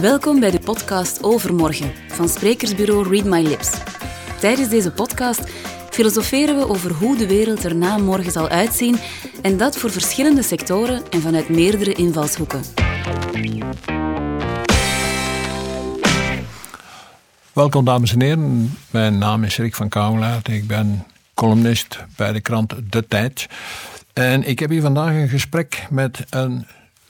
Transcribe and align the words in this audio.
Welkom 0.00 0.40
bij 0.40 0.50
de 0.50 0.60
podcast 0.64 1.22
Overmorgen 1.22 1.92
van 2.08 2.28
sprekersbureau 2.28 3.08
Read 3.08 3.24
My 3.24 3.42
Lips. 3.48 3.70
Tijdens 4.40 4.68
deze 4.68 4.90
podcast 4.90 5.40
filosoferen 5.90 6.56
we 6.56 6.68
over 6.68 6.92
hoe 6.92 7.16
de 7.16 7.26
wereld 7.26 7.64
er 7.64 7.76
na 7.76 7.96
morgen 7.96 8.32
zal 8.32 8.48
uitzien 8.48 8.96
en 9.42 9.56
dat 9.56 9.76
voor 9.76 9.90
verschillende 9.90 10.42
sectoren 10.42 11.02
en 11.10 11.20
vanuit 11.20 11.48
meerdere 11.48 11.92
invalshoeken. 11.92 12.62
Welkom 17.52 17.84
dames 17.84 18.12
en 18.12 18.22
heren, 18.22 18.76
mijn 18.90 19.18
naam 19.18 19.44
is 19.44 19.56
Rick 19.56 19.74
van 19.74 19.88
Kouwelaert. 19.88 20.48
Ik 20.48 20.66
ben 20.66 21.04
columnist 21.34 21.98
bij 22.16 22.32
de 22.32 22.40
krant 22.40 22.74
De 22.90 23.06
Tijd. 23.08 23.46
En 24.14 24.48
ik 24.48 24.58
heb 24.58 24.70
hier 24.70 24.80
vandaag 24.80 25.10
een 25.10 25.28
gesprek 25.28 25.86
met 25.90 26.24
een, 26.30 26.66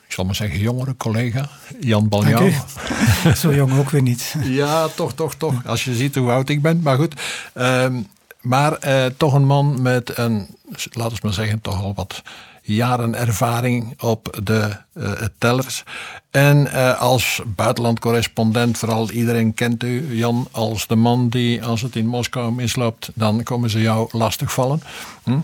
ik 0.06 0.12
zal 0.12 0.24
maar 0.24 0.34
zeggen, 0.34 0.58
jongere 0.58 0.96
collega, 0.96 1.48
Jan 1.80 2.08
Baljouw. 2.08 2.50
Zo 3.36 3.54
jong 3.54 3.78
ook 3.78 3.90
weer 3.90 4.02
niet. 4.02 4.34
Ja, 4.44 4.88
toch, 4.88 5.14
toch, 5.14 5.34
toch. 5.34 5.66
Als 5.66 5.84
je 5.84 5.94
ziet 5.94 6.14
hoe 6.14 6.30
oud 6.30 6.48
ik 6.48 6.62
ben, 6.62 6.80
maar 6.82 6.96
goed. 6.96 7.14
Ehm, 7.52 8.02
maar 8.40 8.72
eh, 8.72 9.04
toch 9.16 9.34
een 9.34 9.46
man 9.46 9.82
met 9.82 10.18
een, 10.18 10.46
laten 10.92 11.12
we 11.12 11.18
maar 11.22 11.32
zeggen, 11.32 11.60
toch 11.60 11.82
al 11.82 11.94
wat 11.94 12.22
jaren 12.62 13.14
ervaring 13.14 14.02
op 14.02 14.38
de 14.42 14.76
uh, 14.94 15.12
tellers. 15.38 15.82
En 16.30 16.66
uh, 16.66 17.00
als 17.00 17.40
buitenlandcorrespondent, 17.46 18.78
vooral 18.78 19.10
iedereen 19.10 19.54
kent 19.54 19.82
u, 19.82 20.16
Jan, 20.16 20.48
als 20.50 20.86
de 20.86 20.96
man 20.96 21.28
die, 21.28 21.64
als 21.64 21.82
het 21.82 21.96
in 21.96 22.06
Moskou 22.06 22.52
misloopt, 22.52 23.10
dan 23.14 23.42
komen 23.42 23.70
ze 23.70 23.80
jou 23.80 24.08
lastigvallen. 24.12 24.82
Hm? 25.22 25.38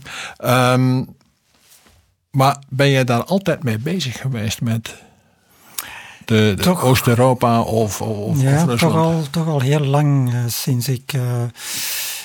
Um, 0.45 1.08
maar 2.30 2.57
ben 2.69 2.91
jij 2.91 3.05
daar 3.05 3.25
altijd 3.25 3.62
mee 3.62 3.79
bezig 3.79 4.20
geweest 4.20 4.61
met 4.61 4.95
de, 6.25 6.55
de 6.56 6.78
Oost-Europa 6.78 7.61
of, 7.61 8.00
of, 8.00 8.42
ja, 8.42 8.64
of? 8.64 8.78
Toch 8.78 8.95
al, 8.95 9.25
toch 9.31 9.47
al 9.47 9.61
heel 9.61 9.81
lang 9.81 10.34
uh, 10.34 10.41
sinds 10.47 10.89
ik 10.89 11.12
uh, 11.12 11.42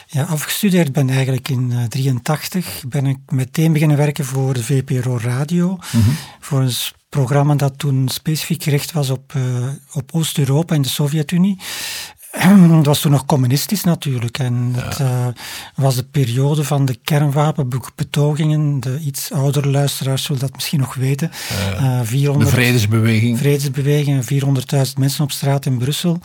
ja, 0.07 0.23
afgestudeerd 0.23 0.91
ben 0.91 1.09
eigenlijk 1.09 1.49
in 1.49 1.69
1983. 1.69 2.83
Uh, 2.83 2.89
ben 2.89 3.05
ik 3.05 3.17
meteen 3.27 3.73
beginnen 3.73 3.97
werken 3.97 4.25
voor 4.25 4.53
de 4.53 4.63
VPRO 4.63 5.17
Radio. 5.17 5.69
Mm 5.69 6.01
-hmm. 6.01 6.17
Voor 6.39 6.61
een 6.61 6.73
programma 7.09 7.55
dat 7.55 7.77
toen 7.77 8.09
specifiek 8.09 8.63
gericht 8.63 8.91
was 8.91 9.09
op, 9.09 9.33
op 9.93 10.11
Oost-Europa 10.13 10.75
en 10.75 10.81
de 10.81 10.89
Sovjet-Unie. 10.89 11.59
Het 12.77 12.85
was 12.85 12.99
toen 12.99 13.11
nog 13.11 13.25
communistisch 13.25 13.83
natuurlijk. 13.83 14.37
En 14.37 14.73
ja. 14.75 14.83
het 14.83 14.99
uh, 14.99 15.27
was 15.75 15.95
de 15.95 16.03
periode 16.03 16.63
van 16.63 16.85
de 16.85 16.97
kernwapenbetogingen. 17.03 18.79
De 18.79 18.99
iets 18.99 19.31
oudere 19.31 19.69
luisteraars 19.69 20.23
zullen 20.23 20.41
dat 20.41 20.53
misschien 20.53 20.79
nog 20.79 20.93
weten. 20.93 21.31
Uh, 21.79 21.99
400, 22.03 22.49
de 22.49 22.55
vredesbeweging. 22.55 23.37
Vredesbeweging, 23.37 24.23
400.000 24.23 24.81
mensen 24.97 25.23
op 25.23 25.31
straat 25.31 25.65
in 25.65 25.77
Brussel. 25.77 26.19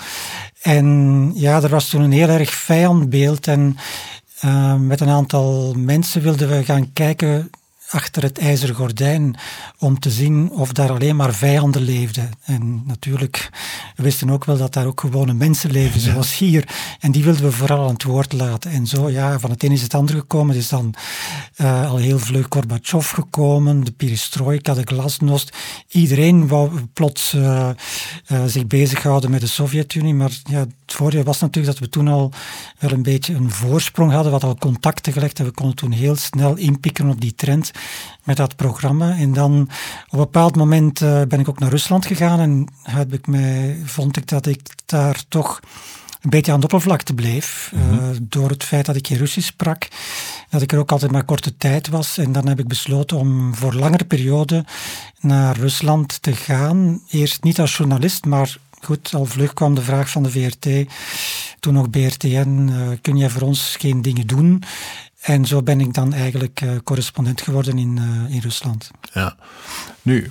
En 0.63 1.31
ja, 1.35 1.63
er 1.63 1.69
was 1.69 1.89
toen 1.89 2.03
een 2.03 2.13
heel 2.13 2.29
erg 2.29 2.55
vijandbeeld. 2.55 3.47
En 3.47 3.77
uh, 4.45 4.75
met 4.75 5.01
een 5.01 5.09
aantal 5.09 5.75
mensen 5.79 6.23
wilden 6.23 6.49
we 6.49 6.65
gaan 6.65 6.93
kijken 6.93 7.51
achter 7.91 8.23
het 8.23 8.39
ijzeren 8.39 8.75
gordijn 8.75 9.37
om 9.79 9.99
te 9.99 10.11
zien 10.11 10.51
of 10.51 10.73
daar 10.73 10.91
alleen 10.91 11.17
maar 11.17 11.35
vijanden 11.35 11.83
leefden. 11.83 12.31
En 12.45 12.83
natuurlijk, 12.87 13.51
we 13.97 14.03
wisten 14.03 14.31
ook 14.31 14.45
wel 14.45 14.57
dat 14.57 14.73
daar 14.73 14.87
ook 14.87 15.01
gewone 15.01 15.33
mensen 15.33 15.71
leven, 15.71 16.01
zoals 16.01 16.39
hier. 16.39 16.69
En 17.01 17.13
die 17.13 17.25
wilden 17.25 17.43
we 17.43 17.53
vooral 17.53 17.85
aan 17.85 17.93
het 17.93 18.03
woord 18.03 18.33
laten. 18.33 18.71
En 18.71 18.87
zo, 18.87 19.11
ja, 19.11 19.39
van 19.39 19.51
het 19.51 19.63
een 19.63 19.73
is 19.73 19.83
het 19.83 19.95
andere 19.95 20.19
gekomen. 20.19 20.55
Er 20.55 20.61
is 20.61 20.69
dan 20.69 20.95
uh, 21.57 21.91
al 21.91 21.97
heel 21.97 22.19
vlug 22.19 22.47
Gorbachev 22.49 23.15
gekomen, 23.15 23.85
de 23.85 23.93
perestroika, 23.93 24.75
de 24.75 24.83
glasnost. 24.85 25.57
Iedereen 25.89 26.49
wou 26.49 26.71
plots 26.93 27.35
uh, 27.35 27.69
uh, 28.33 28.45
zich 28.47 28.67
bezighouden 28.67 29.31
met 29.31 29.41
de 29.41 29.47
Sovjet-Unie. 29.47 30.15
Maar 30.15 30.33
ja, 30.51 30.67
het 30.91 30.99
voordeel 30.99 31.23
was 31.23 31.41
natuurlijk 31.41 31.79
dat 31.79 31.85
we 31.85 31.93
toen 31.93 32.09
al 32.09 32.33
wel 32.79 32.91
een 32.91 33.03
beetje 33.03 33.35
een 33.35 33.51
voorsprong 33.51 34.13
hadden, 34.13 34.33
wat 34.33 34.45
al 34.45 34.57
contacten 34.57 35.13
gelegd 35.13 35.39
en 35.39 35.45
we 35.45 35.51
konden 35.51 35.77
toen 35.77 35.93
heel 35.93 36.17
snel 36.17 36.57
inpikken 36.57 37.09
op 37.09 37.21
die 37.21 37.35
trend 37.35 37.71
met 38.25 38.37
dat 38.37 38.57
programma. 38.57 39.17
En 39.17 39.33
dan 39.33 39.61
op 40.07 40.13
een 40.13 40.19
bepaald 40.19 40.57
moment 40.57 41.01
uh, 41.01 41.23
ben 41.29 41.41
ik 41.41 41.49
ook 41.49 41.59
naar 41.59 41.71
Rusland 41.71 42.07
gegaan 42.07 42.41
en 42.41 42.67
heb 42.83 43.13
ik 43.13 43.27
mij, 43.27 43.81
vond 43.85 44.17
ik 44.17 44.27
dat 44.29 44.47
ik 44.47 44.61
daar 44.87 45.23
toch 45.29 45.61
een 46.21 46.31
beetje 46.31 46.53
aan 46.53 46.61
de 46.61 46.67
oppervlakte 46.67 47.15
bleef. 47.15 47.73
Mm 47.75 47.81
-hmm. 47.81 48.11
uh, 48.11 48.17
door 48.23 48.49
het 48.49 48.65
feit 48.65 48.87
dat 48.87 48.97
ik 48.97 49.07
geen 49.07 49.19
Russisch 49.19 49.49
sprak, 49.49 49.89
dat 50.49 50.63
ik 50.63 50.73
er 50.73 50.79
ook 50.79 50.93
altijd 50.93 51.11
maar 51.11 51.25
korte 51.25 51.57
tijd 51.57 51.89
was. 51.89 52.19
En 52.19 52.33
dan 52.33 52.49
heb 52.49 52.59
ik 52.59 52.69
besloten 52.69 53.17
om 53.17 53.55
voor 53.55 53.75
langere 53.75 54.05
periode 54.05 54.65
naar 55.21 55.57
Rusland 55.57 56.23
te 56.23 56.33
gaan. 56.33 57.03
Eerst 57.11 57.43
niet 57.43 57.61
als 57.61 57.77
journalist, 57.77 58.25
maar 58.25 58.57
goed, 58.81 59.15
al 59.15 59.25
vlug 59.25 59.55
kwam 59.55 59.75
de 59.75 59.83
vraag 59.83 60.11
van 60.11 60.23
de 60.23 60.31
VRT, 60.31 60.93
toen 61.61 61.75
nog 61.75 61.91
BRTN, 61.91 62.69
uh, 62.71 62.89
kun 63.01 63.17
jij 63.17 63.31
voor 63.31 63.43
ons 63.43 63.77
geen 63.79 64.03
dingen 64.03 64.27
doen? 64.27 64.63
En 65.21 65.47
zo 65.47 65.63
ben 65.63 65.81
ik 65.81 65.95
dan 65.95 66.13
eigenlijk 66.13 66.61
uh, 66.61 66.71
correspondent 66.85 67.41
geworden 67.41 67.79
in, 67.79 67.97
uh, 67.97 68.35
in 68.35 68.41
Rusland. 68.41 68.91
Ja, 69.13 69.37
nu, 70.03 70.31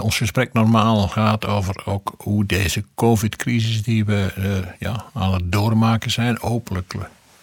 ons 0.00 0.16
gesprek 0.16 0.52
normaal 0.52 1.08
gaat 1.08 1.46
over 1.46 1.82
ook 1.84 2.14
hoe 2.18 2.46
deze 2.46 2.84
COVID-crisis 2.94 3.82
die 3.82 4.04
we 4.04 4.32
ja, 4.78 5.04
aan 5.12 5.32
het 5.32 5.52
doormaken 5.52 6.10
zijn, 6.10 6.38
hopelijk 6.40 6.94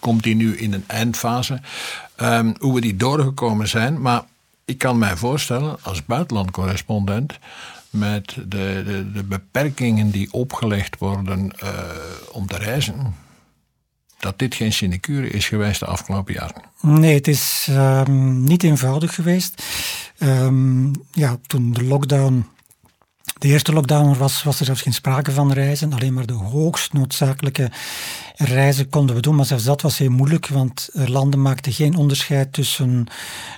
komt 0.04 0.22
die 0.22 0.34
nu 0.34 0.56
in 0.56 0.72
een 0.72 0.84
eindfase, 0.86 1.60
um, 2.20 2.54
hoe 2.58 2.74
we 2.74 2.80
die 2.80 2.96
doorgekomen 2.96 3.68
zijn. 3.68 4.00
Maar 4.00 4.22
ik 4.64 4.78
kan 4.78 4.98
mij 4.98 5.16
voorstellen, 5.16 5.76
als 5.82 6.04
buitenlandcorrespondent, 6.04 7.38
met 7.94 8.34
de, 8.34 8.82
de, 8.86 9.12
de 9.12 9.24
beperkingen 9.24 10.10
die 10.10 10.32
opgelegd 10.32 10.98
worden 10.98 11.52
om 12.32 12.46
te 12.46 12.56
reizen, 12.56 13.14
dat 14.18 14.38
dit 14.38 14.54
geen 14.54 14.72
sinecure 14.72 15.28
is 15.28 15.48
geweest 15.48 15.80
de 15.80 15.86
afgelopen 15.86 16.34
jaren. 16.34 16.62
Nee, 16.80 17.14
het 17.14 17.28
is 17.28 17.66
um, 17.70 18.44
niet 18.44 18.62
eenvoudig 18.62 19.14
geweest. 19.14 19.62
Um, 20.18 20.90
ja, 21.12 21.38
toen 21.46 21.72
de 21.72 21.84
lockdown, 21.84 22.46
de 23.44 23.50
eerste 23.50 23.72
lockdown 23.72 24.18
was, 24.18 24.42
was 24.42 24.58
er 24.58 24.64
zelfs 24.64 24.82
geen 24.82 24.92
sprake 24.92 25.30
van 25.30 25.52
reizen. 25.52 25.92
Alleen 25.92 26.12
maar 26.12 26.26
de 26.26 26.32
hoogst 26.32 26.92
noodzakelijke 26.92 27.70
reizen 28.36 28.88
konden 28.88 29.16
we 29.16 29.22
doen. 29.22 29.36
Maar 29.36 29.44
zelfs 29.44 29.64
dat 29.64 29.82
was 29.82 29.98
heel 29.98 30.10
moeilijk, 30.10 30.48
want 30.48 30.88
landen 30.92 31.42
maakten 31.42 31.72
geen 31.72 31.96
onderscheid 31.96 32.52
tussen 32.52 33.06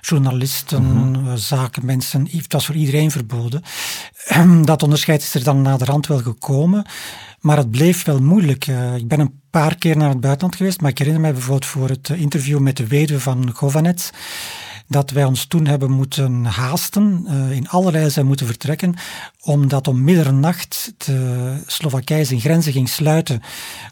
journalisten, 0.01 0.83
mm 0.83 1.15
-hmm. 1.15 1.37
zakenmensen. 1.37 2.29
Het 2.31 2.53
was 2.53 2.67
voor 2.67 2.75
iedereen 2.75 3.11
verboden. 3.11 3.63
Dat 4.65 4.83
onderscheid 4.83 5.23
is 5.23 5.35
er 5.35 5.45
dan 5.45 5.63
naderhand 5.63 6.07
wel 6.07 6.19
gekomen. 6.19 6.85
Maar 7.41 7.57
het 7.57 7.71
bleef 7.71 8.05
wel 8.05 8.23
moeilijk. 8.23 8.67
Uh, 8.67 8.97
ik 8.97 9.09
ben 9.09 9.21
een 9.21 9.41
paar 9.51 9.77
keer 9.77 9.97
naar 9.97 10.09
het 10.09 10.21
buitenland 10.21 10.57
geweest, 10.57 10.81
maar 10.81 10.91
ik 10.91 10.99
herinner 10.99 11.23
mij 11.23 11.33
bijvoorbeeld 11.33 11.67
voor 11.67 11.89
het 11.89 12.09
interview 12.09 12.59
met 12.59 12.77
de 12.77 12.87
weduwe 12.87 13.21
van 13.21 13.51
Govanets 13.55 14.11
dat 14.89 15.11
wij 15.11 15.25
ons 15.25 15.45
toen 15.45 15.67
hebben 15.67 15.91
moeten 15.91 16.45
haasten, 16.45 17.27
uh, 17.29 17.51
in 17.51 17.69
allerlei 17.69 18.11
zijn 18.11 18.27
moeten 18.27 18.47
vertrekken, 18.47 18.95
omdat 19.41 19.89
om 19.89 20.05
middernacht 20.05 20.93
de 20.97 21.53
Slowakije 21.67 22.25
zijn 22.25 22.41
grenzen 22.41 22.73
ging 22.73 22.89
sluiten, 22.89 23.43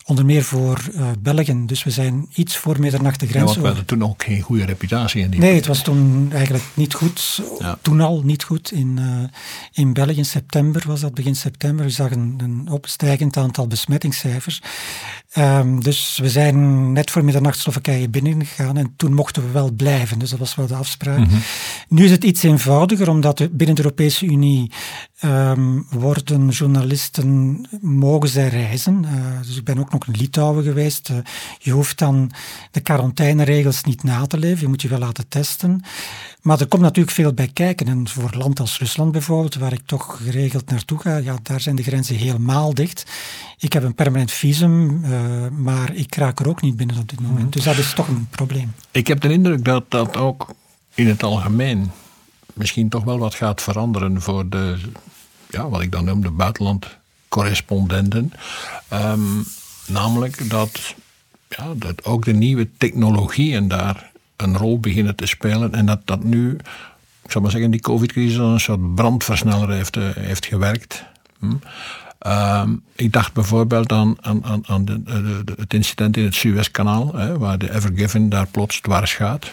onder 0.05 0.25
meer 0.25 0.43
voor 0.43 0.81
uh, 0.95 1.07
België. 1.19 1.63
Dus 1.67 1.85
we 1.85 1.91
zijn 1.91 2.29
iets 2.35 2.57
voor 2.57 2.81
middernacht 2.81 3.21
de 3.21 3.27
grens 3.27 3.55
ja, 3.55 3.61
we 3.61 3.67
hadden 3.67 3.85
toen 3.85 4.05
ook 4.05 4.23
geen 4.23 4.41
goede 4.41 4.65
reputatie 4.65 5.23
in 5.23 5.31
die 5.31 5.41
Nee, 5.41 5.55
het 5.55 5.67
was 5.67 5.83
toen 5.83 6.29
eigenlijk 6.33 6.65
niet 6.75 6.95
goed. 6.95 7.43
Ja. 7.59 7.79
Toen 7.83 8.01
al 8.01 8.23
niet 8.25 8.43
goed. 8.43 8.73
In, 8.73 8.97
uh, 9.01 9.25
in 9.73 9.93
België 9.93 10.17
in 10.17 10.25
september 10.25 10.83
was 10.87 11.01
dat, 11.01 11.15
begin 11.15 11.37
september. 11.37 11.85
We 11.85 12.03
een, 12.03 12.39
een 12.43 12.69
opstijgend 12.71 13.37
aantal 13.37 13.67
besmettingscijfers. 13.67 14.63
Um, 15.39 15.83
dus 15.83 16.19
we 16.23 16.31
zijn 16.31 16.93
net 16.93 17.11
voor 17.11 17.25
middernacht 17.25 17.59
Slowakije 17.59 18.09
binnengegaan 18.09 18.77
en 18.77 18.93
toen 18.97 19.15
mochten 19.15 19.43
we 19.47 19.51
wel 19.51 19.73
blijven. 19.73 20.19
Dus 20.19 20.31
dat 20.31 20.39
was 20.39 20.55
wel 20.55 20.67
de 20.67 20.75
afspraak. 20.75 21.19
Mm 21.19 21.25
-hmm. 21.25 21.43
Nu 21.89 22.05
is 22.05 22.11
het 22.11 22.25
iets 22.25 22.43
eenvoudiger, 22.43 23.09
omdat 23.09 23.39
we 23.39 23.51
binnen 23.51 23.77
de 23.77 23.83
Europese 23.83 24.27
Unie 24.27 24.73
um, 25.25 25.87
worden 25.91 26.49
journalisten, 26.49 27.61
mogen 27.81 28.29
zij 28.29 28.49
reizen. 28.49 29.05
Uh, 29.05 29.41
dus 29.47 29.57
ik 29.57 29.65
ben 29.65 29.79
ook 29.79 29.93
nog 29.93 30.07
in 30.07 30.17
Litouwen 30.17 30.65
geweest. 30.65 31.09
Uh, 31.09 31.17
je 31.59 31.71
hoeft 31.71 31.99
dan 31.99 32.31
de 32.71 32.81
quarantaineregels 32.81 33.85
niet 33.85 34.03
na 34.03 34.27
te 34.27 34.39
leven, 34.39 34.61
je 34.61 34.69
moet 34.69 34.83
je 34.83 34.89
wel 34.89 34.99
laten 34.99 35.29
testen. 35.29 35.83
Maar 36.43 36.61
er 36.61 36.67
komt 36.67 36.83
natuurlijk 36.83 37.17
veel 37.17 37.33
bij 37.33 37.51
kijken. 37.53 37.87
En 37.87 38.09
voor 38.09 38.31
een 38.33 38.39
land 38.39 38.61
als 38.61 38.79
Rusland 38.79 39.13
bijvoorbeeld, 39.13 39.55
waar 39.55 39.73
ik 39.73 39.83
toch 39.87 40.21
geregeld 40.23 40.71
naartoe 40.71 40.99
ga, 40.99 41.17
ja, 41.17 41.37
daar 41.43 41.61
zijn 41.61 41.77
de 41.77 41.83
grenzen 41.83 42.17
helemaal 42.17 42.75
dicht. 42.75 43.07
Ik 43.59 43.73
heb 43.73 43.83
een 43.83 43.95
permanent 43.95 44.33
visum, 44.33 45.05
uh, 45.05 45.11
maar 45.49 45.95
ik 45.95 46.15
raak 46.15 46.41
er 46.41 46.49
ook 46.49 46.63
niet 46.63 46.77
binnen 46.77 46.99
op 46.99 47.09
dit 47.09 47.21
moment. 47.21 47.37
Mm 47.37 47.43
-hmm. 47.43 47.51
Dus 47.51 47.65
dat 47.65 47.79
is 47.79 47.95
toch 47.95 48.09
een 48.09 48.27
probleem. 48.31 48.73
Ik 48.91 49.07
heb 49.07 49.21
de 49.21 49.33
indruk 49.33 49.65
dat 49.65 49.91
dat 49.91 50.17
ook 50.17 50.55
in 50.95 51.07
het 51.07 51.23
algemeen 51.23 51.91
misschien 52.55 52.89
toch 52.89 53.05
wel 53.05 53.19
wat 53.19 53.35
gaat 53.35 53.63
veranderen 53.63 54.23
voor 54.23 54.49
de, 54.49 54.79
ja, 55.55 55.69
wat 55.69 55.81
ik 55.81 55.93
dan 55.93 56.05
noem, 56.05 56.23
de 56.23 56.31
buitenlandcorrespondenten. 56.31 58.33
Um, 58.93 59.45
namelijk 59.87 60.51
dat, 60.51 60.95
ja, 61.49 61.73
dat 61.77 62.05
ook 62.05 62.25
de 62.25 62.33
nieuwe 62.33 62.69
technologieën 62.79 63.69
daar 63.69 64.11
een 64.37 64.57
rol 64.57 64.81
beginnen 64.81 65.17
te 65.17 65.27
spelen. 65.27 65.75
En 65.75 65.87
dat 65.87 66.01
dat 66.05 66.25
nu, 66.25 66.57
ik 67.23 67.31
zou 67.31 67.43
maar 67.43 67.53
zeggen, 67.53 67.71
die 67.71 67.81
COVID-crisis 67.81 68.39
als 68.39 68.53
een 68.53 68.61
soort 68.61 68.95
brandversneller 68.95 69.71
heeft, 69.71 69.97
uh, 69.97 70.09
heeft 70.15 70.47
gewerkt. 70.47 71.05
Hm? 71.39 71.53
Ehm, 72.19 72.75
ik 72.95 73.13
dacht 73.13 73.33
bijvoorbeeld 73.33 73.93
aan, 73.93 74.17
aan, 74.21 74.67
aan 74.67 74.85
de, 74.85 75.01
het 75.57 75.75
incident 75.75 76.17
in 76.17 76.25
het 76.25 76.35
Suezkanaal, 76.35 77.37
waar 77.39 77.59
de 77.59 77.75
Ever 77.75 77.93
Given 77.95 78.29
daar 78.29 78.47
plots 78.47 78.81
dwars 78.81 79.15
gaat. 79.15 79.53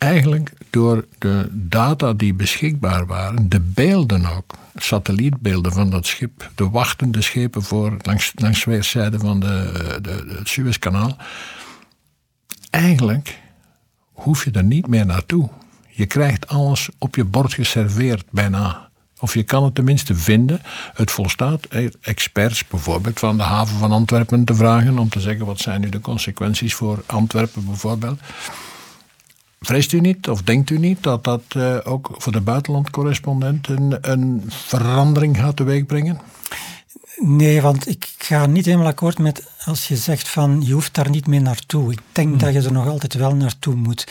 Eigenlijk 0.00 0.52
door 0.70 1.04
de 1.18 1.48
data 1.50 2.12
die 2.12 2.34
beschikbaar 2.34 3.06
waren, 3.06 3.48
de 3.48 3.60
beelden 3.60 4.26
ook, 4.26 4.54
satellietbeelden 4.74 5.72
van 5.72 5.90
dat 5.90 6.06
schip, 6.06 6.50
de 6.54 6.68
wachtende 6.68 7.22
schepen 7.22 7.62
voor, 7.62 7.96
langs, 8.02 8.32
langs 8.34 8.64
weerszijden 8.64 9.20
van 9.20 9.40
de, 9.40 9.98
de, 10.02 10.34
het 10.38 10.48
Suezkanaal. 10.48 11.16
Eigenlijk 12.70 13.38
hoef 14.12 14.44
je 14.44 14.50
er 14.50 14.64
niet 14.64 14.86
meer 14.86 15.06
naartoe. 15.06 15.48
Je 15.88 16.06
krijgt 16.06 16.48
alles 16.48 16.88
op 16.98 17.16
je 17.16 17.24
bord 17.24 17.54
geserveerd 17.54 18.24
bijna. 18.30 18.88
Of 19.18 19.34
je 19.34 19.42
kan 19.42 19.64
het 19.64 19.74
tenminste 19.74 20.14
vinden. 20.14 20.60
Het 20.94 21.10
volstaat 21.10 21.66
experts 22.00 22.68
bijvoorbeeld 22.68 23.18
van 23.18 23.36
de 23.36 23.42
haven 23.42 23.78
van 23.78 23.92
Antwerpen 23.92 24.44
te 24.44 24.54
vragen 24.54 24.98
om 24.98 25.08
te 25.08 25.20
zeggen 25.20 25.46
wat 25.46 25.58
zijn 25.58 25.80
nu 25.80 25.88
de 25.88 26.00
consequenties 26.00 26.74
voor 26.74 27.02
Antwerpen 27.06 27.66
bijvoorbeeld. 27.66 28.20
Vreest 29.60 29.92
u 29.92 30.00
niet 30.00 30.28
of 30.28 30.42
denkt 30.42 30.70
u 30.70 30.78
niet 30.78 31.02
dat 31.02 31.24
dat 31.24 31.42
uh, 31.56 31.76
ook 31.84 32.10
voor 32.18 32.32
de 32.32 32.40
buitenlandcorrespondent 32.40 33.68
een, 33.68 33.98
een 34.00 34.44
verandering 34.48 35.36
gaat 35.36 35.56
teweegbrengen? 35.56 36.20
Nee, 37.16 37.62
want 37.62 37.88
ik 37.88 38.14
ga 38.18 38.46
niet 38.46 38.64
helemaal 38.64 38.86
akkoord 38.86 39.18
met 39.18 39.50
als 39.64 39.88
je 39.88 39.96
zegt 39.96 40.28
van 40.28 40.62
je 40.64 40.72
hoeft 40.72 40.94
daar 40.94 41.10
niet 41.10 41.26
meer 41.26 41.42
naartoe. 41.42 41.92
Ik 41.92 42.00
denk 42.12 42.28
hmm. 42.28 42.38
dat 42.38 42.52
je 42.52 42.60
er 42.60 42.72
nog 42.72 42.86
altijd 42.86 43.14
wel 43.14 43.34
naartoe 43.34 43.74
moet. 43.74 44.06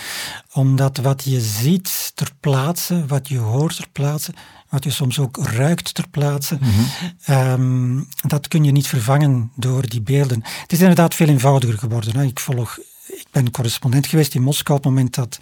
Omdat 0.53 0.97
wat 0.97 1.23
je 1.23 1.41
ziet 1.41 2.11
ter 2.15 2.31
plaatse, 2.39 3.05
wat 3.05 3.27
je 3.27 3.37
hoort 3.37 3.75
ter 3.75 3.87
plaatse, 3.91 4.33
wat 4.69 4.83
je 4.83 4.91
soms 4.91 5.19
ook 5.19 5.37
ruikt 5.37 5.93
ter 5.93 6.07
plaatse, 6.07 6.57
mm 6.61 8.07
dat 8.27 8.47
kun 8.47 8.63
je 8.63 8.71
niet 8.71 8.87
vervangen 8.87 9.51
door 9.55 9.89
die 9.89 10.01
beelden. 10.01 10.41
Het 10.61 10.71
is 10.71 10.79
inderdaad 10.79 11.15
veel 11.15 11.27
eenvoudiger 11.27 11.77
geworden. 11.77 12.15
Hè. 12.15 12.23
Ik 12.23 12.39
volg, 12.39 12.79
ik 13.09 13.25
ben 13.31 13.51
correspondent 13.51 14.07
geweest 14.07 14.35
in 14.35 14.41
Moskou 14.41 14.77
op 14.77 14.83
het 14.83 14.93
moment 14.93 15.15
dat 15.15 15.37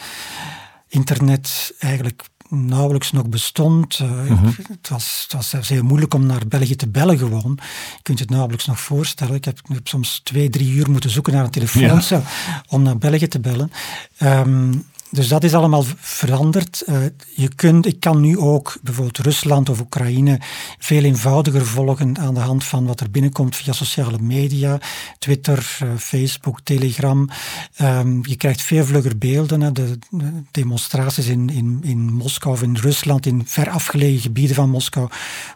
internet 0.88 1.74
eigenlijk 1.80 2.24
nauwelijks 2.50 3.12
nog 3.12 3.30
bestond. 3.30 4.00
Uh, 4.00 4.44
het, 4.68 4.90
was, 4.90 5.22
het 5.24 5.34
was 5.34 5.50
zelfs 5.50 5.70
heel 5.70 5.84
moeilijk 5.84 6.14
om 6.14 6.26
naar 6.26 6.48
België 6.48 6.76
te 6.76 6.88
bellen 6.88 7.18
gewoon. 7.18 7.60
Je 7.96 8.02
kunt 8.02 8.18
je 8.18 8.24
het 8.24 8.34
nauwelijks 8.34 8.66
nog 8.66 8.80
voorstellen. 8.80 9.36
Ik 9.36 9.46
heb, 9.46 9.58
ik 9.58 9.76
heb 9.76 9.88
soms 9.88 10.22
twee, 10.24 10.50
drie 10.50 10.72
uur 10.72 10.92
moeten 10.92 11.10
zoeken 11.10 11.34
naar 11.34 11.44
een 11.44 11.50
telefooncel 11.50 12.24
om 12.68 12.82
naar 12.82 12.98
België 12.98 13.28
te 13.28 13.40
bellen. 13.40 13.72
Um, 14.20 14.86
dus 15.10 15.28
dat 15.28 15.44
is 15.44 15.54
allemaal 15.54 15.84
veranderd. 15.98 16.84
Uh, 16.86 16.98
je 17.36 17.56
kunt, 17.56 17.86
ik 17.86 18.00
kan 18.00 18.22
nu 18.22 18.38
ook 18.38 18.78
bijvoorbeeld 18.82 19.18
Rusland 19.18 19.70
of 19.70 19.80
Oekraïne 19.80 20.40
veel 20.80 21.04
eenvoudiger 21.04 21.66
volgen 21.66 22.18
aan 22.18 22.34
de 22.34 22.40
hand 22.40 22.64
van 22.64 22.86
wat 22.86 23.00
er 23.00 23.12
binnenkomt 23.12 23.56
via 23.56 23.74
sociale 23.74 24.20
media, 24.20 24.80
Twitter, 25.20 25.78
uh, 25.84 25.90
Facebook, 25.98 26.60
Telegram. 26.64 27.30
Um, 27.82 28.20
je 28.26 28.36
krijgt 28.36 28.62
veel 28.62 28.86
vlugger 28.86 29.18
beelden. 29.18 29.62
Hè. 29.62 29.72
De, 29.72 30.00
de, 30.10 30.32
demonstraties 30.52 31.28
in, 31.28 31.50
in, 31.50 31.80
in 31.84 32.14
Moskou 32.14 32.54
of 32.54 32.62
in 32.62 32.76
Rusland, 32.76 33.26
in 33.26 33.42
ver 33.46 33.70
afgelegen 33.70 34.22
gebieden 34.22 34.56
van 34.56 34.70
Moskou, 34.70 35.10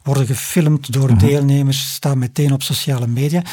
worden 0.03 0.25
gefilmd 0.25 0.93
door 0.93 1.09
-hmm. 1.09 1.17
deelnemers, 1.17 1.93
staan 1.93 2.17
meteen 2.17 2.53
op 2.53 2.63
sociale 2.63 3.07
media. 3.07 3.43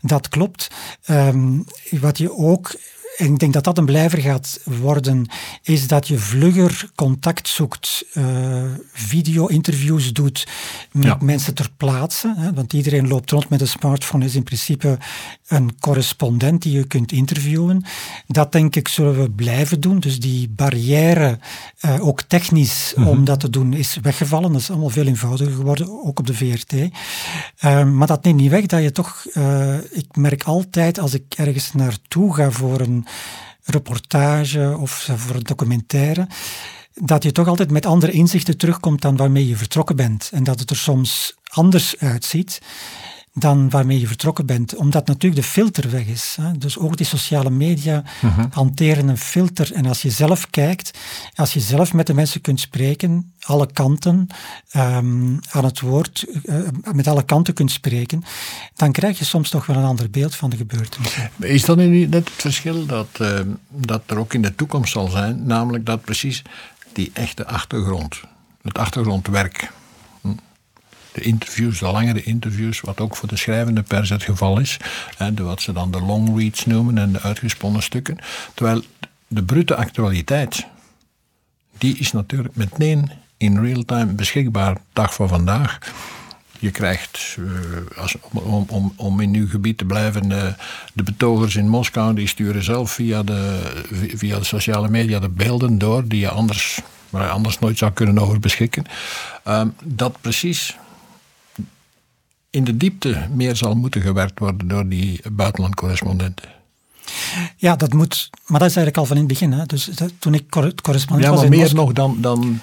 Dat 0.00 0.28
klopt. 0.28 0.70
Um, 1.10 1.64
wat 1.90 2.18
je 2.18 2.36
ook 2.36 2.74
en 3.18 3.32
ik 3.32 3.38
denk 3.38 3.52
dat 3.52 3.64
dat 3.64 3.78
een 3.78 3.84
blijver 3.84 4.18
gaat 4.18 4.60
worden, 4.64 5.26
is 5.62 5.86
dat 5.86 6.08
je 6.08 6.18
vlugger 6.18 6.90
contact 6.94 7.48
zoekt, 7.48 8.04
uh, 8.14 8.24
video-interviews 8.92 10.12
doet 10.12 10.46
met 10.92 11.22
mensen 11.22 11.54
ter 11.54 11.70
plaatse. 11.76 12.34
Hè, 12.36 12.52
want 12.52 12.72
iedereen 12.72 13.08
loopt 13.08 13.30
rond 13.30 13.48
met 13.48 13.60
een 13.60 13.68
smartphone, 13.68 14.24
is 14.24 14.34
in 14.34 14.42
principe 14.42 14.98
een 15.46 15.78
correspondent 15.80 16.62
die 16.62 16.72
je 16.72 16.86
kunt 16.86 17.12
interviewen. 17.12 17.84
Dat 18.26 18.52
denk 18.52 18.76
ik 18.76 18.88
zullen 18.88 19.20
we 19.20 19.30
blijven 19.30 19.80
doen. 19.80 20.00
Dus 20.00 20.20
die 20.20 20.48
barrière, 20.48 21.38
uh, 21.84 22.06
ook 22.06 22.22
technisch, 22.22 22.92
mm 22.96 23.02
-hmm. 23.02 23.12
om 23.12 23.24
dat 23.24 23.40
te 23.40 23.50
doen, 23.50 23.72
is 23.72 23.98
weggevallen. 24.02 24.52
Dat 24.52 24.60
is 24.60 24.70
allemaal 24.70 24.88
veel 24.88 25.06
eenvoudiger 25.06 25.52
geworden, 25.52 26.04
ook 26.04 26.18
op 26.18 26.26
de 26.26 26.34
VRT. 26.34 26.72
Uh, 26.72 26.88
eh, 27.58 27.86
maar 27.86 28.06
dat 28.06 28.24
neemt 28.24 28.40
niet 28.40 28.50
weg 28.50 28.66
dat 28.66 28.82
je 28.82 28.92
toch, 28.92 29.24
ik 29.90 30.16
merk 30.16 30.42
altijd 30.42 30.98
als 30.98 31.14
ik 31.14 31.34
ergens 31.36 31.72
naartoe 31.72 32.34
ga 32.34 32.50
voor 32.50 32.80
een 32.80 33.06
reportage 33.64 34.76
of 34.78 35.08
voor 35.16 35.36
een 35.36 35.42
documentaire, 35.42 36.26
dat 36.94 37.22
je 37.22 37.32
toch 37.32 37.48
altijd 37.48 37.70
met 37.70 37.86
andere 37.86 38.12
inzichten 38.12 38.56
terugkomt 38.56 39.02
dan 39.02 39.16
waarmee 39.16 39.48
je 39.48 39.56
vertrokken 39.56 39.96
bent. 39.96 40.30
En 40.32 40.44
dat 40.44 40.60
het 40.60 40.70
er 40.70 40.76
soms 40.76 41.34
anders 41.48 41.98
uitziet 41.98 42.60
dan 43.38 43.70
waarmee 43.70 44.00
je 44.00 44.06
vertrokken 44.06 44.46
bent, 44.46 44.74
omdat 44.74 45.06
natuurlijk 45.06 45.42
de 45.42 45.48
filter 45.48 45.90
weg 45.90 46.06
is. 46.06 46.36
Hè. 46.40 46.58
Dus 46.58 46.78
ook 46.78 46.96
die 46.96 47.06
sociale 47.06 47.50
media 47.50 48.02
uh-huh. 48.24 48.44
hanteren 48.50 49.08
een 49.08 49.18
filter. 49.18 49.72
En 49.72 49.86
als 49.86 50.02
je 50.02 50.10
zelf 50.10 50.50
kijkt, 50.50 50.98
als 51.34 51.52
je 51.52 51.60
zelf 51.60 51.92
met 51.92 52.06
de 52.06 52.14
mensen 52.14 52.40
kunt 52.40 52.60
spreken, 52.60 53.32
alle 53.40 53.72
kanten 53.72 54.26
um, 54.76 55.38
aan 55.50 55.64
het 55.64 55.80
woord, 55.80 56.26
uh, 56.44 56.58
met 56.92 57.06
alle 57.06 57.24
kanten 57.24 57.54
kunt 57.54 57.70
spreken, 57.70 58.24
dan 58.74 58.92
krijg 58.92 59.18
je 59.18 59.24
soms 59.24 59.50
toch 59.50 59.66
wel 59.66 59.76
een 59.76 59.84
ander 59.84 60.10
beeld 60.10 60.34
van 60.34 60.50
de 60.50 60.56
gebeurtenissen. 60.56 61.30
Is 61.36 61.64
dat 61.64 61.76
nu 61.76 62.06
net 62.06 62.28
het 62.28 62.42
verschil 62.42 62.86
dat, 62.86 63.08
uh, 63.20 63.40
dat 63.68 64.02
er 64.06 64.18
ook 64.18 64.34
in 64.34 64.42
de 64.42 64.54
toekomst 64.54 64.92
zal 64.92 65.08
zijn, 65.08 65.46
namelijk 65.46 65.86
dat 65.86 66.04
precies 66.04 66.42
die 66.92 67.10
echte 67.12 67.46
achtergrond, 67.46 68.20
het 68.62 68.78
achtergrondwerk, 68.78 69.70
de 71.12 71.20
interviews, 71.20 71.78
de 71.78 71.86
langere 71.86 72.22
interviews, 72.22 72.80
wat 72.80 73.00
ook 73.00 73.16
voor 73.16 73.28
de 73.28 73.36
schrijvende 73.36 73.82
pers 73.82 74.08
het 74.08 74.22
geval 74.22 74.58
is. 74.58 74.76
Hè, 75.16 75.34
de, 75.34 75.42
wat 75.42 75.62
ze 75.62 75.72
dan 75.72 75.90
de 75.90 76.00
long 76.00 76.38
reads 76.38 76.66
noemen 76.66 76.98
en 76.98 77.12
de 77.12 77.20
uitgesponnen 77.20 77.82
stukken. 77.82 78.18
Terwijl 78.54 78.82
de 79.28 79.42
brute 79.42 79.76
actualiteit, 79.76 80.66
die 81.78 81.98
is 81.98 82.12
natuurlijk 82.12 82.56
meteen 82.56 83.10
in 83.36 83.60
real 83.60 83.84
time 83.84 84.12
beschikbaar, 84.12 84.76
dag 84.92 85.14
van 85.14 85.28
vandaag. 85.28 85.78
Je 86.58 86.70
krijgt, 86.70 87.38
als, 87.96 88.16
om, 88.32 88.64
om, 88.68 88.92
om 88.96 89.20
in 89.20 89.34
uw 89.34 89.48
gebied 89.48 89.78
te 89.78 89.84
blijven, 89.84 90.30
uh, 90.30 90.42
de 90.92 91.02
betogers 91.02 91.56
in 91.56 91.68
Moskou 91.68 92.14
die 92.14 92.26
sturen 92.26 92.62
zelf 92.62 92.90
via 92.90 93.22
de, 93.22 93.60
via 94.14 94.38
de 94.38 94.44
sociale 94.44 94.88
media 94.88 95.18
de 95.18 95.28
beelden 95.28 95.78
door 95.78 96.08
die 96.08 96.20
je 96.20 96.28
anders, 96.28 96.80
waar 97.10 97.22
je 97.22 97.30
anders 97.30 97.58
nooit 97.58 97.78
zou 97.78 97.92
kunnen 97.92 98.18
over 98.18 98.40
beschikken. 98.40 98.84
Uh, 99.46 99.62
dat 99.84 100.20
precies 100.20 100.76
in 102.50 102.64
de 102.64 102.76
diepte 102.76 103.26
meer 103.32 103.56
zal 103.56 103.74
moeten 103.74 104.02
gewerkt 104.02 104.38
worden 104.38 104.68
door 104.68 104.88
die 104.88 105.20
buitenlandcorrespondenten. 105.32 106.48
Ja, 107.56 107.76
dat 107.76 107.92
moet, 107.92 108.30
maar 108.46 108.60
dat 108.60 108.68
is 108.68 108.76
eigenlijk 108.76 108.96
al 108.96 109.04
van 109.04 109.16
in 109.16 109.22
het 109.22 109.32
begin. 109.32 109.52
Hè. 109.52 109.66
Dus 109.66 109.84
dat, 109.84 110.12
toen 110.18 110.34
ik 110.34 110.50
correspondent 110.50 111.22
ja, 111.22 111.30
was. 111.30 111.42
Ja, 111.42 111.48
maar 111.48 111.58
meer 111.58 111.74
nog 111.74 111.92
dan, 111.92 112.16
dan, 112.20 112.60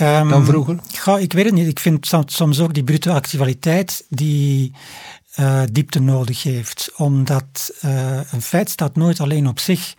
um, 0.00 0.28
dan 0.28 0.44
vroeger? 0.44 0.78
Ga, 0.92 1.18
ik 1.18 1.32
weet 1.32 1.44
het 1.44 1.54
niet. 1.54 1.68
Ik 1.68 1.80
vind 1.80 2.12
soms 2.26 2.60
ook 2.60 2.74
die 2.74 2.84
brute 2.84 3.12
actualiteit 3.12 4.04
die 4.08 4.72
uh, 5.40 5.62
diepte 5.72 6.00
nodig 6.00 6.42
heeft. 6.42 6.90
Omdat 6.96 7.72
uh, 7.84 8.20
een 8.32 8.42
feit 8.42 8.70
staat 8.70 8.96
nooit 8.96 9.20
alleen 9.20 9.48
op 9.48 9.58
zich. 9.58 9.94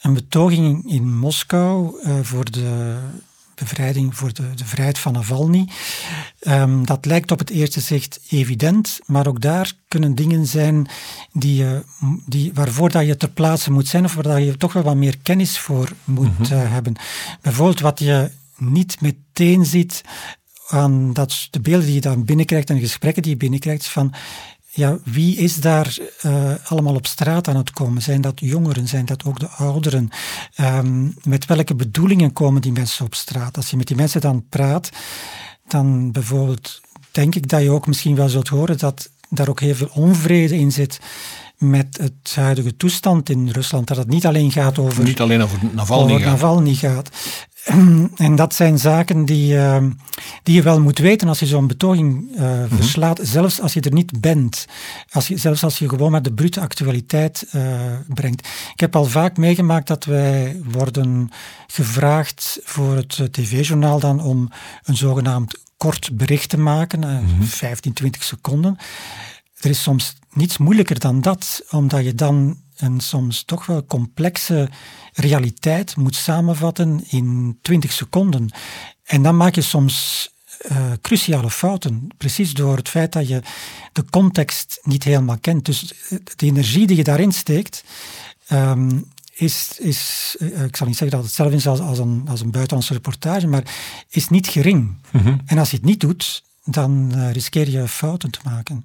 Een 0.00 0.14
betoging 0.14 0.90
in 0.90 1.16
Moskou 1.16 2.00
uh, 2.02 2.14
voor 2.22 2.50
de 2.50 2.96
bevrijding 3.58 4.16
voor 4.16 4.32
de, 4.32 4.54
de 4.54 4.64
vrijheid 4.64 4.98
van 4.98 5.12
Navalny. 5.12 5.68
Um, 6.40 6.86
dat 6.86 7.06
lijkt 7.06 7.30
op 7.30 7.38
het 7.38 7.50
eerste 7.50 7.80
zicht 7.80 8.20
evident, 8.28 8.98
maar 9.06 9.26
ook 9.26 9.40
daar 9.40 9.72
kunnen 9.88 10.14
dingen 10.14 10.46
zijn 10.46 10.88
die, 11.32 11.62
uh, 11.62 11.70
die, 12.26 12.50
waarvoor 12.54 12.90
dat 12.90 13.06
je 13.06 13.16
ter 13.16 13.30
plaatse 13.30 13.72
moet 13.72 13.88
zijn 13.88 14.04
of 14.04 14.14
waar 14.14 14.22
dat 14.22 14.44
je 14.44 14.56
toch 14.56 14.72
wel 14.72 14.82
wat 14.82 14.96
meer 14.96 15.18
kennis 15.22 15.58
voor 15.58 15.92
moet 16.04 16.38
mm-hmm. 16.38 16.58
uh, 16.58 16.72
hebben. 16.72 16.96
Bijvoorbeeld 17.40 17.80
wat 17.80 17.98
je 17.98 18.30
niet 18.56 19.00
meteen 19.00 19.66
ziet 19.66 20.02
aan 20.68 21.12
dat, 21.12 21.48
de 21.50 21.60
beelden 21.60 21.86
die 21.86 21.94
je 21.94 22.00
dan 22.00 22.24
binnenkrijgt 22.24 22.70
en 22.70 22.74
de 22.74 22.80
gesprekken 22.80 23.22
die 23.22 23.32
je 23.32 23.38
binnenkrijgt, 23.38 23.86
van 23.86 24.14
ja, 24.78 24.98
wie 25.04 25.36
is 25.36 25.56
daar 25.56 25.96
uh, 26.22 26.52
allemaal 26.64 26.94
op 26.94 27.06
straat 27.06 27.48
aan 27.48 27.56
het 27.56 27.70
komen? 27.70 28.02
Zijn 28.02 28.20
dat 28.20 28.40
jongeren? 28.40 28.88
Zijn 28.88 29.04
dat 29.04 29.24
ook 29.24 29.40
de 29.40 29.48
ouderen? 29.48 30.08
Um, 30.60 31.14
met 31.22 31.46
welke 31.46 31.74
bedoelingen 31.74 32.32
komen 32.32 32.62
die 32.62 32.72
mensen 32.72 33.04
op 33.04 33.14
straat? 33.14 33.56
Als 33.56 33.70
je 33.70 33.76
met 33.76 33.86
die 33.86 33.96
mensen 33.96 34.20
dan 34.20 34.44
praat, 34.48 34.90
dan 35.68 36.12
bijvoorbeeld 36.12 36.80
denk 37.10 37.34
ik 37.34 37.48
dat 37.48 37.62
je 37.62 37.70
ook 37.70 37.86
misschien 37.86 38.14
wel 38.14 38.28
zult 38.28 38.48
horen 38.48 38.78
dat 38.78 39.10
daar 39.28 39.48
ook 39.48 39.60
heel 39.60 39.74
veel 39.74 39.90
onvrede 39.92 40.58
in 40.58 40.72
zit 40.72 40.98
met 41.56 41.98
het 42.00 42.34
huidige 42.34 42.76
toestand 42.76 43.30
in 43.30 43.48
Rusland. 43.48 43.86
Dat 43.86 43.96
het 43.96 44.08
niet 44.08 44.26
alleen 44.26 44.52
gaat 44.52 44.78
over... 44.78 45.04
Niet 45.04 45.20
alleen 45.20 45.42
over 45.42 45.58
Navalny, 45.72 46.12
over 46.12 46.26
Navalny 46.26 46.74
gaat. 46.74 47.10
En 48.16 48.36
dat 48.36 48.54
zijn 48.54 48.78
zaken 48.78 49.24
die, 49.24 49.54
uh, 49.54 49.82
die 50.42 50.54
je 50.54 50.62
wel 50.62 50.80
moet 50.80 50.98
weten 50.98 51.28
als 51.28 51.38
je 51.38 51.46
zo'n 51.46 51.66
betoging 51.66 52.36
uh, 52.36 52.62
verslaat, 52.68 53.20
zelfs 53.22 53.60
als 53.60 53.72
je 53.72 53.80
er 53.80 53.92
niet 53.92 54.20
bent. 54.20 54.66
Als 55.10 55.28
je, 55.28 55.36
zelfs 55.36 55.64
als 55.64 55.78
je 55.78 55.88
gewoon 55.88 56.10
maar 56.10 56.22
de 56.22 56.32
brute 56.32 56.60
actualiteit 56.60 57.46
uh, 57.52 57.62
brengt. 58.08 58.46
Ik 58.72 58.80
heb 58.80 58.96
al 58.96 59.04
vaak 59.04 59.36
meegemaakt 59.36 59.86
dat 59.86 60.04
wij 60.04 60.60
worden 60.64 61.30
gevraagd 61.66 62.60
voor 62.62 62.96
het 62.96 63.28
tv-journaal 63.30 64.00
dan 64.00 64.20
om 64.20 64.50
een 64.84 64.96
zogenaamd 64.96 65.58
kort 65.76 66.16
bericht 66.16 66.48
te 66.48 66.58
maken, 66.58 67.00
mm 67.00 67.42
15, 67.42 67.92
20 67.92 68.24
seconden. 68.24 68.76
Er 69.60 69.70
is 69.70 69.82
soms 69.82 70.16
niets 70.32 70.58
moeilijker 70.58 70.98
dan 70.98 71.20
dat, 71.20 71.64
omdat 71.70 72.04
je 72.04 72.14
dan 72.14 72.56
een 72.78 73.00
soms 73.00 73.42
toch 73.44 73.66
wel 73.66 73.84
complexe 73.84 74.68
realiteit 75.12 75.96
moet 75.96 76.14
samenvatten 76.14 77.04
in 77.08 77.58
20 77.62 77.92
seconden. 77.92 78.50
En 79.04 79.22
dan 79.22 79.36
maak 79.36 79.54
je 79.54 79.62
soms 79.62 80.28
uh, 80.70 80.92
cruciale 81.00 81.50
fouten, 81.50 82.06
precies 82.16 82.54
door 82.54 82.76
het 82.76 82.88
feit 82.88 83.12
dat 83.12 83.28
je 83.28 83.42
de 83.92 84.04
context 84.10 84.78
niet 84.82 85.04
helemaal 85.04 85.38
kent. 85.38 85.64
Dus 85.64 85.92
de 86.36 86.46
energie 86.46 86.86
die 86.86 86.96
je 86.96 87.04
daarin 87.04 87.32
steekt, 87.32 87.84
um, 88.52 89.04
is, 89.34 89.78
is 89.78 90.36
uh, 90.38 90.64
ik 90.64 90.76
zal 90.76 90.86
niet 90.86 90.96
zeggen 90.96 91.16
dat 91.18 91.26
het 91.26 91.36
hetzelfde 91.36 91.56
is 91.56 91.66
als, 91.66 91.80
als, 91.80 91.98
een, 91.98 92.26
als 92.28 92.40
een 92.40 92.50
buitenlandse 92.50 92.92
reportage, 92.92 93.46
maar 93.46 93.74
is 94.08 94.28
niet 94.28 94.46
gering. 94.46 94.96
Mm 95.10 95.20
-hmm. 95.20 95.40
En 95.46 95.58
als 95.58 95.70
je 95.70 95.76
het 95.76 95.84
niet 95.84 96.00
doet, 96.00 96.42
dan 96.64 97.12
uh, 97.14 97.32
riskeer 97.32 97.70
je 97.70 97.88
fouten 97.88 98.30
te 98.30 98.40
maken. 98.44 98.84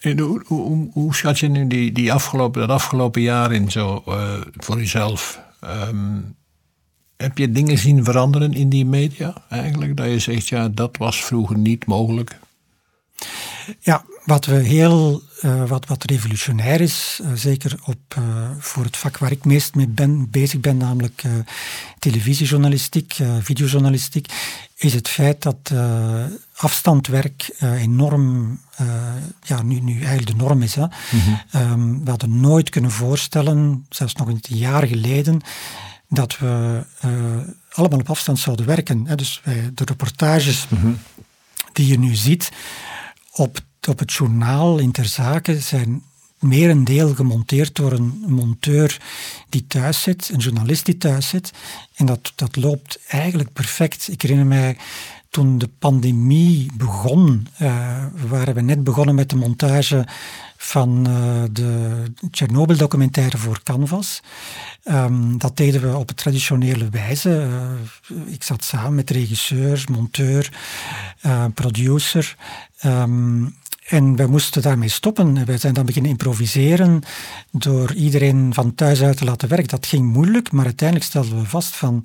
En 0.00 0.18
hoe, 0.18 0.42
hoe, 0.46 0.88
hoe, 0.92 1.14
schat 1.14 1.38
je 1.38 1.48
nu 1.48 1.66
die, 1.66 1.92
die 1.92 2.12
afgelopen, 2.12 2.60
dat 2.60 2.70
afgelopen 2.70 3.22
jaar 3.22 3.52
in 3.52 3.70
zo 3.70 4.02
uh, 4.08 4.32
voor 4.56 4.76
jezelf? 4.76 5.40
Um, 5.64 6.36
heb 7.16 7.38
je 7.38 7.52
dingen 7.52 7.78
zien 7.78 8.04
veranderen 8.04 8.52
in 8.52 8.68
die 8.68 8.86
media 8.86 9.34
eigenlijk? 9.48 9.96
Dat 9.96 10.06
je 10.06 10.18
zegt, 10.18 10.48
ja, 10.48 10.68
dat 10.68 10.96
was 10.96 11.24
vroeger 11.24 11.58
niet 11.58 11.86
mogelijk. 11.86 12.38
Ja, 13.80 14.04
wat 14.24 14.44
we 14.44 14.54
heel, 14.54 15.22
uh, 15.42 15.64
wat, 15.64 15.86
wat 15.86 16.04
revolutionair 16.04 16.80
is, 16.80 17.20
uh, 17.22 17.28
zeker 17.34 17.78
op, 17.84 18.14
uh, 18.18 18.50
voor 18.58 18.84
het 18.84 18.96
vak 18.96 19.18
waar 19.18 19.30
ik 19.30 19.44
meest 19.44 19.74
mee 19.74 19.88
ben, 19.88 20.30
bezig 20.30 20.60
ben, 20.60 20.76
namelijk 20.76 21.22
televisiejournalistiek, 21.98 23.16
videojournalistiek, 23.40 24.32
is 24.76 24.94
het 24.94 25.08
feit 25.08 25.42
dat 25.42 25.72
afstandwerk 26.56 27.50
enorm, 27.60 28.60
ja, 29.42 29.62
nu, 29.62 29.80
nu 29.80 29.98
eigenlijk 29.98 30.26
de 30.26 30.44
norm 30.44 30.62
is. 30.62 30.74
Hè. 30.74 30.82
Mm 30.82 30.90
-hmm. 31.10 31.60
um, 31.60 32.04
we 32.04 32.10
hadden 32.10 32.40
nooit 32.40 32.70
kunnen 32.70 32.90
voorstellen, 32.90 33.86
zelfs 33.88 34.14
nog 34.14 34.28
een 34.28 34.42
jaar 34.42 34.86
geleden, 34.86 35.40
dat 36.08 36.38
we 36.38 36.84
allemaal 37.72 37.98
op 37.98 38.10
afstand 38.10 38.38
zouden 38.38 38.66
werken. 38.66 39.06
Hè. 39.06 39.14
Dus 39.14 39.40
wij, 39.44 39.70
de 39.74 39.84
reportages 39.84 40.66
mm 40.68 40.78
-hmm. 40.78 40.98
die 41.72 41.86
je 41.86 41.98
nu 41.98 42.14
ziet 42.14 42.50
op 43.38 43.60
op 43.88 43.98
het 43.98 44.12
journaal 44.12 44.78
in 44.78 44.92
ter 44.92 45.04
zake 45.04 45.60
zijn 45.60 46.02
merendeel 46.38 47.14
gemonteerd 47.14 47.74
door 47.74 47.92
een 47.92 48.24
monteur 48.26 49.00
die 49.48 49.66
thuis 49.66 50.02
zit, 50.02 50.30
een 50.32 50.38
journalist 50.38 50.84
die 50.84 50.96
thuis 50.96 51.28
zit. 51.28 51.50
En 51.94 52.06
dat, 52.06 52.32
dat 52.34 52.56
loopt 52.56 53.00
eigenlijk 53.08 53.52
perfect. 53.52 54.08
Ik 54.10 54.22
herinner 54.22 54.46
mij 54.46 54.76
toen 55.30 55.58
de 55.58 55.70
pandemie 55.78 56.70
begon, 56.76 57.46
uh, 57.62 58.04
waren 58.28 58.54
we 58.54 58.60
net 58.60 58.84
begonnen 58.84 59.14
met 59.14 59.30
de 59.30 59.36
montage 59.36 60.06
van 60.56 61.06
uh, 61.08 61.42
de 61.50 62.02
Chernobyl-documentaire 62.30 63.38
voor 63.38 63.60
Canvas. 63.62 64.22
Um, 64.84 65.38
dat 65.38 65.56
deden 65.56 65.80
we 65.80 65.96
op 65.96 66.08
een 66.08 66.14
traditionele 66.14 66.88
wijze. 66.90 67.48
Uh, 68.10 68.32
ik 68.32 68.42
zat 68.42 68.64
samen 68.64 68.94
met 68.94 69.10
regisseur, 69.10 69.84
monteur, 69.90 70.52
producer. 71.54 72.36
Um, 72.84 73.56
en 73.88 74.16
we 74.16 74.26
moesten 74.26 74.62
daarmee 74.62 74.88
stoppen. 74.88 75.44
We 75.44 75.58
zijn 75.58 75.74
dan 75.74 75.86
beginnen 75.86 76.10
improviseren 76.10 77.02
door 77.50 77.92
iedereen 77.92 78.54
van 78.54 78.74
thuis 78.74 79.02
uit 79.02 79.16
te 79.16 79.24
laten 79.24 79.48
werken. 79.48 79.68
Dat 79.68 79.86
ging 79.86 80.12
moeilijk, 80.12 80.52
maar 80.52 80.64
uiteindelijk 80.64 81.08
stelden 81.08 81.38
we 81.38 81.44
vast 81.44 81.76
van, 81.76 82.04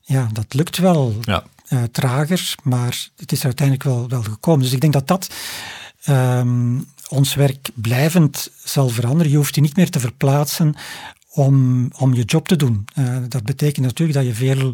ja, 0.00 0.28
dat 0.32 0.54
lukt 0.54 0.78
wel. 0.78 1.14
Ja. 1.20 1.44
Uh, 1.72 1.82
trager, 1.82 2.54
maar 2.62 3.08
het 3.16 3.32
is 3.32 3.44
uiteindelijk 3.44 3.88
wel, 3.88 4.08
wel 4.08 4.22
gekomen. 4.22 4.62
Dus 4.62 4.72
ik 4.72 4.80
denk 4.80 4.92
dat 4.92 5.06
dat 5.06 5.30
um, 6.08 6.86
ons 7.08 7.34
werk 7.34 7.70
blijvend 7.74 8.50
zal 8.64 8.88
veranderen. 8.88 9.30
Je 9.30 9.36
hoeft 9.36 9.54
je 9.54 9.60
niet 9.60 9.76
meer 9.76 9.90
te 9.90 10.00
verplaatsen 10.00 10.74
om, 11.30 11.88
om 11.98 12.14
je 12.14 12.22
job 12.22 12.48
te 12.48 12.56
doen. 12.56 12.84
Uh, 12.98 13.16
dat 13.28 13.42
betekent 13.42 13.86
natuurlijk 13.86 14.18
dat 14.18 14.26
je 14.26 14.34
veel 14.34 14.72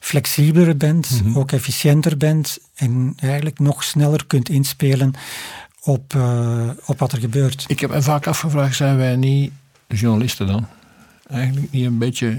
flexibeler 0.00 0.76
bent, 0.76 1.10
mm 1.10 1.18
-hmm. 1.18 1.38
ook 1.38 1.52
efficiënter 1.52 2.16
bent 2.16 2.58
en 2.74 3.12
eigenlijk 3.16 3.58
nog 3.58 3.84
sneller 3.84 4.26
kunt 4.26 4.48
inspelen 4.48 5.14
op, 5.82 6.14
uh, 6.14 6.70
op 6.84 6.98
wat 6.98 7.12
er 7.12 7.18
gebeurt. 7.18 7.64
Ik 7.66 7.80
heb 7.80 7.90
me 7.90 8.02
vaak 8.02 8.26
afgevraagd, 8.26 8.76
zijn 8.76 8.96
wij 8.96 9.16
niet, 9.16 9.52
de 9.86 9.96
journalisten 9.96 10.46
dan, 10.46 10.66
eigenlijk 11.28 11.72
niet 11.72 11.84
een 11.84 11.98
beetje 11.98 12.38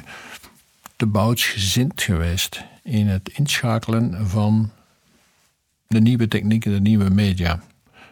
te 0.96 1.06
bouwtsgezind 1.06 2.02
geweest 2.02 2.64
in 2.88 3.08
het 3.08 3.30
inschakelen 3.30 4.30
van 4.30 4.72
de 5.88 6.02
nieuwe 6.02 6.28
technieken, 6.28 6.72
de 6.72 6.82
nieuwe 6.82 7.10
media. 7.10 7.60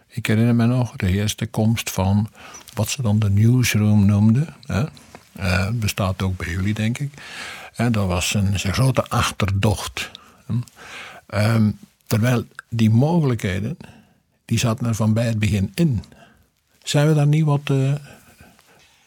Ik 0.07 0.25
herinner 0.25 0.55
me 0.55 0.65
nog 0.65 0.95
de 0.95 1.07
eerste 1.07 1.45
komst 1.45 1.91
van 1.91 2.29
wat 2.73 2.89
ze 2.89 3.01
dan 3.01 3.19
de 3.19 3.29
newsroom 3.29 4.05
noemden. 4.05 4.55
Hè? 4.65 4.83
Uh, 5.39 5.69
bestaat 5.69 6.21
ook 6.21 6.37
bij 6.37 6.49
jullie, 6.49 6.73
denk 6.73 6.97
ik. 6.97 7.11
En 7.75 7.91
dat 7.91 8.07
was 8.07 8.33
een, 8.33 8.53
een 8.53 8.73
grote 8.73 9.07
achterdocht. 9.07 10.11
Um, 11.27 11.77
terwijl 12.07 12.45
die 12.69 12.89
mogelijkheden 12.89 13.77
die 14.45 14.59
zaten 14.59 14.85
er 14.85 14.95
van 14.95 15.13
bij 15.13 15.25
het 15.25 15.39
begin 15.39 15.71
in. 15.73 16.03
Zijn 16.83 17.07
we 17.07 17.13
daar 17.13 17.27
niet 17.27 17.43
wat 17.43 17.69
uh, 17.71 17.93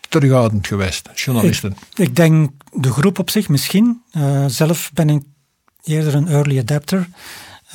terughoudend 0.08 0.66
geweest, 0.66 1.10
journalisten? 1.14 1.70
Ik, 1.70 1.98
ik, 1.98 2.16
denk 2.16 2.50
de 2.72 2.92
groep 2.92 3.18
op 3.18 3.30
zich 3.30 3.48
misschien. 3.48 4.02
Uh, 4.12 4.44
zelf 4.46 4.90
ben 4.94 5.10
ik 5.10 5.22
eerder 5.88 6.14
een 6.14 6.28
early 6.28 6.58
adapter. 6.58 7.08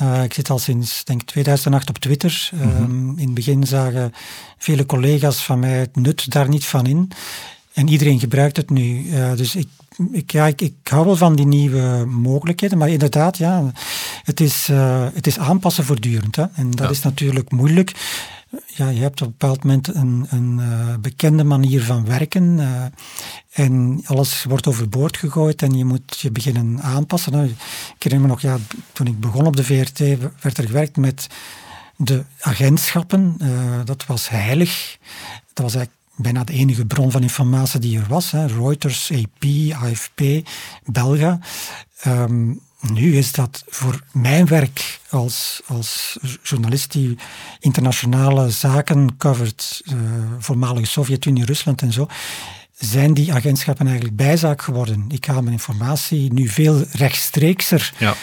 Uh, 0.02 0.22
ik 0.22 0.34
zit 0.34 0.50
al 0.50 0.58
sinds 0.58 1.04
denk 1.04 1.22
2008 1.22 1.88
op 1.88 1.98
Twitter. 1.98 2.50
Mm 2.52 2.60
-hmm. 2.60 3.18
in 3.18 3.24
het 3.24 3.34
begin 3.34 3.66
zagen 3.66 4.12
vele 4.58 4.86
collega's 4.86 5.44
van 5.44 5.58
mij 5.58 5.78
het 5.78 5.96
nut 5.96 6.30
daar 6.32 6.48
niet 6.48 6.64
van 6.64 6.86
in. 6.86 7.10
En 7.74 7.88
iedereen 7.88 8.18
gebruikt 8.18 8.56
het 8.56 8.70
nu. 8.70 9.02
Uh, 9.02 9.34
dus 9.36 9.56
ik, 9.56 9.68
ik, 10.12 10.32
ja, 10.32 10.46
ik, 10.46 10.60
ik, 10.60 10.74
hou 10.82 11.04
wel 11.04 11.16
van 11.16 11.36
die 11.36 11.46
nieuwe 11.46 12.04
mogelijkheden. 12.04 12.78
Maar 12.78 12.88
inderdaad, 12.88 13.38
ja, 13.38 13.72
het, 14.24 14.40
is, 14.40 14.68
uh, 14.70 15.06
het 15.14 15.26
is 15.26 15.38
aanpassen 15.38 15.84
voortdurend. 15.84 16.36
Hè. 16.36 16.44
En 16.54 16.70
dat 16.70 16.86
ja. 16.86 16.90
is 16.90 17.02
natuurlijk 17.02 17.50
moeilijk. 17.50 17.92
Ja, 18.66 18.88
je 18.88 19.00
hebt 19.00 19.20
op 19.20 19.26
een 19.26 19.34
bepaald 19.38 19.64
moment 19.64 19.94
een, 19.94 20.26
een 20.28 20.58
uh, 20.58 20.94
bekende 21.00 21.44
manier 21.44 21.82
van 21.82 22.04
werken. 22.04 22.60
en 23.50 24.02
alles 24.06 24.44
wordt 24.44 24.66
overboord 24.66 25.16
gegooid 25.16 25.62
en 25.62 25.76
je 25.76 25.84
moet 25.84 26.20
je 26.20 26.30
beginnen 26.30 26.82
aanpassen. 26.82 27.32
Nou, 27.32 27.46
ik 27.96 28.02
herinner 28.02 28.28
me 28.28 28.34
nog, 28.34 28.42
ja, 28.42 28.56
toen 28.92 29.06
ik 29.06 29.20
begon 29.20 29.46
op 29.46 29.56
de 29.56 29.64
VRT, 29.64 29.98
werd 30.40 30.58
er 30.58 30.66
gewerkt 30.66 30.96
met 30.96 31.26
de 31.96 32.24
agentschappen. 32.40 33.36
dat 33.84 34.06
was 34.06 34.28
heilig. 34.28 34.98
Dat 35.52 35.64
was 35.64 35.74
eigenlijk 35.74 36.04
bijna 36.16 36.44
de 36.44 36.52
enige 36.52 36.86
bron 36.86 37.10
van 37.10 37.22
informatie 37.22 37.80
die 37.80 37.98
er 37.98 38.06
was. 38.08 38.30
Hè. 38.30 38.46
Reuters, 38.46 39.12
AP, 39.12 39.44
AFP, 39.72 40.20
Belga. 40.84 41.38
Um, 42.06 42.60
nu 42.92 43.16
is 43.16 43.32
dat 43.32 43.64
voor 43.68 44.00
mijn 44.12 44.46
werk 44.46 45.00
als, 45.10 45.60
als 45.66 46.18
journalist 46.42 46.92
die 46.92 47.18
internationale 47.58 48.50
zaken 48.50 49.16
covert, 49.16 49.82
uh, 49.84 49.94
voormalige 50.38 50.86
Sovjet-Unie, 50.86 51.44
Rusland 51.44 51.82
en 51.82 51.92
zo, 51.92 52.06
zijn 52.78 53.14
die 53.14 53.32
agentschappen 53.32 53.86
eigenlijk 53.86 54.16
bijzaak 54.16 54.62
geworden. 54.62 55.04
Ik 55.08 55.24
haal 55.24 55.40
mijn 55.40 55.52
informatie 55.52 56.32
nu 56.32 56.48
veel 56.48 56.84
rechtstreekser 56.92 57.92
ja. 57.98 58.14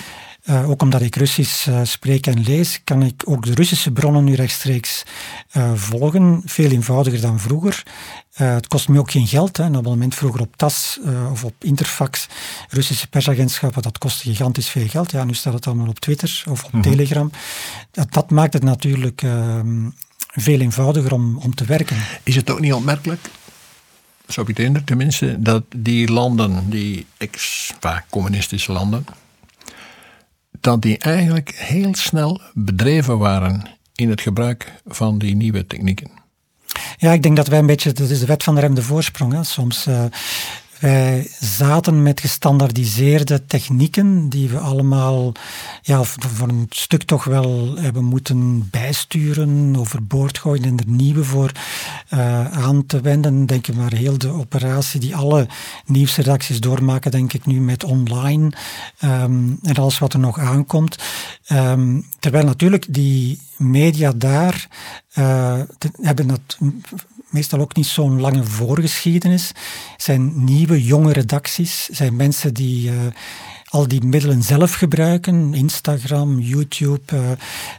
Uh, 0.46 0.70
ook 0.70 0.82
omdat 0.82 1.02
ik 1.02 1.16
Russisch 1.16 1.68
uh, 1.68 1.80
spreek 1.84 2.28
en 2.28 2.44
lees, 2.44 2.82
kan 2.84 3.04
ik 3.04 3.24
ook 3.26 3.46
de 3.46 3.54
Russische 3.54 3.92
bronnen 3.92 4.24
nu 4.24 4.34
rechtstreeks 4.34 5.04
uh, 5.58 5.72
volgen. 5.74 6.42
Veel 6.46 6.72
eenvoudiger 6.72 7.22
dan 7.22 7.40
vroeger. 7.40 7.84
Het 8.34 8.68
kost 8.68 8.90
me 8.90 9.00
ook 9.00 9.12
geen 9.12 9.28
geld. 9.28 9.58
Hè. 9.58 9.64
Een 9.64 9.76
abonnement 9.76 10.16
vroeger 10.16 10.42
op 10.42 10.56
TAS 10.56 11.00
of 11.32 11.44
op 11.44 11.54
Interfax, 11.60 12.28
Russische 12.70 13.08
persagentschappen, 13.08 13.82
dat 13.82 13.98
kostte 13.98 14.24
gigantisch 14.24 14.70
veel 14.70 14.88
geld. 14.88 15.12
Ja, 15.12 15.24
nu 15.24 15.34
staat 15.34 15.54
het 15.54 15.68
allemaal 15.68 15.88
op 15.88 16.00
Twitter 16.00 16.44
of 16.50 16.64
op 16.64 16.72
mm 16.72 16.82
-hmm. 16.82 16.92
Telegram. 16.92 17.32
Dat, 17.92 18.14
dat, 18.14 18.30
maakt 18.30 18.54
het 18.54 18.64
natuurlijk 18.64 19.22
ehm, 19.22 19.90
veel 20.34 20.60
eenvoudiger 20.60 21.14
om, 21.14 21.38
om 21.38 21.56
te 21.56 21.66
werken. 21.66 21.98
Is 22.24 22.36
het 22.36 22.50
ook 22.50 22.60
niet 22.60 22.74
opmerkelijk 22.74 23.30
zo 24.32 24.44
betekent 24.44 24.88
tenminste, 24.88 25.36
dat 25.40 25.64
die 25.76 26.12
landen, 26.12 26.70
die 26.70 27.06
ex-communistische 27.18 28.72
landen, 28.72 29.06
dat 30.60 30.82
die 30.82 30.98
eigenlijk 30.98 31.50
heel 31.56 31.96
snel 31.96 32.42
bedreven 32.54 33.18
waren 33.18 33.70
in 33.96 34.10
het 34.10 34.22
gebruik 34.22 34.74
van 34.86 35.18
die 35.18 35.36
nieuwe 35.36 35.68
technieken. 35.68 36.21
Ja, 36.98 37.12
ik 37.12 37.24
denk 37.24 37.36
dat 37.36 37.48
wij 37.48 37.60
een 37.60 37.66
beetje, 37.66 37.92
dat 37.92 38.10
is 38.10 38.20
de 38.20 38.26
wet 38.26 38.44
van 38.44 38.56
de 38.56 38.62
remde 38.62 38.82
voorsprong. 38.82 39.34
Hè. 39.34 39.44
Soms 39.44 39.88
uh, 39.88 40.04
Wij 40.82 41.30
zaten 41.40 42.04
met 42.04 42.20
gestandardiseerde 42.20 43.46
technieken 43.46 44.30
die 44.30 44.50
we 44.50 44.60
allemaal 44.60 45.32
ja, 45.82 46.04
voor 46.04 46.48
een 46.48 46.66
stuk 46.70 47.04
toch 47.04 47.24
wel 47.24 47.76
hebben 47.78 48.04
moeten 48.04 48.70
bijsturen, 48.70 49.76
overboord 49.78 50.38
gooien 50.38 50.64
en 50.64 50.78
er 50.78 50.88
nieuwe 50.88 51.24
voor 51.24 51.52
uh, 52.14 52.52
aan 52.52 52.86
te 52.86 53.02
wenden. 53.02 53.46
Denk 53.46 53.74
maar 53.74 53.94
heel 53.94 54.18
de 54.18 54.30
operatie 54.30 55.00
die 55.00 55.16
alle 55.16 55.48
nieuwsredacties 55.86 56.60
doormaken, 56.60 57.12
denk 57.12 57.34
ik 57.34 57.46
nu 57.46 57.62
met 57.62 57.84
online 57.84 58.52
um, 59.04 59.60
en 59.62 59.76
alles 59.76 60.00
wat 60.00 60.14
er 60.14 60.20
nog 60.20 60.40
aankomt. 60.40 60.96
Um, 61.52 62.06
terwijl 62.20 62.46
natuurlijk 62.46 62.86
die 62.94 63.40
media 63.58 64.12
daar 64.16 64.68
uh, 65.18 65.60
hebben 66.02 66.28
dat 66.28 66.58
meestal 67.32 67.60
ook 67.60 67.76
niet 67.76 67.86
zo'n 67.86 68.22
lange 68.22 68.44
voorgeschiedenis. 68.44 69.52
Zijn 69.98 70.44
nieuwe, 70.44 70.84
jonge 70.84 71.14
redacties, 71.14 71.90
zijn 71.92 72.16
mensen 72.16 72.54
die 72.54 72.92
uh, 72.92 72.98
al 73.66 73.88
die 73.88 74.04
middelen 74.04 74.44
zelf 74.44 74.74
gebruiken, 74.74 75.54
Instagram, 75.54 76.40
YouTube, 76.40 77.02
uh, 77.14 77.20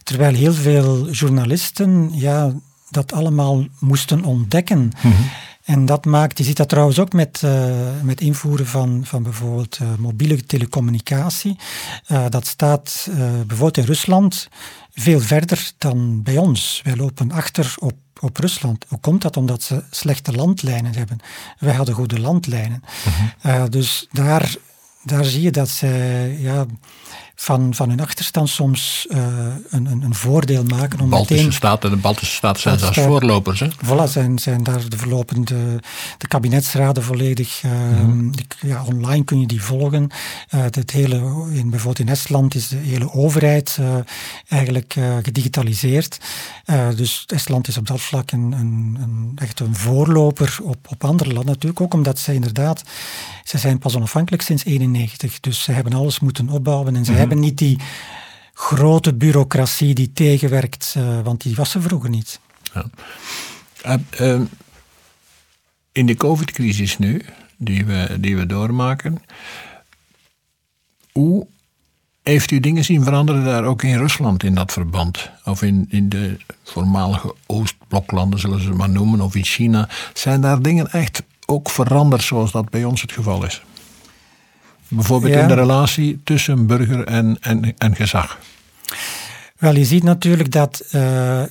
terwijl 0.02 0.34
heel 0.34 0.54
veel 0.54 1.10
journalisten 1.10 2.10
ja, 2.12 2.52
dat 2.90 3.12
allemaal 3.12 3.64
moesten 3.78 4.24
ontdekken. 4.24 4.78
Mm 4.78 4.90
-hmm. 5.12 5.30
En 5.62 5.86
dat 5.86 6.04
maakt, 6.04 6.38
je 6.38 6.44
ziet 6.44 6.56
dat 6.56 6.68
trouwens 6.68 6.98
ook 6.98 7.12
met, 7.12 7.42
uh, 7.44 7.74
met 8.02 8.20
invoeren 8.20 8.66
van, 8.66 9.00
van 9.04 9.22
bijvoorbeeld 9.22 9.78
uh, 9.82 9.88
mobiele 9.98 10.46
telecommunicatie. 10.46 11.56
Uh, 12.08 12.24
dat 12.28 12.46
staat 12.46 13.08
bijvoorbeeld 13.46 13.76
in 13.76 13.84
Rusland 13.84 14.48
veel 14.94 15.20
verder 15.20 15.72
dan 15.78 16.22
bij 16.22 16.36
ons. 16.36 16.80
Wij 16.84 16.96
lopen 16.96 17.32
achter 17.32 17.74
op 17.78 17.94
op 18.22 18.36
Rusland. 18.36 18.84
Hoe 18.88 19.00
komt 19.00 19.22
dat? 19.22 19.36
Omdat 19.36 19.62
ze 19.62 19.82
slechte 19.90 20.32
landlijnen 20.32 20.94
hebben. 20.94 21.18
Wij 21.58 21.74
hadden 21.74 21.94
goede 21.94 22.20
landlijnen. 22.20 22.82
Uh 23.06 23.20
-huh. 23.40 23.54
uh, 23.54 23.64
dus 23.68 24.08
daar, 24.12 24.54
daar 25.02 25.24
zie 25.24 25.42
je 25.42 25.50
dat 25.50 25.68
ze 25.68 25.86
ja, 26.38 26.66
van, 27.34 27.74
van 27.74 27.88
hun 27.88 28.00
achterstand 28.00 28.48
soms 28.48 29.06
uh, 29.10 29.18
een, 29.70 29.86
een, 29.86 30.02
een, 30.02 30.14
voordeel 30.14 30.64
maken. 30.64 31.00
Om 31.00 31.08
Baltische 31.08 31.34
meteen, 31.34 31.52
Staten, 31.52 31.90
de 31.90 31.96
Baltische 31.96 32.34
Staten 32.34 32.60
zijn 32.60 32.78
daar 32.78 32.94
voorlopers. 32.94 33.60
Hè? 33.60 33.68
Voilà, 33.84 34.08
zijn, 34.08 34.38
zijn 34.38 34.62
daar 34.62 34.88
de 34.88 34.96
verlopende 34.96 35.80
de 36.18 36.26
kabinetsraden 36.26 37.02
volledig. 37.02 37.62
Uh, 37.62 37.72
mm. 38.00 38.32
die, 38.32 38.46
ja, 38.60 38.84
online 38.84 39.24
kun 39.24 39.40
je 39.40 39.46
die 39.46 39.62
volgen. 39.62 40.10
Uh, 40.54 40.62
het 40.62 40.90
hele, 40.90 41.16
in, 41.52 41.70
bijvoorbeeld 41.70 42.08
in 42.08 42.08
Estland 42.08 42.54
is 42.54 42.68
de 42.68 42.76
hele 42.76 43.12
overheid 43.12 43.78
eigenlijk 44.48 44.94
gedigitaliseerd. 45.22 46.18
dus 46.96 47.24
Estland 47.26 47.68
is 47.68 47.76
op 47.76 47.86
dat 47.86 48.00
vlak 48.00 48.30
een, 48.30 48.52
een, 48.52 48.98
een, 49.00 49.32
echt 49.34 49.60
een 49.60 49.74
voorloper 49.74 50.58
op, 50.62 50.86
op 50.88 51.04
andere 51.04 51.32
landen 51.32 51.52
natuurlijk. 51.52 51.80
Ook 51.80 51.94
omdat 51.94 52.18
zij 52.18 52.34
inderdaad, 52.34 52.82
ze 53.44 53.58
zijn 53.58 53.78
pas 53.78 53.96
onafhankelijk 53.96 54.42
sinds 54.42 54.62
1991. 54.64 55.40
Dus 55.40 55.62
ze 55.62 55.72
hebben 55.72 55.92
alles 55.92 56.20
moeten 56.20 56.48
opbouwen 56.48 56.96
en 56.96 57.04
ze 57.04 57.12
mm 57.12 57.21
hebben 57.22 57.40
niet 57.40 57.58
die 57.58 57.78
grote 58.54 59.14
bureaucratie 59.14 59.94
die 59.94 60.12
tegenwerkt, 60.12 60.94
uh, 60.98 61.20
want 61.20 61.42
die 61.42 61.54
was 61.54 61.74
er 61.74 61.82
vroeger 61.82 62.10
niet. 62.10 62.40
Ja. 62.74 62.84
Uh, 63.86 63.94
uh, 64.20 64.40
in 65.92 66.06
de 66.06 66.14
COVID-crisis 66.14 66.98
nu, 66.98 67.24
die 67.56 67.84
we, 67.84 68.16
die 68.20 68.36
we 68.36 68.46
doormaken, 68.46 69.22
hoe 71.12 71.46
heeft 72.22 72.50
u 72.50 72.60
dingen 72.60 72.84
zien 72.84 73.04
veranderen 73.04 73.44
daar 73.44 73.64
ook 73.64 73.82
in 73.82 73.98
Rusland 73.98 74.42
in 74.42 74.54
dat 74.54 74.72
verband? 74.72 75.30
Of 75.44 75.62
in, 75.62 75.86
in 75.90 76.08
de 76.08 76.36
voormalige 76.64 77.34
Oostbloklanden, 77.46 78.40
zullen 78.40 78.60
ze 78.60 78.70
maar 78.70 78.90
noemen, 78.90 79.20
of 79.20 79.34
in 79.34 79.44
China. 79.44 79.88
Zijn 80.14 80.40
daar 80.40 80.62
dingen 80.62 80.90
echt 80.90 81.22
ook 81.46 81.70
veranderd 81.70 82.22
zoals 82.22 82.52
dat 82.52 82.70
bij 82.70 82.84
ons 82.84 83.00
het 83.00 83.12
geval 83.12 83.44
is? 83.44 83.62
Bijvoorbeeld 84.94 85.34
in 85.34 85.48
de 85.48 85.54
relatie 85.54 86.20
tussen 86.24 86.66
burger 86.66 87.04
en, 87.04 87.36
en, 87.40 87.74
en 87.78 87.96
gezag. 87.96 88.38
Wel, 89.58 89.74
je 89.74 89.84
ziet 89.84 90.02
natuurlijk 90.02 90.50
dat, 90.50 90.84
uh, 90.94 91.42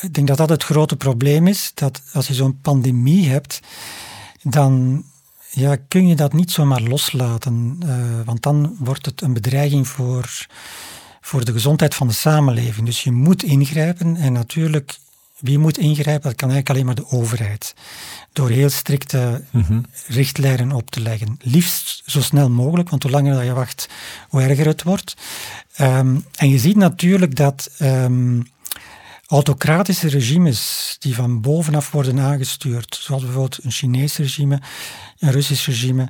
ik 0.00 0.14
denk 0.14 0.26
dat 0.26 0.36
dat 0.36 0.48
het 0.48 0.64
grote 0.64 0.96
probleem 0.96 1.46
is, 1.46 1.72
dat 1.74 2.02
als 2.12 2.26
je 2.26 2.34
zo'n 2.34 2.58
pandemie 2.60 3.28
hebt, 3.28 3.60
dan 4.42 5.04
ja, 5.50 5.76
kun 5.88 6.08
je 6.08 6.14
dat 6.14 6.32
niet 6.32 6.50
zomaar 6.50 6.80
loslaten, 6.80 7.80
uh, 7.84 7.94
want 8.24 8.42
dan 8.42 8.76
wordt 8.78 9.06
het 9.06 9.20
een 9.20 9.32
bedreiging 9.32 9.88
voor, 9.88 10.46
voor 11.20 11.44
de 11.44 11.52
gezondheid 11.52 11.94
van 11.94 12.06
de 12.06 12.14
samenleving. 12.14 12.86
Dus 12.86 13.04
je 13.04 13.12
moet 13.12 13.42
ingrijpen 13.42 14.16
en 14.16 14.32
natuurlijk 14.32 14.98
wie 15.40 15.58
moet 15.58 15.78
ingrijpen? 15.78 16.28
Dat 16.28 16.34
kan 16.34 16.50
eigenlijk 16.50 16.70
alleen 16.70 16.86
maar 16.86 16.94
de 16.94 17.16
overheid. 17.16 17.74
Door 18.32 18.48
heel 18.48 18.70
strikte 18.70 19.44
mm-hmm. 19.50 19.84
richtlijnen 20.06 20.72
op 20.72 20.90
te 20.90 21.00
leggen. 21.00 21.36
Liefst 21.40 22.02
zo 22.06 22.20
snel 22.20 22.50
mogelijk, 22.50 22.88
want 22.88 23.02
hoe 23.02 23.12
langer 23.12 23.34
dat 23.34 23.44
je 23.44 23.52
wacht, 23.52 23.88
hoe 24.28 24.42
erger 24.42 24.66
het 24.66 24.82
wordt. 24.82 25.14
Um, 25.80 26.24
en 26.34 26.48
je 26.48 26.58
ziet 26.58 26.76
natuurlijk 26.76 27.36
dat 27.36 27.70
um, 27.78 28.50
autocratische 29.26 30.08
regimes 30.08 30.96
die 30.98 31.14
van 31.14 31.40
bovenaf 31.40 31.90
worden 31.90 32.20
aangestuurd, 32.20 32.98
zoals 33.00 33.22
bijvoorbeeld 33.22 33.64
een 33.64 33.70
Chinees 33.70 34.16
regime, 34.16 34.60
een 35.18 35.30
Russisch 35.30 35.66
regime, 35.66 36.08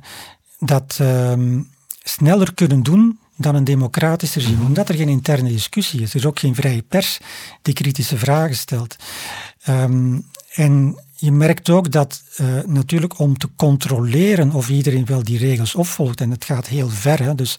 dat 0.59 0.97
um, 1.01 1.69
sneller 2.03 2.53
kunnen 2.53 2.83
doen 2.83 3.19
dan 3.41 3.55
een 3.55 3.63
democratisch 3.63 4.35
regime, 4.35 4.65
omdat 4.65 4.89
er 4.89 4.95
geen 4.95 5.09
interne 5.09 5.49
discussie 5.49 6.01
is. 6.01 6.09
Er 6.09 6.15
is 6.15 6.25
ook 6.25 6.39
geen 6.39 6.55
vrije 6.55 6.81
pers 6.81 7.19
die 7.61 7.73
kritische 7.73 8.17
vragen 8.17 8.55
stelt. 8.55 8.95
Um, 9.69 10.25
en 10.53 10.99
je 11.15 11.31
merkt 11.31 11.69
ook 11.69 11.91
dat 11.91 12.23
uh, 12.41 12.47
natuurlijk 12.65 13.19
om 13.19 13.37
te 13.37 13.49
controleren 13.55 14.51
of 14.51 14.69
iedereen 14.69 15.05
wel 15.05 15.23
die 15.23 15.37
regels 15.37 15.75
opvolgt, 15.75 16.21
en 16.21 16.31
het 16.31 16.45
gaat 16.45 16.67
heel 16.67 16.89
ver, 16.89 17.23
hè, 17.23 17.35
dus 17.35 17.57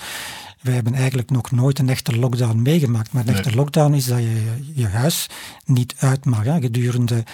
wij 0.60 0.74
hebben 0.74 0.94
eigenlijk 0.94 1.30
nog 1.30 1.50
nooit 1.50 1.78
een 1.78 1.88
echte 1.88 2.16
lockdown 2.16 2.62
meegemaakt. 2.62 3.12
Maar 3.12 3.26
een 3.26 3.34
echte 3.34 3.54
lockdown 3.54 3.94
is 3.94 4.04
dat 4.04 4.18
je 4.18 4.60
je 4.74 4.86
huis 4.86 5.26
niet 5.64 5.94
uit 5.98 6.24
mag. 6.24 6.44
Hè, 6.44 6.60
gedurende 6.60 7.24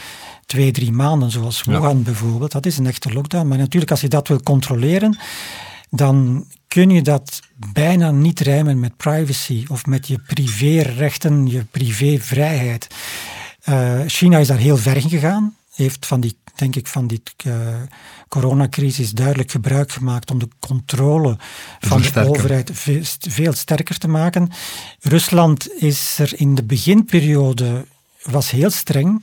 twee, 0.47 0.71
drie 0.71 0.93
maanden, 0.93 1.31
zoals 1.31 1.65
Wuhan 1.65 1.97
ja. 1.97 2.03
bijvoorbeeld. 2.03 2.53
Dat 2.53 2.67
is 2.67 2.79
een 2.79 2.87
echte 2.87 3.13
lockdown. 3.13 3.49
Maar 3.49 3.59
natuurlijk, 3.59 3.91
als 3.91 4.01
je 4.01 4.09
dat 4.09 4.29
wil 4.29 4.43
controleren, 4.43 5.19
dan 5.91 6.45
kun 6.69 6.91
je 6.91 7.03
dat 7.03 7.41
bijna 7.73 8.11
niet 8.11 8.41
rijmen 8.41 8.81
met 8.81 8.97
privacy 8.97 9.65
of 9.69 9.87
met 9.87 10.07
je 10.07 10.19
privérechten, 10.19 11.47
je 11.47 11.65
privévrijheid. 11.65 12.87
Uh, 13.69 14.01
China 14.07 14.39
is 14.39 14.47
daar 14.47 14.59
heel 14.59 14.77
ver 14.77 14.97
in 14.97 15.09
gegaan, 15.09 15.57
heeft 15.75 16.07
van 16.07 16.21
die, 16.21 16.37
denk 16.55 16.77
ik, 16.77 16.87
van 16.87 17.07
die 17.07 17.23
uh, 17.47 17.55
coronacrisis 18.29 19.11
duidelijk 19.11 19.51
gebruik 19.51 19.93
gemaakt 19.93 20.31
om 20.31 20.39
de 20.39 20.49
controle 20.59 21.37
van 21.81 22.03
de 22.03 22.29
overheid 22.29 22.71
veel, 22.73 23.03
veel 23.29 23.53
sterker 23.53 23.99
te 23.99 24.09
maken. 24.09 24.51
Rusland 25.01 25.83
is 25.83 26.19
er 26.19 26.33
in 26.37 26.55
de 26.55 26.65
beginperiode 26.65 27.87
was 28.23 28.51
heel 28.51 28.71
streng. 28.71 29.23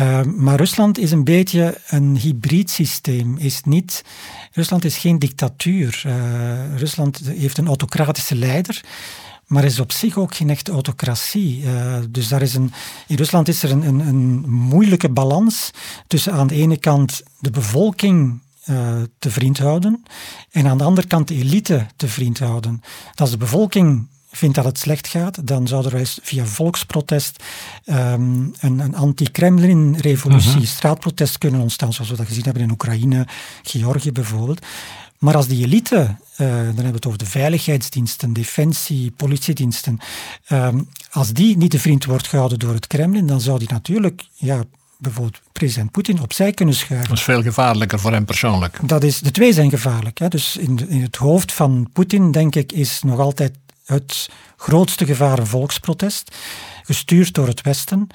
Uh, 0.00 0.22
maar 0.22 0.56
Rusland 0.56 0.98
is 0.98 1.10
een 1.10 1.24
beetje 1.24 1.80
een 1.88 2.16
hybrid 2.16 2.70
systeem. 2.70 3.36
Is 3.38 3.62
niet, 3.62 4.04
Rusland 4.52 4.84
is 4.84 4.96
geen 4.96 5.18
dictatuur. 5.18 6.02
Uh, 6.06 6.76
Rusland 6.76 7.20
heeft 7.24 7.58
een 7.58 7.66
autocratische 7.66 8.34
leider, 8.34 8.84
maar 9.46 9.64
is 9.64 9.80
op 9.80 9.92
zich 9.92 10.18
ook 10.18 10.34
geen 10.34 10.50
echte 10.50 10.72
autocratie. 10.72 11.62
Uh, 11.62 11.96
dus 12.10 12.28
daar 12.28 12.42
is 12.42 12.54
een, 12.54 12.72
in 13.06 13.16
Rusland 13.16 13.48
is 13.48 13.62
er 13.62 13.70
een, 13.70 13.86
een, 13.86 14.00
een, 14.00 14.50
moeilijke 14.50 15.08
balans 15.08 15.70
tussen 16.06 16.32
aan 16.32 16.46
de 16.46 16.54
ene 16.54 16.76
kant 16.76 17.22
de 17.38 17.50
bevolking 17.50 18.40
te 19.18 19.30
vriend 19.30 19.58
houden 19.58 20.02
en 20.50 20.66
aan 20.66 20.78
de 20.78 20.84
andere 20.84 21.06
kant 21.06 21.28
de 21.28 21.34
elite 21.34 21.86
te 21.96 22.08
vriend 22.08 22.38
houden. 22.38 22.82
Als 23.14 23.30
de 23.30 23.36
bevolking 23.36 24.08
vindt 24.30 24.54
dat 24.54 24.64
het 24.64 24.78
slecht 24.78 25.08
gaat, 25.08 25.46
dan 25.46 25.68
zou 25.68 25.94
er 25.94 26.12
via 26.22 26.44
volksprotest 26.44 27.44
um, 27.86 28.52
een, 28.60 28.78
een 28.78 28.94
anti-Kremlin-revolutie, 28.94 30.50
uh-huh. 30.50 30.64
straatprotest 30.64 31.38
kunnen 31.38 31.60
ontstaan, 31.60 31.92
zoals 31.92 32.10
we 32.10 32.16
dat 32.16 32.26
gezien 32.26 32.44
hebben 32.44 32.62
in 32.62 32.70
Oekraïne, 32.70 33.26
Georgië 33.62 34.12
bijvoorbeeld. 34.12 34.66
Maar 35.18 35.36
als 35.36 35.46
die 35.46 35.64
elite, 35.64 35.96
uh, 35.96 36.16
dan 36.36 36.46
hebben 36.46 36.84
we 36.84 36.92
het 36.92 37.06
over 37.06 37.18
de 37.18 37.26
veiligheidsdiensten, 37.26 38.32
defensie, 38.32 39.10
politiediensten, 39.10 39.98
um, 40.48 40.88
als 41.10 41.32
die 41.32 41.56
niet 41.56 41.70
de 41.70 41.78
vriend 41.78 42.04
wordt 42.04 42.28
gehouden 42.28 42.58
door 42.58 42.74
het 42.74 42.86
Kremlin, 42.86 43.26
dan 43.26 43.40
zou 43.40 43.58
die 43.58 43.68
natuurlijk 43.70 44.24
ja, 44.34 44.62
bijvoorbeeld 44.98 45.40
president 45.52 45.90
Poetin 45.90 46.20
opzij 46.20 46.52
kunnen 46.52 46.74
schuiven. 46.74 47.08
Dat 47.08 47.18
is 47.18 47.24
veel 47.24 47.42
gevaarlijker 47.42 47.98
voor 48.00 48.12
hem 48.12 48.24
persoonlijk. 48.24 48.78
Dat 48.82 49.02
is, 49.02 49.20
de 49.20 49.30
twee 49.30 49.52
zijn 49.52 49.70
gevaarlijk. 49.70 50.18
Hè. 50.18 50.28
Dus 50.28 50.56
in, 50.56 50.88
in 50.88 51.02
het 51.02 51.16
hoofd 51.16 51.52
van 51.52 51.88
Poetin, 51.92 52.30
denk 52.30 52.54
ik, 52.54 52.72
is 52.72 53.02
nog 53.02 53.18
altijd 53.18 53.52
het 53.90 54.30
grootste 54.56 55.06
gevaar 55.06 55.46
volksprotest, 55.46 56.36
gestuurd 56.84 57.34
door 57.34 57.46
het 57.46 57.62
Westen. 57.62 58.06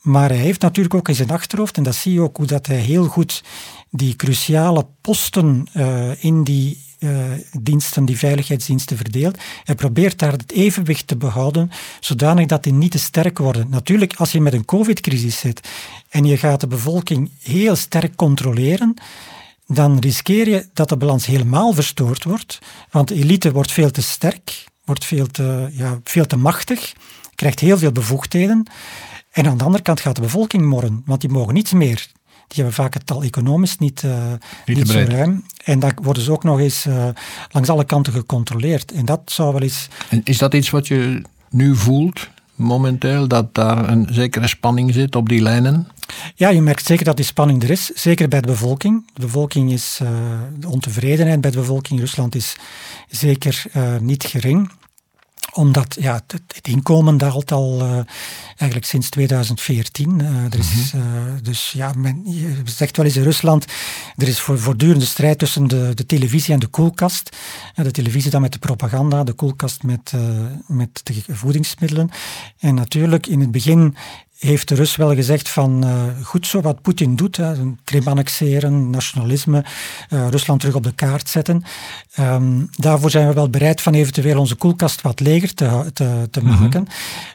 Maar 0.00 0.28
hij 0.28 0.38
heeft 0.38 0.60
natuurlijk 0.60 0.94
ook 0.94 1.08
in 1.08 1.14
zijn 1.14 1.30
achterhoofd, 1.30 1.76
en 1.76 1.82
dat 1.82 1.94
zie 1.94 2.12
je 2.12 2.20
ook 2.20 2.36
hoe 2.36 2.46
dat 2.46 2.66
hij 2.66 2.78
heel 2.78 3.04
goed 3.04 3.42
die 3.90 4.16
cruciale 4.16 4.86
posten 5.00 5.66
uh, 5.76 6.24
in 6.24 6.44
die 6.44 6.88
uh, 6.98 7.20
diensten, 7.60 8.04
die 8.04 8.18
veiligheidsdiensten 8.18 8.96
verdeelt. 8.96 9.38
Hij 9.64 9.74
probeert 9.74 10.18
daar 10.18 10.32
het 10.32 10.52
evenwicht 10.52 11.06
te 11.06 11.16
behouden, 11.16 11.70
zodanig 12.00 12.46
dat 12.46 12.62
die 12.62 12.72
niet 12.72 12.90
te 12.90 12.98
sterk 12.98 13.38
worden. 13.38 13.66
Natuurlijk, 13.70 14.14
als 14.16 14.32
je 14.32 14.40
met 14.40 14.52
een 14.52 14.64
covid-crisis 14.64 15.38
zit 15.38 15.68
en 16.08 16.24
je 16.24 16.36
gaat 16.36 16.60
de 16.60 16.66
bevolking 16.66 17.30
heel 17.42 17.76
sterk 17.76 18.16
controleren, 18.16 18.94
dan 19.66 19.98
riskeer 19.98 20.48
je 20.48 20.66
dat 20.72 20.88
de 20.88 20.96
balans 20.96 21.26
helemaal 21.26 21.72
verstoord 21.72 22.24
wordt. 22.24 22.58
Want 22.90 23.08
de 23.08 23.14
elite 23.14 23.52
wordt 23.52 23.72
veel 23.72 23.90
te 23.90 24.02
sterk, 24.02 24.64
wordt 24.90 25.04
veel 25.04 25.26
te, 25.26 25.68
ja, 25.72 26.00
veel 26.04 26.26
te 26.26 26.36
machtig, 26.36 26.92
krijgt 27.34 27.60
heel 27.60 27.78
veel 27.78 27.92
bevoegdheden. 27.92 28.66
En 29.30 29.46
aan 29.46 29.58
de 29.58 29.64
andere 29.64 29.82
kant 29.82 30.00
gaat 30.00 30.14
de 30.16 30.22
bevolking 30.22 30.64
morren, 30.66 31.02
want 31.04 31.20
die 31.20 31.30
mogen 31.30 31.54
niets 31.54 31.72
meer. 31.72 32.06
Die 32.46 32.62
hebben 32.62 32.72
vaak 32.72 32.94
het 32.94 33.06
tal 33.06 33.22
economisch 33.22 33.78
niet, 33.78 34.02
uh, 34.02 34.12
niet, 34.66 34.88
zo 34.88 35.04
ruim. 35.08 35.44
En 35.64 35.78
dan 35.78 35.92
worden 36.02 36.22
ze 36.22 36.32
ook 36.32 36.44
nog 36.44 36.60
eens 36.60 36.86
uh, 36.86 37.08
langs 37.50 37.68
alle 37.68 37.84
kanten 37.84 38.12
gecontroleerd. 38.12 38.92
En 38.92 39.04
dat 39.04 39.20
zou 39.24 39.52
wel 39.52 39.62
eens. 39.62 39.88
En 40.08 40.20
is 40.24 40.38
dat 40.38 40.54
iets 40.54 40.70
wat 40.70 40.88
je 40.88 41.22
nu 41.50 41.76
voelt, 41.76 42.28
momenteel, 42.54 43.28
dat 43.28 43.54
daar 43.54 43.88
een 43.88 44.08
zekere 44.10 44.48
spanning 44.48 44.92
zit 44.94 45.16
op 45.16 45.28
die 45.28 45.42
lijnen? 45.42 45.88
Ja, 46.34 46.48
je 46.48 46.62
merkt 46.62 46.86
zeker 46.86 47.04
dat 47.04 47.16
die 47.16 47.24
spanning 47.24 47.62
er 47.62 47.70
is. 47.70 47.86
Zeker 47.94 48.28
bij 48.28 48.40
de 48.40 48.46
bevolking. 48.46 49.06
De 49.14 49.20
bevolking 49.20 49.72
is, 49.72 49.98
uh, 50.02 50.08
de 50.58 50.68
ontevredenheid 50.68 51.40
bij 51.40 51.50
de 51.50 51.58
bevolking 51.58 51.98
in 51.98 52.04
Rusland 52.04 52.34
is 52.34 52.56
zeker 53.08 53.64
niet 54.00 54.24
gering 54.24 54.70
omdat 55.52 55.96
ja, 56.00 56.14
het, 56.14 56.40
het, 56.54 56.68
inkomen 56.68 57.18
daalt 57.18 57.52
al 57.52 57.80
uh, 57.80 57.98
eigenlijk 58.56 58.84
sinds 58.84 59.08
2014. 59.08 60.18
Uh, 60.20 60.28
eh, 60.28 60.44
er 60.44 60.58
is, 60.58 60.92
uh, 60.94 61.02
dus 61.42 61.72
ja, 61.72 61.92
men, 61.96 62.22
je 62.24 62.62
zegt 62.64 62.96
wel 62.96 63.06
eens 63.06 63.16
in 63.16 63.22
Rusland, 63.22 63.64
er 64.16 64.28
is 64.28 64.40
voor, 64.40 64.58
voortdurende 64.58 65.04
strijd 65.04 65.38
tussen 65.38 65.68
de, 65.68 65.92
de 65.94 66.06
televisie 66.06 66.54
en 66.54 66.60
de 66.60 66.66
koelkast. 66.66 67.36
de 67.74 67.90
televisie 67.90 68.30
dan 68.30 68.40
met 68.40 68.52
de 68.52 68.58
propaganda, 68.58 69.24
de 69.24 69.32
koelkast 69.32 69.82
met, 69.82 70.12
met 70.66 71.00
de 71.02 71.14
voedingsmiddelen. 71.28 72.10
En 72.58 72.74
natuurlijk, 72.74 73.26
in 73.26 73.40
het 73.40 73.50
begin 73.50 73.96
heeft 74.40 74.68
de 74.68 74.74
Rus 74.74 74.96
wel 74.96 75.14
gezegd 75.14 75.48
van 75.48 75.84
uh, 75.84 75.92
goed 76.22 76.46
zo 76.46 76.60
wat 76.60 76.82
Poetin 76.82 77.16
doet, 77.16 77.36
hè, 77.36 77.52
Krim 77.84 78.08
annexeren, 78.08 78.90
nationalisme, 78.90 79.64
uh, 80.12 80.28
Rusland 80.28 80.60
terug 80.60 80.74
op 80.74 80.82
de 80.82 80.94
kaart 80.94 81.28
zetten. 81.28 81.62
Um, 82.18 82.68
daarvoor 82.76 83.10
zijn 83.10 83.28
we 83.28 83.34
wel 83.34 83.50
bereid 83.50 83.80
van 83.80 83.94
eventueel 83.94 84.38
onze 84.38 84.54
koelkast 84.54 85.00
wat 85.00 85.20
leger 85.20 85.54
te, 85.54 85.90
te, 85.92 86.28
te 86.30 86.40
mhm. 86.44 86.60
maken. 86.60 86.86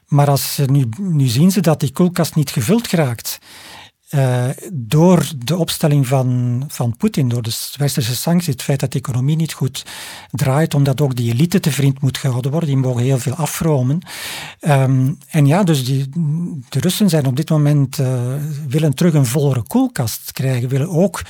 Maar 0.07 0.29
als, 0.29 0.59
nu, 0.65 0.89
nu 0.99 1.27
zien 1.27 1.51
ze 1.51 1.61
dat 1.61 1.79
die 1.79 1.91
koelkast 1.91 2.35
niet 2.35 2.49
gevuld 2.49 2.87
geraakt. 2.87 3.39
Uh, 4.15 4.49
door 4.73 5.27
de 5.37 5.57
opstelling 5.57 6.07
van, 6.07 6.63
van 6.67 6.97
Poetin, 6.97 7.29
door 7.29 7.41
de 7.41 7.71
westerse 7.77 8.15
sancties, 8.15 8.53
het 8.53 8.61
feit 8.61 8.79
dat 8.79 8.91
de 8.91 8.99
economie 8.99 9.35
niet 9.35 9.53
goed 9.53 9.85
draait, 10.31 10.73
omdat 10.73 11.01
ook 11.01 11.15
die 11.15 11.31
elite 11.31 11.59
te 11.59 11.71
vriend 11.71 12.01
moet 12.01 12.17
gehouden 12.17 12.51
worden, 12.51 12.69
die 12.69 12.77
mogen 12.77 13.03
heel 13.03 13.19
veel 13.19 13.33
afromen. 13.33 13.99
Um, 14.61 15.17
en 15.27 15.45
ja, 15.45 15.63
dus 15.63 15.85
die, 15.85 16.09
de 16.69 16.79
Russen 16.79 17.09
zijn 17.09 17.25
op 17.25 17.35
dit 17.35 17.49
moment, 17.49 17.99
uh, 17.99 18.07
willen 18.67 18.93
terug 18.93 19.13
een 19.13 19.25
vollere 19.25 19.63
koelkast 19.63 20.31
krijgen, 20.31 20.69
willen 20.69 20.89
ook 20.89 21.21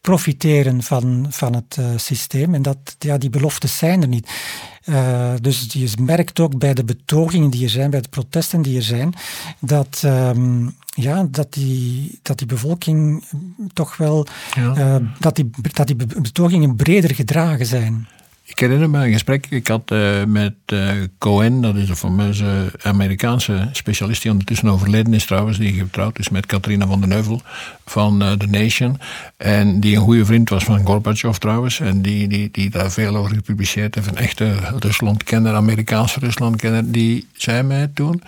profiteren 0.00 0.82
van, 0.82 1.26
van 1.30 1.54
het 1.54 1.76
uh, 1.80 1.86
systeem. 1.96 2.54
En 2.54 2.62
dat, 2.62 2.96
ja, 2.98 3.18
die 3.18 3.30
beloftes 3.30 3.78
zijn 3.78 4.02
er 4.02 4.08
niet. 4.08 4.30
Uh, 4.84 5.32
dus 5.40 5.66
je 5.68 5.88
merkt 6.00 6.40
ook 6.40 6.58
bij 6.58 6.74
de 6.74 6.84
betogingen 6.84 7.50
die 7.50 7.64
er 7.64 7.70
zijn, 7.70 7.90
bij 7.90 8.00
de 8.00 8.08
protesten 8.08 8.62
die 8.62 8.76
er 8.76 8.82
zijn, 8.82 9.14
dat, 9.58 10.02
um, 10.04 10.74
ja, 10.94 11.26
dat, 11.30 11.52
die, 11.52 12.18
dat 12.22 12.38
die 12.38 12.46
bevolking 12.46 13.24
toch 13.72 13.96
wel, 13.96 14.26
ja. 14.54 14.98
uh, 15.00 15.06
dat, 15.18 15.36
die, 15.36 15.50
dat 15.72 15.86
die 15.86 15.96
betogingen 15.96 16.76
breder 16.76 17.14
gedragen 17.14 17.66
zijn. 17.66 18.08
Ik 18.52 18.58
herinner 18.58 18.90
me 18.90 19.04
een 19.04 19.12
gesprek, 19.12 19.46
ik 19.50 19.68
had 19.68 19.90
uh, 19.92 20.24
met 20.24 20.54
uh, 20.72 20.90
Cohen, 21.18 21.60
dat 21.60 21.76
is 21.76 21.88
een 21.88 21.96
fameuze 21.96 22.72
Amerikaanse 22.82 23.68
specialist 23.72 24.22
die 24.22 24.30
ondertussen 24.30 24.68
overleden 24.68 25.14
is 25.14 25.26
trouwens, 25.26 25.58
die 25.58 25.72
getrouwd 25.72 26.18
is 26.18 26.28
met 26.28 26.46
Katrina 26.46 26.86
van 26.86 27.00
den 27.00 27.10
Heuvel 27.10 27.40
van 27.86 28.22
uh, 28.22 28.32
The 28.32 28.46
Nation. 28.46 28.98
En 29.36 29.80
die 29.80 29.96
een 29.96 30.02
goede 30.02 30.24
vriend 30.24 30.48
was 30.48 30.64
van 30.64 30.86
Gorbachev 30.86 31.36
trouwens, 31.36 31.80
en 31.80 32.02
die, 32.02 32.28
die, 32.28 32.48
die 32.50 32.70
daar 32.70 32.90
veel 32.90 33.16
over 33.16 33.34
gepubliceerd 33.34 33.94
heeft. 33.94 34.06
Een 34.06 34.16
echte 34.16 34.54
Ruslandkenner, 34.78 35.54
Amerikaanse 35.54 36.18
Ruslandkenner, 36.18 36.90
die 36.92 37.26
zei 37.32 37.62
mij 37.62 37.90
toen, 37.94 38.22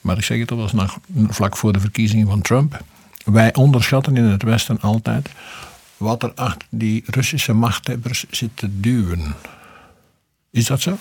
maar 0.00 0.16
ik 0.16 0.24
zeg 0.24 0.38
het, 0.38 0.48
dat 0.48 0.58
was 0.58 0.88
vlak 1.28 1.56
voor 1.56 1.72
de 1.72 1.80
verkiezingen 1.80 2.26
van 2.26 2.40
Trump. 2.40 2.84
Wij 3.24 3.54
onderschatten 3.54 4.16
in 4.16 4.24
het 4.24 4.42
Westen 4.42 4.80
altijd 4.80 5.28
wat 6.02 6.22
er 6.22 6.32
achter 6.34 6.68
die 6.70 7.02
Russische 7.06 7.52
machthebbers 7.52 8.24
zit 8.30 8.50
te 8.54 8.80
duwen. 8.80 9.34
Is 10.50 10.66
dat 10.66 10.80
zo? 10.80 10.96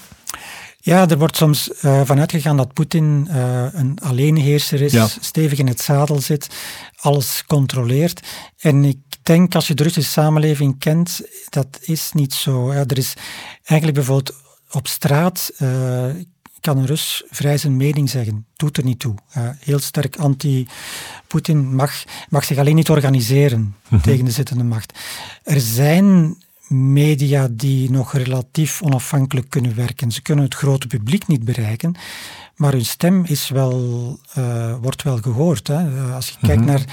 Ja, 0.83 1.09
er 1.09 1.17
wordt 1.17 1.37
soms 1.37 1.69
uh, 1.81 2.01
vanuit 2.05 2.31
gegaan 2.31 2.57
dat 2.57 2.73
Poetin 2.73 3.27
uh, 3.29 3.65
een 3.73 3.99
alleenheerser 3.99 4.81
is, 4.81 5.17
stevig 5.19 5.59
in 5.59 5.67
het 5.67 5.81
zadel 5.81 6.21
zit, 6.21 6.47
alles 6.95 7.43
controleert. 7.47 8.27
En 8.57 8.83
ik 8.83 8.97
denk, 9.23 9.55
als 9.55 9.67
je 9.67 9.73
de 9.73 9.83
Russische 9.83 10.11
samenleving 10.11 10.79
kent, 10.79 11.21
dat 11.49 11.79
is 11.81 12.11
niet 12.11 12.33
zo. 12.33 12.73
Ja, 12.73 12.83
er 12.87 12.97
is 12.97 13.13
eigenlijk 13.63 13.93
bijvoorbeeld 13.93 14.35
op 14.71 14.87
straat, 14.87 15.51
uh, 15.59 16.05
kan 16.61 16.77
een 16.77 16.85
Rus 16.85 17.23
vrij 17.29 17.57
zijn 17.57 17.77
mening 17.77 18.09
zeggen. 18.09 18.45
Doet 18.55 18.77
er 18.77 18.83
niet 18.83 18.99
toe. 18.99 19.15
Uh, 19.37 19.49
heel 19.59 19.79
sterk 19.79 20.15
anti-Poetin 20.15 21.75
mag, 21.75 22.03
mag 22.29 22.43
zich 22.43 22.57
alleen 22.57 22.75
niet 22.75 22.89
organiseren 22.89 23.75
mhm. 23.89 24.01
tegen 24.01 24.25
de 24.25 24.31
zittende 24.31 24.63
macht. 24.63 24.99
Er 25.43 25.59
zijn 25.59 26.37
media 26.67 27.47
die 27.51 27.91
nog 27.91 28.13
relatief 28.13 28.81
onafhankelijk 28.81 29.49
kunnen 29.49 29.75
werken. 29.75 30.11
Ze 30.11 30.21
kunnen 30.21 30.45
het 30.45 30.55
grote 30.55 30.87
publiek 30.87 31.27
niet 31.27 31.43
bereiken, 31.43 31.95
maar 32.61 32.71
hun 32.71 32.85
stem 32.85 33.23
is 33.25 33.49
wel, 33.49 34.19
uh, 34.37 34.75
wordt 34.81 35.03
wel 35.03 35.17
gehoord. 35.17 35.67
Hè. 35.67 35.75
Eh, 35.75 36.15
als 36.15 36.27
je 36.27 36.47
kijkt 36.47 36.61
mhm. 36.61 36.71
naar, 36.71 36.85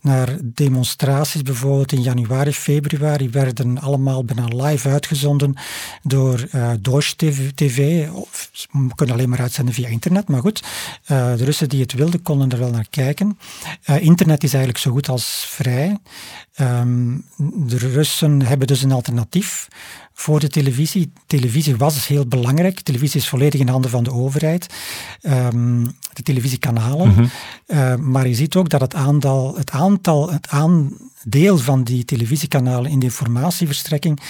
naar 0.00 0.36
demonstraties, 0.42 1.42
bijvoorbeeld 1.42 1.92
in 1.92 2.02
januari, 2.02 2.52
februari, 2.52 3.30
werden 3.30 3.80
allemaal 3.80 4.24
bijna 4.24 4.64
live 4.64 4.88
uitgezonden 4.88 5.54
door 6.02 6.48
uh, 6.54 6.70
Deutsche 6.80 7.16
TV. 7.16 7.50
TV. 7.54 8.08
Of, 8.10 8.50
we 8.70 8.94
kunnen 8.94 9.14
alleen 9.14 9.28
maar 9.28 9.40
uitzenden 9.40 9.74
via 9.74 9.88
internet, 9.88 10.28
maar 10.28 10.40
goed. 10.40 10.62
Uh, 10.62 11.36
de 11.36 11.44
Russen 11.44 11.68
die 11.68 11.80
het 11.80 11.92
wilden, 11.92 12.22
konden 12.22 12.50
er 12.50 12.58
wel 12.58 12.70
naar 12.70 12.86
kijken. 12.90 13.38
internet 13.84 14.42
is 14.42 14.52
eigenlijk 14.52 14.84
zo 14.84 14.90
goed 14.90 15.08
als 15.08 15.46
vrij. 15.48 15.98
Um, 16.60 17.24
de 17.66 17.76
Russen 17.76 18.42
hebben 18.42 18.66
dus 18.66 18.82
een 18.82 18.92
alternatief 18.92 19.68
voor 20.22 20.40
de 20.40 20.48
televisie. 20.48 21.12
Televisie 21.26 21.76
was 21.76 21.94
dus 21.94 22.06
heel 22.06 22.26
belangrijk. 22.26 22.80
Televisie 22.80 23.20
is 23.20 23.28
volledig 23.28 23.60
in 23.60 23.68
handen 23.68 23.90
van 23.90 24.04
de 24.04 24.12
overheid. 24.12 24.66
Um, 25.22 25.84
de 26.12 26.22
televisiekanalen. 26.22 27.14
Mm 27.14 27.30
maar 28.00 28.28
je 28.28 28.34
ziet 28.34 28.56
ook 28.56 28.68
dat 28.68 28.80
het 28.80 28.94
aantal, 28.94 29.56
het 29.56 29.70
aantal, 29.70 30.32
het 30.32 30.48
aandeel 30.48 31.58
van 31.58 31.84
die 31.84 32.04
televisiekanalen 32.04 32.90
in 32.90 32.98
de 32.98 33.04
informatieverstrekking, 33.04 34.20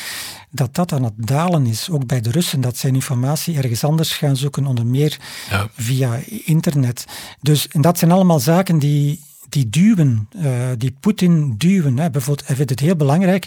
dat 0.51 0.75
dat 0.75 0.93
aan 0.93 1.05
het 1.05 1.13
dalen 1.17 1.67
is. 1.67 1.91
Ook 1.91 2.07
bij 2.07 2.21
de 2.21 2.31
Russen, 2.31 2.61
dat 2.61 2.77
zij 2.77 2.91
informatie 2.91 3.57
ergens 3.57 3.85
anders 3.85 4.13
gaan 4.13 4.37
zoeken, 4.37 4.67
onder 4.67 4.87
meer 4.87 5.19
ja. 5.51 5.69
via 5.77 6.19
internet. 6.45 7.05
Dus 7.41 7.69
en 7.69 7.81
dat 7.81 7.99
zijn 7.99 8.11
allemaal 8.11 8.41
zaken 8.41 8.79
die, 8.79 9.21
die 9.49 9.71
duwen, 9.71 10.29
uh, 10.37 10.53
die 10.79 10.95
Poetin 11.01 11.55
duwen. 11.59 11.99
Hè. 11.99 12.11
Bijvoorbeeld, 12.11 12.47
hij 12.47 12.57
vindt 12.57 12.71
het 12.71 12.81
heel 12.81 12.97
belangrijk 12.97 13.47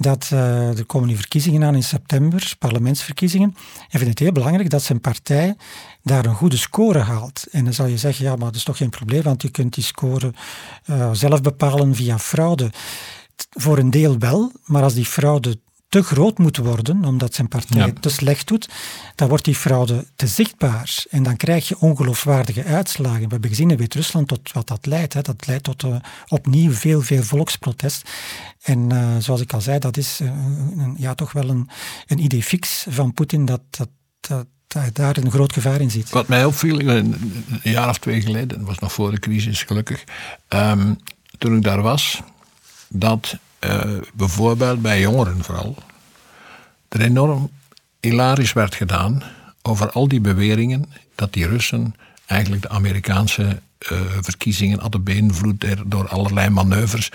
dat 0.00 0.30
uh, 0.32 0.78
er 0.78 0.86
komen 0.86 1.08
nu 1.08 1.16
verkiezingen 1.16 1.64
aan 1.64 1.74
in 1.74 1.82
september, 1.82 2.54
parlementsverkiezingen. 2.58 3.54
En 3.88 3.98
vindt 3.98 4.08
het 4.08 4.18
heel 4.18 4.32
belangrijk 4.32 4.70
dat 4.70 4.82
zijn 4.82 5.00
partij 5.00 5.56
daar 6.02 6.24
een 6.24 6.34
goede 6.34 6.56
score 6.56 6.98
haalt. 6.98 7.46
En 7.50 7.64
dan 7.64 7.72
zal 7.72 7.86
je 7.86 7.96
zeggen, 7.96 8.24
ja, 8.24 8.30
maar 8.30 8.46
dat 8.46 8.54
is 8.54 8.64
toch 8.64 8.76
geen 8.76 8.90
probleem, 8.90 9.22
want 9.22 9.42
je 9.42 9.50
kunt 9.50 9.74
die 9.74 9.84
score 9.84 10.32
uh, 10.86 11.10
zelf 11.12 11.40
bepalen 11.40 11.94
via 11.94 12.18
fraude. 12.18 12.70
Voor 13.50 13.78
een 13.78 13.90
deel 13.90 14.18
wel, 14.18 14.52
maar 14.64 14.82
als 14.82 14.94
die 14.94 15.04
fraude 15.04 15.58
te 15.90 16.02
groot 16.02 16.38
moet 16.38 16.56
worden, 16.56 17.04
omdat 17.04 17.34
zijn 17.34 17.48
partij 17.48 17.92
te 17.92 18.08
slecht 18.08 18.48
doet, 18.48 18.68
dan 19.14 19.28
wordt 19.28 19.44
die 19.44 19.54
fraude 19.54 20.06
te 20.16 20.26
zichtbaar. 20.26 21.04
En 21.10 21.22
dan 21.22 21.36
krijg 21.36 21.68
je 21.68 21.78
ongeloofwaardige 21.78 22.64
uitslagen. 22.64 23.22
We 23.22 23.28
hebben 23.28 23.50
gezien 23.50 23.70
in 23.70 23.76
Wit-Rusland 23.76 24.28
tot 24.28 24.52
wat 24.52 24.66
dat 24.68 24.86
leidt. 24.86 25.12
Hè. 25.12 25.22
Dat 25.22 25.46
leidt 25.46 25.64
tot 25.64 25.82
uh, 25.82 25.96
opnieuw 26.28 26.72
veel, 26.72 27.00
veel 27.00 27.22
volksprotest. 27.22 28.10
En 28.62 28.92
uh, 28.92 29.16
zoals 29.18 29.40
ik 29.40 29.52
al 29.52 29.60
zei, 29.60 29.78
dat 29.78 29.96
is 29.96 30.20
uh, 30.20 30.28
een, 30.76 30.94
ja, 30.98 31.14
toch 31.14 31.32
wel 31.32 31.48
een, 31.48 31.68
een 32.06 32.18
idee 32.18 32.42
fix 32.42 32.86
van 32.88 33.14
Poetin 33.14 33.44
dat, 33.44 33.60
dat, 33.70 33.88
dat 34.20 34.46
hij 34.68 34.90
daar 34.92 35.16
een 35.16 35.30
groot 35.30 35.52
gevaar 35.52 35.80
in 35.80 35.90
ziet. 35.90 36.10
Wat 36.10 36.28
mij 36.28 36.44
opviel, 36.44 36.80
een 36.80 37.16
jaar 37.62 37.88
of 37.88 37.98
twee 37.98 38.20
geleden, 38.20 38.58
dat 38.58 38.66
was 38.66 38.78
nog 38.78 38.92
voor 38.92 39.10
de 39.10 39.18
crisis 39.18 39.62
gelukkig, 39.62 40.04
um, 40.48 40.98
toen 41.38 41.56
ik 41.56 41.62
daar 41.62 41.82
was, 41.82 42.20
dat 42.88 43.38
uh, 43.64 43.82
bijvoorbeeld 44.14 44.82
bij 44.82 45.00
jongeren 45.00 45.44
vooral, 45.44 45.74
er 46.88 47.00
enorm 47.00 47.50
hilarisch 48.00 48.52
werd 48.52 48.74
gedaan 48.74 49.22
over 49.62 49.90
al 49.90 50.08
die 50.08 50.20
beweringen 50.20 50.92
dat 51.14 51.32
die 51.32 51.46
Russen 51.46 51.94
eigenlijk 52.26 52.62
de 52.62 52.68
Amerikaanse 52.68 53.60
uh, 53.92 54.00
verkiezingen 54.20 54.80
hadden 54.80 55.04
beïnvloed 55.04 55.64
door 55.86 56.08
allerlei 56.08 56.48
manoeuvres. 56.48 57.12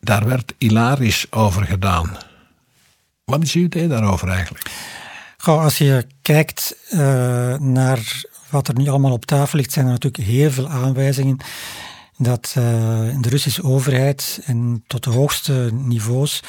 Daar 0.00 0.28
werd 0.28 0.54
hilarisch 0.58 1.32
over 1.32 1.64
gedaan. 1.64 2.16
Wat 3.24 3.42
is 3.42 3.52
uw 3.52 3.62
idee 3.62 3.88
daarover 3.88 4.28
eigenlijk? 4.28 4.70
Goh, 5.36 5.62
als 5.62 5.78
je 5.78 6.06
kijkt 6.22 6.76
uh, 6.90 6.98
naar 7.56 8.22
wat 8.50 8.68
er 8.68 8.74
nu 8.74 8.88
allemaal 8.88 9.12
op 9.12 9.24
tafel 9.24 9.58
ligt, 9.58 9.72
zijn 9.72 9.86
er 9.86 9.92
natuurlijk 9.92 10.22
heel 10.22 10.50
veel 10.50 10.68
aanwijzingen 10.68 11.38
dat 12.18 12.54
uh, 12.58 12.64
de 13.20 13.28
Russische 13.28 13.62
overheid 13.62 14.40
en 14.44 14.84
tot 14.86 15.04
de 15.04 15.10
hoogste 15.10 15.70
niveaus 15.72 16.42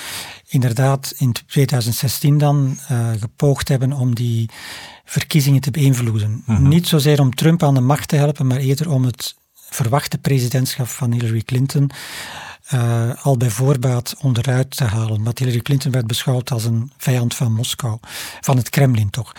inderdaad 0.48 1.14
in 1.18 1.36
2016 1.48 2.38
dan 2.38 2.78
uh, 2.92 3.10
gepoogd 3.20 3.68
hebben 3.68 3.94
om 3.94 4.16
die 4.16 4.50
verkiezingen 5.06 5.62
te 5.62 5.72
beïnvloeden. 5.72 6.44
Mhm. 6.46 6.68
Niet 6.68 6.88
zozeer 6.88 7.20
om 7.20 7.36
Trump 7.36 7.64
aan 7.64 7.74
de 7.74 7.80
macht 7.80 8.08
te 8.08 8.16
helpen, 8.16 8.48
maar 8.48 8.58
eerder 8.58 8.90
om 8.90 9.04
het 9.04 9.36
verwachte 9.70 10.18
presidentschap 10.18 10.88
van 10.88 11.12
Hillary 11.12 11.42
Clinton 11.42 11.92
uh, 12.74 13.26
al 13.26 13.38
bij 13.38 13.50
voorbaat 13.50 14.16
onderuit 14.22 14.76
te 14.76 14.84
halen. 14.84 15.24
Want 15.24 15.40
Hillary 15.40 15.60
Clinton 15.60 15.92
werd 15.92 16.08
beschouwd 16.08 16.52
als 16.52 16.66
een 16.66 16.92
vijand 16.98 17.36
van 17.36 17.54
Moskou, 17.54 17.98
van 18.42 18.58
het 18.58 18.70
Kremlin 18.70 19.10
toch. 19.10 19.34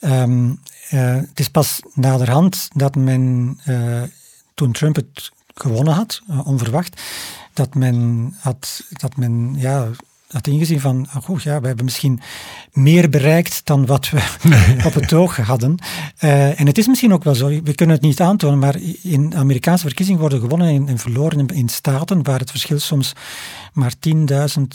Um, 0.00 0.60
uh, 0.90 1.14
het 1.14 1.40
is 1.40 1.48
pas 1.48 1.80
naderhand 1.94 2.68
dat 2.74 2.94
men, 2.94 3.58
uh, 3.68 4.02
toen 4.54 4.72
Trump 4.72 4.96
het 4.96 5.30
gewonnen 5.60 5.94
had, 5.94 6.22
onverwacht, 6.44 7.02
dat 7.52 7.74
men, 7.74 8.34
had, 8.38 8.82
dat 8.90 9.16
men 9.16 9.54
ja, 9.56 9.90
had 10.28 10.46
ingezien 10.46 10.80
van, 10.80 11.06
oh 11.26 11.40
ja, 11.40 11.60
we 11.60 11.66
hebben 11.66 11.84
misschien 11.84 12.20
meer 12.72 13.08
bereikt 13.08 13.60
dan 13.64 13.86
wat 13.86 14.10
we 14.10 14.20
op 14.84 14.94
het 14.94 15.12
oog 15.12 15.36
hadden. 15.36 15.78
Uh, 16.20 16.60
en 16.60 16.66
het 16.66 16.78
is 16.78 16.86
misschien 16.86 17.12
ook 17.12 17.24
wel 17.24 17.34
zo, 17.34 17.46
we 17.46 17.74
kunnen 17.74 17.96
het 17.96 18.04
niet 18.04 18.20
aantonen, 18.20 18.58
maar 18.58 18.76
in 19.02 19.36
Amerikaanse 19.36 19.86
verkiezingen 19.86 20.20
worden 20.20 20.40
gewonnen 20.40 20.88
en, 20.88 20.98
verloren 20.98 21.46
in, 21.46 21.68
staten 21.68 22.22
waar 22.22 22.38
het 22.38 22.50
verschil 22.50 22.78
soms 22.78 23.12
maar 23.72 23.92
10.000 24.08 24.12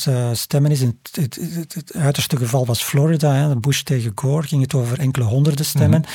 uh, 0.10 0.30
stemmen 0.32 0.72
is. 0.72 0.82
In 0.82 1.00
het, 1.12 1.36
het, 1.36 1.74
het, 1.74 1.94
uiterste 1.96 2.38
geval 2.38 2.66
was 2.66 2.84
Florida, 2.84 3.34
hè, 3.34 3.56
Bush 3.56 3.82
tegen 3.82 4.12
Gore, 4.16 4.48
ging 4.48 4.62
het 4.62 4.74
over 4.74 5.00
enkele 5.00 5.26
honderden 5.26 5.66
stemmen. 5.66 6.00
Mhm. 6.00 6.10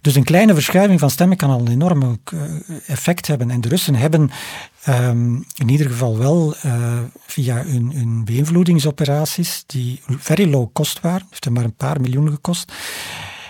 Dus 0.00 0.14
een 0.14 0.24
kleine 0.24 0.54
verschuiving 0.54 1.00
van 1.00 1.10
stemmen 1.10 1.36
kan 1.36 1.50
al 1.50 1.60
een 1.60 1.68
enorm 1.68 2.02
uh, 2.32 2.40
effect 2.86 3.26
hebben. 3.26 3.50
En 3.50 3.60
de 3.60 3.68
Russen 3.68 3.94
hebben 3.94 4.30
Um, 4.88 5.44
in 5.54 5.68
ieder 5.68 5.86
geval 5.86 6.18
wel 6.18 6.54
uh, 6.66 6.98
via 7.26 7.64
hun, 7.64 7.92
hun 7.92 8.24
beïnvloedingsoperaties, 8.24 9.64
die 9.66 10.00
very 10.06 10.50
low 10.50 10.72
cost 10.72 11.00
waren, 11.00 11.26
heeft 11.30 11.44
er 11.44 11.52
maar 11.52 11.64
een 11.64 11.74
paar 11.74 12.00
miljoen 12.00 12.30
gekost, 12.30 12.72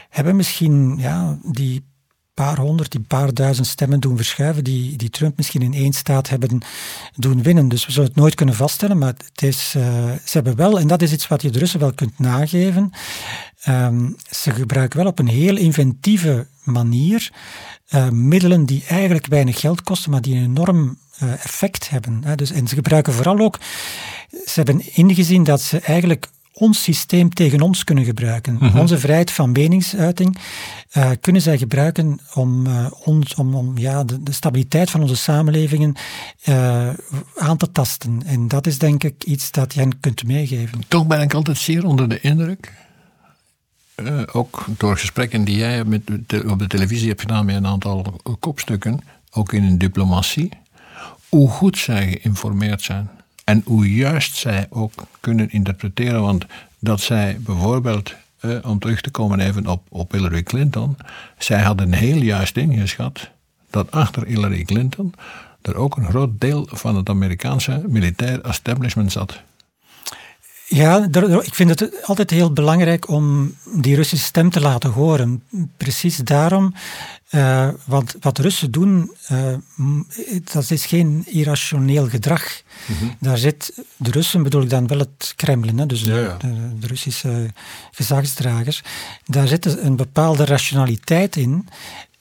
hebben 0.08 0.36
misschien 0.36 0.96
ja, 0.98 1.38
die 1.42 1.84
paar 2.34 2.58
honderd, 2.58 2.90
die 2.92 3.00
paar 3.00 3.34
duizend 3.34 3.66
stemmen 3.66 4.00
doen 4.00 4.16
verschuiven, 4.16 4.64
die, 4.64 4.96
die 4.96 5.10
Trump 5.10 5.36
misschien 5.36 5.62
in 5.62 5.74
één 5.74 5.92
staat 5.92 6.28
hebben 6.28 6.62
doen 7.16 7.42
winnen. 7.42 7.68
Dus 7.68 7.86
we 7.86 7.92
zullen 7.92 8.08
het 8.08 8.16
nooit 8.16 8.34
kunnen 8.34 8.54
vaststellen, 8.54 8.98
maar 8.98 9.14
het 9.32 9.42
is, 9.42 9.74
uh, 9.76 9.84
ze 10.24 10.30
hebben 10.32 10.56
wel, 10.56 10.78
en 10.78 10.86
dat 10.86 11.02
is 11.02 11.12
iets 11.12 11.28
wat 11.28 11.42
je 11.42 11.50
de 11.50 11.58
Russen 11.58 11.80
wel 11.80 11.94
kunt 11.94 12.18
nageven, 12.18 12.90
um, 13.68 14.16
ze 14.30 14.50
gebruiken 14.50 14.98
wel 14.98 15.08
op 15.08 15.18
een 15.18 15.28
heel 15.28 15.56
inventieve 15.56 16.46
manier 16.64 17.32
uh, 17.94 18.08
middelen 18.08 18.66
die 18.66 18.84
eigenlijk 18.88 19.26
weinig 19.26 19.60
geld 19.60 19.82
kosten, 19.82 20.10
maar 20.10 20.22
die 20.22 20.36
een 20.36 20.44
enorm 20.44 20.98
effect 21.18 21.90
hebben. 21.90 22.22
Dus, 22.36 22.50
en 22.50 22.68
ze 22.68 22.74
gebruiken 22.74 23.12
vooral 23.12 23.38
ook, 23.38 23.58
ze 24.30 24.52
hebben 24.54 24.94
ingezien 24.94 25.44
dat 25.44 25.60
ze 25.60 25.78
eigenlijk 25.78 26.28
ons 26.54 26.82
systeem 26.82 27.34
tegen 27.34 27.60
ons 27.60 27.84
kunnen 27.84 28.04
gebruiken. 28.04 28.54
Mhm. 28.54 28.78
Onze 28.78 28.98
vrijheid 28.98 29.30
van 29.30 29.52
meningsuiting 29.52 30.38
uh, 30.96 31.10
kunnen 31.20 31.42
zij 31.42 31.58
gebruiken 31.58 32.20
om, 32.34 32.66
uh, 32.66 32.86
ons, 33.04 33.34
om, 33.34 33.54
om 33.54 33.78
ja, 33.78 34.04
de, 34.04 34.22
de, 34.22 34.32
stabiliteit 34.32 34.90
van 34.90 35.00
onze 35.00 35.16
samenlevingen 35.16 35.94
aan 37.36 37.56
te 37.56 37.72
tasten. 37.72 38.22
En 38.26 38.48
dat 38.48 38.66
is 38.66 38.78
denk 38.78 39.04
ik 39.04 39.24
iets 39.24 39.50
dat 39.50 39.74
je 39.74 39.80
hen 39.80 40.00
kunt 40.00 40.24
meegeven. 40.24 40.82
Toch 40.88 41.06
ben 41.06 41.20
ik 41.20 41.34
altijd 41.34 41.58
zeer 41.58 41.86
onder 41.86 42.08
de 42.08 42.20
indruk. 42.20 42.72
ook 44.32 44.64
door 44.76 44.98
gesprekken 44.98 45.44
die 45.44 45.56
jij 45.56 45.84
met, 45.84 46.02
op 46.46 46.58
de 46.58 46.66
televisie 46.66 47.08
hebt 47.08 47.20
gedaan 47.20 47.46
met 47.46 47.56
een 47.56 47.66
aantal 47.66 48.20
kopstukken, 48.40 49.00
ook 49.30 49.52
in 49.52 49.64
een 49.64 49.78
diplomatie, 49.78 50.48
hoe 51.34 51.50
goed 51.50 51.78
zij 51.78 52.10
geïnformeerd 52.10 52.82
zijn. 52.82 53.10
En 53.44 53.62
hoe 53.64 53.94
juist 53.94 54.36
zij 54.36 54.66
ook 54.70 54.92
kunnen 55.20 55.50
interpreteren. 55.50 56.20
Want 56.20 56.46
dat 56.78 57.00
zij 57.00 57.36
bijvoorbeeld, 57.40 58.14
eh, 58.40 58.50
om 58.62 58.78
terug 58.78 59.00
te 59.00 59.10
komen 59.10 59.40
even 59.40 59.80
op, 59.88 60.12
Hillary 60.12 60.42
Clinton. 60.42 60.96
Zij 61.38 61.62
hadden 61.62 61.92
heel 61.92 62.22
juist 62.22 62.56
ingeschat 62.56 63.30
dat 63.70 63.90
achter 63.90 64.26
Hillary 64.26 64.64
Clinton 64.64 65.12
er 65.62 65.76
ook 65.76 65.96
een 65.96 66.08
groot 66.08 66.40
deel 66.40 66.66
van 66.70 66.96
het 66.96 67.08
Amerikaanse 67.08 67.82
militair 67.88 68.40
establishment 68.40 69.12
zat. 69.12 69.40
Ja, 70.74 71.08
ik 71.42 71.54
vind 71.54 71.80
het 71.80 72.06
altijd 72.06 72.30
heel 72.30 72.52
belangrijk 72.52 73.08
om 73.08 73.54
die 73.74 73.94
Russische 73.94 74.24
stem 74.24 74.50
te 74.50 74.60
laten 74.60 74.90
horen. 74.90 75.42
Precies 75.76 76.16
daarom, 76.16 76.74
uh, 77.30 77.68
want 77.84 78.14
wat 78.20 78.38
Russen 78.38 78.70
doen, 78.70 79.12
uh, 79.32 79.54
dat 80.52 80.70
is 80.70 80.86
geen 80.86 81.22
irrationeel 81.26 82.08
gedrag. 82.08 82.62
Mm 82.86 83.14
Daar 83.20 83.38
zit, 83.38 83.84
de 83.96 84.10
Russen 84.10 84.42
bedoel 84.42 84.62
ik 84.62 84.70
dan 84.70 84.86
wel 84.86 84.98
het 84.98 85.32
Kremlin, 85.36 85.78
hè, 85.78 85.86
dus 85.86 86.02
De, 86.02 86.34
de, 86.78 86.86
Russische 86.86 87.50
gezagsdragers, 87.90 88.82
daar 89.24 89.48
zit 89.48 89.64
een 89.64 89.96
bepaalde 89.96 90.44
rationaliteit 90.44 91.36
in. 91.36 91.68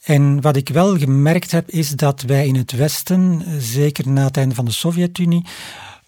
En 0.03 0.41
wat 0.41 0.55
ik 0.55 0.69
wel 0.69 0.97
gemerkt 0.97 1.51
heb, 1.51 1.69
is 1.69 1.89
dat 1.89 2.21
wij 2.21 2.47
in 2.47 2.55
het 2.55 2.71
Westen, 2.71 3.43
zeker 3.59 4.09
na 4.09 4.23
het 4.23 4.37
einde 4.37 4.55
van 4.55 4.65
de 4.65 4.71
Sovjet-Unie, 4.71 5.45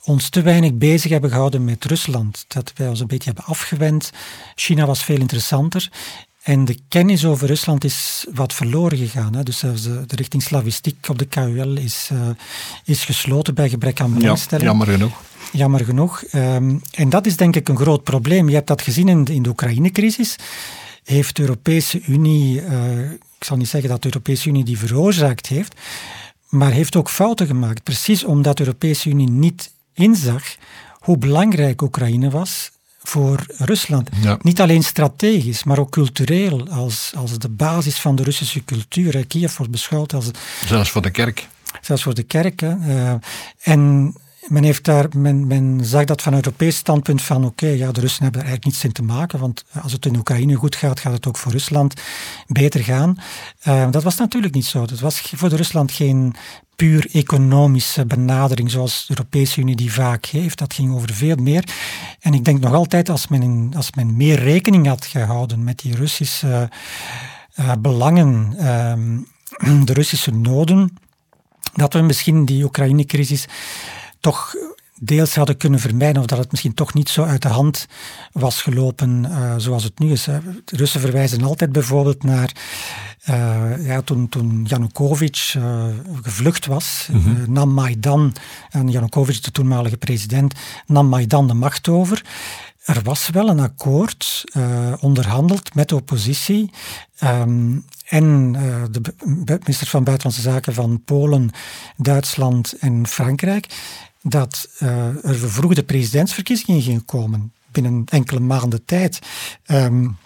ons 0.06 0.30
te 0.30 0.42
weinig 0.42 0.74
bezig 0.74 1.12
hebben 1.12 1.30
gehouden 1.30 1.64
met 1.66 1.86
Rusland. 1.86 2.46
Dat 2.48 2.72
wij 2.76 2.88
ons 2.88 3.00
een 3.00 3.08
beetje 3.08 3.32
hebben 3.34 3.54
afgewend. 3.54 4.12
China 4.56 4.86
was 4.86 5.04
veel 5.04 5.20
interessanter. 5.20 5.90
En 6.46 6.66
de 6.66 6.80
kennis 6.88 7.26
over 7.26 7.48
Rusland 7.48 7.84
is 7.84 8.26
wat 8.34 8.54
verloren 8.54 8.98
gegaan. 8.98 9.36
Hè. 9.36 9.44
Dus 9.44 9.58
zelfs 9.58 9.84
de, 9.84 10.04
de, 10.06 10.16
richting 10.16 10.44
slavistiek 10.44 11.10
op 11.10 11.20
de 11.20 11.26
KUL 11.26 11.78
is, 11.78 12.10
uh, 12.14 12.20
is 12.84 13.04
gesloten 13.04 13.54
bij 13.54 13.70
gebrek 13.70 14.02
aan 14.02 14.14
belangstelling. 14.14 14.62
Ja, 14.62 14.70
jammer 14.70 14.88
genoeg. 14.88 15.22
Jammer 15.52 15.86
genoeg. 15.86 16.24
Um, 16.34 16.82
en 16.92 17.10
dat 17.10 17.26
is 17.26 17.38
denk 17.38 17.56
ik 17.56 17.70
een 17.70 17.78
groot 17.78 18.04
probleem. 18.04 18.50
Je 18.50 18.56
hebt 18.56 18.68
dat 18.68 18.82
gezien 18.82 19.08
in 19.08 19.24
de, 19.24 19.34
in 19.34 19.44
de 19.44 19.50
Oekraïne-crisis. 19.50 20.36
Heeft 21.04 21.36
de 21.36 21.42
Europese 21.42 22.02
Unie, 22.02 22.62
uh, 22.62 23.12
ik 23.12 23.44
zal 23.44 23.58
niet 23.58 23.68
zeggen 23.68 23.90
dat 23.90 24.02
de 24.02 24.08
Europese 24.08 24.50
Unie 24.50 24.64
die 24.64 24.78
veroorzaakt 24.78 25.48
heeft, 25.48 25.76
maar 26.50 26.72
heeft 26.72 26.96
ook 26.96 27.10
fouten 27.10 27.48
gemaakt. 27.48 27.84
Precies 27.84 28.24
omdat 28.24 28.58
de 28.58 28.64
Europese 28.66 29.10
Unie 29.10 29.30
niet 29.30 29.72
inzag 29.96 30.56
hoe 31.00 31.18
belangrijk 31.18 31.82
Oekraïne 31.82 32.30
was 32.30 32.72
voor 33.04 33.46
Rusland. 33.58 34.10
Niet 34.42 34.62
alleen 34.62 34.84
strategisch, 34.84 35.64
maar 35.64 35.80
ook 35.80 35.90
cultureel, 35.90 36.68
als, 36.70 37.12
als 37.16 37.38
de 37.38 37.50
basis 37.50 38.00
van 38.00 38.16
de 38.16 38.24
Russische 38.24 38.64
cultuur. 38.64 39.28
Kiev 39.28 39.58
wordt 39.58 39.72
beschouwd 39.72 40.14
als... 40.14 40.26
Zelfs 40.66 40.90
voor 40.90 41.02
de 41.02 41.10
kerk. 41.12 41.48
Zelfs 41.82 42.04
voor 42.04 42.14
de 42.14 42.24
kerk. 42.24 42.62
Uh, 42.62 43.14
en 43.62 44.14
men, 44.48 44.64
heeft 44.64 44.84
daar, 44.84 45.08
men, 45.16 45.48
men 45.48 45.80
zag 45.86 46.06
dat 46.06 46.22
van 46.22 46.34
een 46.34 46.44
Europees 46.44 46.76
standpunt 46.76 47.22
van 47.22 47.46
oké, 47.46 47.68
ja, 47.68 47.92
de 47.92 48.00
Russen 48.00 48.24
hebben 48.24 48.42
er 48.42 48.48
eigenlijk 48.48 48.66
niets 48.66 48.84
in 48.84 48.92
te 48.92 49.14
maken, 49.14 49.40
want 49.40 49.66
als 49.82 49.92
het 49.92 50.06
in 50.06 50.18
Oekraïne 50.18 50.56
goed 50.56 50.76
gaat, 50.76 51.00
gaat 51.00 51.14
het 51.14 51.28
ook 51.28 51.38
voor 51.38 51.52
Rusland 51.52 52.02
beter 52.48 52.84
gaan. 52.84 53.18
Uh, 53.68 53.92
dat 53.92 54.04
was 54.04 54.18
natuurlijk 54.18 54.54
niet 54.54 54.66
zo. 54.66 54.86
Dat 54.86 55.00
was 55.00 55.20
voor 55.36 55.50
de 55.50 55.56
Rusland 55.56 55.92
geen 55.92 56.36
puur 56.76 57.08
economische 57.12 58.06
benadering 58.06 58.72
zoals 58.72 59.06
de 59.08 59.14
Europese 59.18 59.60
Unie 59.60 59.76
die 59.76 59.94
vaak 59.94 60.26
heeft. 60.26 60.58
Dat 60.58 60.74
ging 60.74 60.94
over 60.94 61.14
veel 61.14 61.36
meer. 61.36 61.64
En 62.20 62.34
ik 62.34 62.46
denk 62.46 62.60
nog 62.60 62.74
altijd, 62.74 63.10
als 63.10 63.28
men, 63.28 63.72
als 63.76 63.92
men 63.92 64.18
meer 64.18 64.40
rekening 64.40 64.88
had 64.88 65.06
gehouden 65.06 65.64
met 65.64 65.80
die 65.80 65.96
Russische 65.96 66.70
uh, 67.60 67.72
belangen, 67.80 68.54
uh, 68.58 69.84
de 69.86 69.94
Russische 69.94 70.32
noden, 70.32 70.98
dat 71.74 71.94
we 71.94 72.02
misschien 72.02 72.46
die 72.46 72.64
Oekraïne-crisis 72.64 73.46
toch 74.26 74.56
deels 75.00 75.36
hadden 75.36 75.58
kunnen 75.58 75.80
vermijden 75.80 76.22
of 76.22 76.28
dat 76.28 76.38
het 76.38 76.52
misschien 76.52 76.74
toch 76.74 76.94
niet 76.94 77.10
zo 77.10 77.24
uit 77.24 77.42
de 77.42 77.48
hand 77.48 77.88
was 78.32 78.62
gelopen 78.62 79.26
uh, 79.30 79.54
zoals 79.58 79.84
het 79.84 80.00
nu 80.00 80.12
is. 80.12 80.24
De 80.24 80.42
Russen 80.66 81.00
verwijzen 81.00 81.44
altijd 81.44 81.72
bijvoorbeeld 81.72 82.24
naar 82.24 82.52
uh, 83.30 83.86
ja, 83.86 84.02
toen, 84.02 84.30
toen 84.30 84.66
Janukovic 84.68 85.54
uh, 85.58 85.86
gevlucht 86.22 86.66
was, 86.66 87.08
mm 87.12 87.22
-hmm. 87.22 87.54
nam 87.54 87.74
Maidan, 87.74 88.36
en 88.70 88.92
Janukovic, 88.92 89.44
de 89.44 89.52
toenmalige 89.52 89.98
president, 89.98 90.54
nam 90.86 91.08
Maidan 91.08 91.48
de 91.48 91.54
macht 91.54 91.88
over. 91.88 92.26
Er 92.84 93.02
was 93.04 93.30
wel 93.30 93.50
een 93.50 93.60
akkoord 93.60 94.44
onderhandeld 95.00 95.76
met 95.76 95.90
de 95.90 95.96
oppositie. 95.96 96.72
Um, 97.24 97.86
en 98.06 98.52
de 98.92 99.02
minister 99.60 99.88
van 99.88 100.04
Buitenlandse 100.04 100.42
Zaken 100.42 100.74
van 100.74 101.02
Polen, 101.06 101.50
Duitsland 101.98 102.74
en 102.80 103.08
Frankrijk 103.08 103.68
dat 104.28 104.70
uh, 104.80 105.26
er 105.26 105.36
vervroegde 105.36 105.84
presidentsverkiezingen 105.84 106.82
gingen 106.82 107.06
komen 107.06 107.54
binnen 107.72 108.04
enkele 108.06 108.40
maanden 108.40 108.86
tijd. 108.86 109.20
Um, 109.66 110.18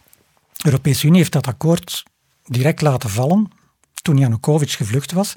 de 0.55 0.65
Europese 0.65 1.05
Unie 1.05 1.17
heeft 1.17 1.31
dat 1.31 1.47
akkoord 1.47 2.03
direct 2.45 2.81
laten 2.81 3.09
vallen 3.09 3.51
toen 4.01 4.17
Janukovic 4.17 4.71
gevlucht 4.71 5.11
was. 5.11 5.33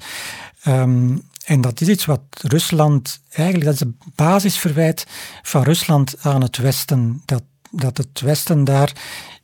Um, 0.67 1.21
en 1.45 1.61
dat 1.61 1.81
is 1.81 1.87
iets 1.87 2.05
wat 2.05 2.21
Rusland 2.41 3.21
eigenlijk, 3.29 3.65
dat 3.65 3.73
is 3.73 3.79
een 3.79 3.97
basisverwijt 4.15 5.05
van 5.41 5.63
Rusland 5.63 6.15
aan 6.21 6.41
het 6.41 6.57
Westen. 6.57 7.21
Dat, 7.25 7.43
dat 7.71 7.97
het 7.97 8.19
Westen 8.19 8.63
daar 8.63 8.91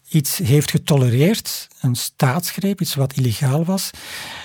iets 0.10 0.38
heeft 0.38 0.72
getolereerd, 0.72 1.68
een 1.82 1.96
staatsgreep, 1.96 2.82
iets 2.82 2.96
wat 2.96 3.14
illegaal 3.14 3.66
was. 3.66 3.90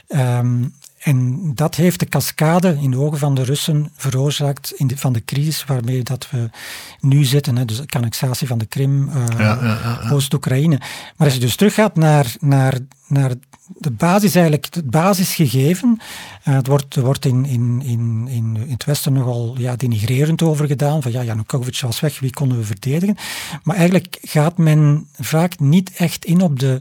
Um, 0.09 0.75
En 1.05 1.53
dat 1.55 1.75
heeft 1.75 2.01
de 2.01 2.07
cascade 2.07 2.79
in 2.81 2.91
de 2.91 2.99
ogen 2.99 3.19
van 3.19 3.35
de 3.35 3.43
Russen 3.43 3.93
veroorzaakt 3.97 4.73
in 4.77 4.87
de, 4.87 4.97
van 4.97 5.13
de 5.13 5.25
crisis 5.25 5.65
waarmee 5.65 6.03
dat 6.03 6.31
we 6.31 6.51
nu 7.01 7.25
zitten. 7.25 7.57
Hè. 7.57 7.65
Dus 7.65 7.77
de 7.77 7.87
annexatie 7.89 8.47
van 8.47 8.59
de 8.59 8.67
Krim, 8.67 9.09
uh, 9.39 10.13
Oost-Oekraïne. 10.13 10.79
Maar 11.17 11.27
als 11.27 11.35
je 11.35 11.41
dus 11.41 11.57
teruggaat 11.57 11.97
naar, 11.97 12.35
naar, 12.41 12.79
naar 13.07 13.33
de 13.67 13.91
basis 13.91 14.35
eigenlijk, 14.35 14.75
het 14.75 14.91
basisgegeven. 14.91 16.01
Uh, 16.49 16.55
het 16.55 16.67
wordt, 16.67 16.97
er 16.97 17.05
wordt 17.05 17.25
in, 17.25 17.45
in, 17.45 17.83
in, 17.85 18.29
in, 18.29 18.67
het 18.69 18.85
Westen 18.85 19.13
nogal 19.13 19.55
ja, 19.59 19.77
denigrerend 19.77 20.43
over 20.43 20.67
gedaan. 20.67 21.03
Van 21.03 21.13
ja, 21.13 21.23
Janukovic 21.23 21.81
was 21.81 22.01
weg, 22.01 22.21
wie 22.21 22.33
konden 22.33 22.59
we 22.59 22.65
verdedigen? 22.65 23.17
Maar 23.63 23.77
eigenlijk 23.77 24.19
gaat 24.23 24.59
men 24.59 25.09
vaak 25.19 25.59
niet 25.59 25.91
echt 25.97 26.25
in 26.25 26.41
op 26.41 26.59
de 26.59 26.81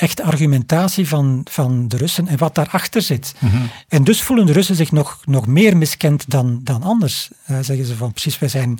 echte 0.00 0.22
argumentatie 0.22 1.08
van, 1.08 1.40
van 1.50 1.88
de 1.88 1.96
Russen 1.96 2.28
en 2.28 2.38
wat 2.38 2.54
daarachter 2.54 3.02
zit. 3.02 3.34
Mhm. 3.38 3.56
En 3.88 4.04
dus 4.04 4.22
voelen 4.22 4.46
de 4.46 4.52
Russen 4.52 4.76
zich 4.76 4.92
nog, 4.92 5.20
nog 5.24 5.46
meer 5.46 5.76
miskend 5.76 6.30
dan, 6.30 6.60
dan 6.62 6.82
anders. 6.82 7.30
Uh, 7.50 7.58
zeggen 7.60 7.86
ze 7.86 7.96
van 7.96 8.12
precies, 8.12 8.38
wij 8.38 8.48
zijn, 8.48 8.78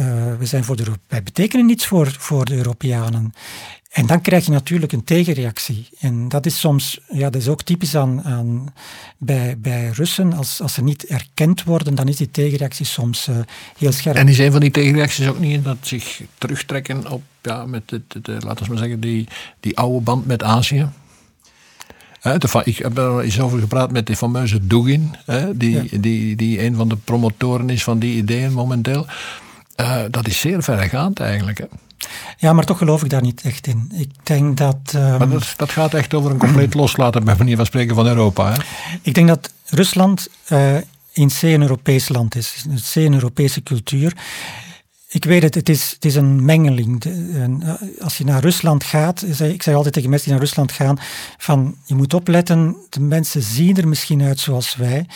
uh, 0.00 0.06
wij 0.36 0.46
zijn 0.46 0.64
voor 0.64 0.76
de 0.76 0.84
wij 1.08 1.22
betekenen 1.22 1.66
niets 1.66 1.86
voor, 1.86 2.14
voor 2.18 2.44
de 2.44 2.56
Europeanen. 2.56 3.32
En 3.96 4.06
dan 4.06 4.20
krijg 4.20 4.44
je 4.44 4.50
natuurlijk 4.50 4.92
een 4.92 5.04
tegenreactie. 5.04 5.88
En 5.98 6.28
dat 6.28 6.46
is 6.46 6.60
soms, 6.60 7.00
ja, 7.08 7.30
dat 7.30 7.40
is 7.40 7.48
ook 7.48 7.62
typisch 7.62 7.96
aan, 7.96 8.22
aan 8.22 8.74
bij, 9.18 9.58
bij 9.58 9.90
Russen. 9.94 10.32
Als, 10.32 10.60
als 10.60 10.74
ze 10.74 10.82
niet 10.82 11.04
erkend 11.04 11.64
worden, 11.64 11.94
dan 11.94 12.08
is 12.08 12.16
die 12.16 12.30
tegenreactie 12.30 12.86
soms 12.86 13.28
uh, 13.28 13.36
heel 13.78 13.92
scherp. 13.92 14.16
En 14.16 14.28
is 14.28 14.38
een 14.38 14.52
van 14.52 14.60
die 14.60 14.70
tegenreacties 14.70 15.28
ook 15.28 15.38
niet 15.38 15.64
dat 15.64 15.76
zich 15.80 16.22
terugtrekken 16.38 17.10
op, 17.10 17.22
ja, 17.42 17.66
met 17.66 17.88
de, 17.88 18.02
de, 18.22 18.32
laten 18.32 18.64
we 18.64 18.68
maar 18.68 18.78
zeggen, 18.78 19.00
die, 19.00 19.28
die 19.60 19.76
oude 19.76 20.00
band 20.00 20.26
met 20.26 20.42
Azië? 20.42 20.88
ik 22.64 22.76
heb 22.76 22.98
er 22.98 23.20
eens 23.20 23.40
over 23.40 23.58
gepraat 23.58 23.92
met 23.92 24.06
die 24.06 24.16
fameuze 24.16 24.66
Dugin, 24.66 25.16
die, 25.52 26.00
die, 26.00 26.36
die 26.36 26.62
een 26.62 26.74
van 26.74 26.88
de 26.88 26.96
promotoren 26.96 27.70
is 27.70 27.82
van 27.82 27.98
die 27.98 28.16
ideeën 28.16 28.52
momenteel. 28.52 29.06
Uh, 29.80 30.02
dat 30.10 30.26
is 30.26 30.40
zeer 30.40 30.62
verregaand 30.62 31.20
eigenlijk. 31.20 31.58
Hè? 31.58 31.64
Ja, 32.38 32.52
maar 32.52 32.64
toch 32.64 32.78
geloof 32.78 33.02
ik 33.02 33.10
daar 33.10 33.22
niet 33.22 33.42
echt 33.42 33.66
in. 33.66 33.92
Ik 33.94 34.10
denk 34.22 34.56
dat... 34.56 34.92
Um, 34.94 35.18
maar 35.18 35.28
dat, 35.28 35.54
dat, 35.56 35.70
gaat 35.70 35.94
echt 35.94 36.14
over 36.14 36.30
een 36.30 36.38
compleet 36.38 36.74
loslaten, 36.84 37.24
bij 37.24 37.34
manier 37.38 37.56
van 37.56 37.66
spreken, 37.66 37.94
van 37.94 38.06
Europa. 38.06 38.52
Hè? 38.52 38.58
Ik 39.02 39.14
denk 39.14 39.28
dat 39.28 39.52
Rusland 39.66 40.28
uh, 40.48 40.76
in 41.12 41.28
C 41.28 41.42
een 41.42 41.62
Europees 41.62 42.08
land 42.08 42.34
is. 42.34 42.64
Een 42.68 42.80
C 42.92 42.94
een 42.94 43.14
Europese 43.14 43.62
cultuur. 43.62 44.12
Ik 45.16 45.24
weet 45.24 45.42
het, 45.42 45.54
het 45.54 45.68
is, 45.68 45.90
het 45.90 46.04
is 46.04 46.14
een 46.14 46.44
mengeling. 46.44 47.04
Eh, 47.04 47.72
als 48.00 48.18
je 48.18 48.24
naar 48.24 48.40
Rusland 48.42 48.84
gaat, 48.84 49.22
ik 49.40 49.62
zeg 49.62 49.74
altijd 49.74 49.94
tegen 49.94 50.10
mensen 50.10 50.28
die 50.28 50.38
naar 50.38 50.46
Rusland 50.46 50.72
gaan, 50.72 50.98
van 51.38 51.76
je 51.84 51.94
moet 51.94 52.14
opletten, 52.14 52.76
de 52.90 53.00
mensen 53.00 53.42
zien 53.42 53.76
er 53.76 53.88
misschien 53.88 54.22
uit 54.22 54.40
zoals 54.40 54.76
wij, 54.76 55.06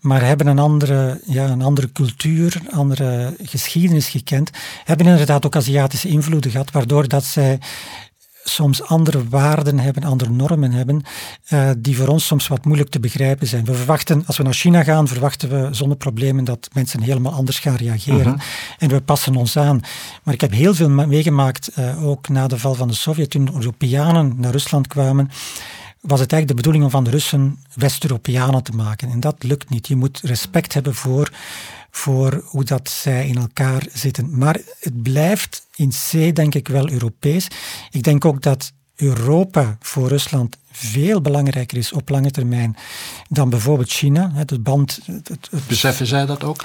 maar 0.00 0.22
hebben 0.22 0.46
een 0.46 0.58
andere, 0.58 1.20
ja, 1.26 1.48
een 1.48 1.62
andere 1.62 1.92
cultuur, 1.92 2.60
een 2.60 2.72
andere 2.72 3.34
geschiedenis 3.42 4.08
gekend, 4.08 4.50
hebben 4.84 5.06
inderdaad 5.06 5.46
ook 5.46 5.56
Aziatische 5.56 6.08
invloeden 6.08 6.50
gehad, 6.50 6.70
waardoor 6.70 7.08
dat 7.08 7.24
zij 7.24 7.58
soms 8.44 8.82
andere 8.82 9.28
waarden 9.28 9.78
hebben, 9.78 10.04
andere 10.04 10.30
normen 10.30 10.72
hebben, 10.72 11.02
uh, 11.48 11.70
die 11.78 11.96
voor 11.96 12.08
ons 12.08 12.26
soms 12.26 12.48
wat 12.48 12.64
moeilijk 12.64 12.90
te 12.90 13.00
begrijpen 13.00 13.46
zijn. 13.46 13.64
We 13.64 13.74
verwachten, 13.74 14.22
als 14.26 14.36
we 14.36 14.42
naar 14.42 14.52
China 14.52 14.82
gaan, 14.82 15.08
verwachten 15.08 15.48
we 15.48 15.74
zonder 15.74 15.96
problemen 15.96 16.44
dat 16.44 16.68
mensen 16.72 17.02
helemaal 17.02 17.32
anders 17.32 17.58
gaan 17.58 17.76
reageren. 17.76 18.32
Mhm. 18.32 18.40
En 18.78 18.88
we 18.88 19.00
passen 19.00 19.36
ons 19.36 19.56
aan. 19.56 19.80
Maar 20.22 20.34
ik 20.34 20.40
heb 20.40 20.52
heel 20.52 20.74
veel 20.74 20.90
meegemaakt, 20.90 21.70
uh, 21.78 22.06
ook 22.06 22.28
na 22.28 22.46
de 22.46 22.58
val 22.58 22.74
van 22.74 22.88
de 22.88 22.94
Sovjet, 22.94 23.30
toen 23.30 23.54
Europeanen 23.54 24.34
naar 24.36 24.52
Rusland 24.52 24.86
kwamen 24.86 25.30
was 26.00 26.20
het 26.20 26.32
eigenlijk 26.32 26.48
de 26.48 26.54
bedoeling 26.54 26.84
om 26.84 26.90
van 26.90 27.04
de 27.04 27.10
Russen 27.10 27.58
West-Europeanen 27.74 28.62
te 28.62 28.72
maken. 28.72 29.10
En 29.10 29.20
dat 29.20 29.42
lukt 29.42 29.70
niet. 29.70 29.88
Je 29.88 29.96
moet 29.96 30.20
respect 30.22 30.74
hebben 30.74 30.94
voor 30.94 31.30
voor 31.90 32.42
hoe 32.46 32.64
dat 32.64 32.90
zij 32.90 33.26
in 33.26 33.36
elkaar 33.36 33.86
zitten. 33.92 34.38
Maar 34.38 34.60
het 34.80 35.02
blijft 35.02 35.66
in 35.76 35.90
C 35.90 36.34
denk 36.34 36.54
ik 36.54 36.68
wel 36.68 36.90
Europees. 36.90 37.48
Ik 37.90 38.02
denk 38.02 38.24
ook 38.24 38.42
dat 38.42 38.72
Europa 38.96 39.76
voor 39.80 40.08
Rusland 40.08 40.56
veel 40.72 41.20
belangrijker 41.20 41.78
is 41.78 41.92
op 41.92 42.08
lange 42.08 42.30
termijn 42.30 42.76
dan 43.28 43.50
bijvoorbeeld 43.50 43.90
China. 43.90 44.30
Het 44.34 44.62
band, 44.62 45.00
het, 45.06 45.50
Beseffen 45.66 46.06
zij 46.06 46.26
dat 46.26 46.44
ook? 46.44 46.64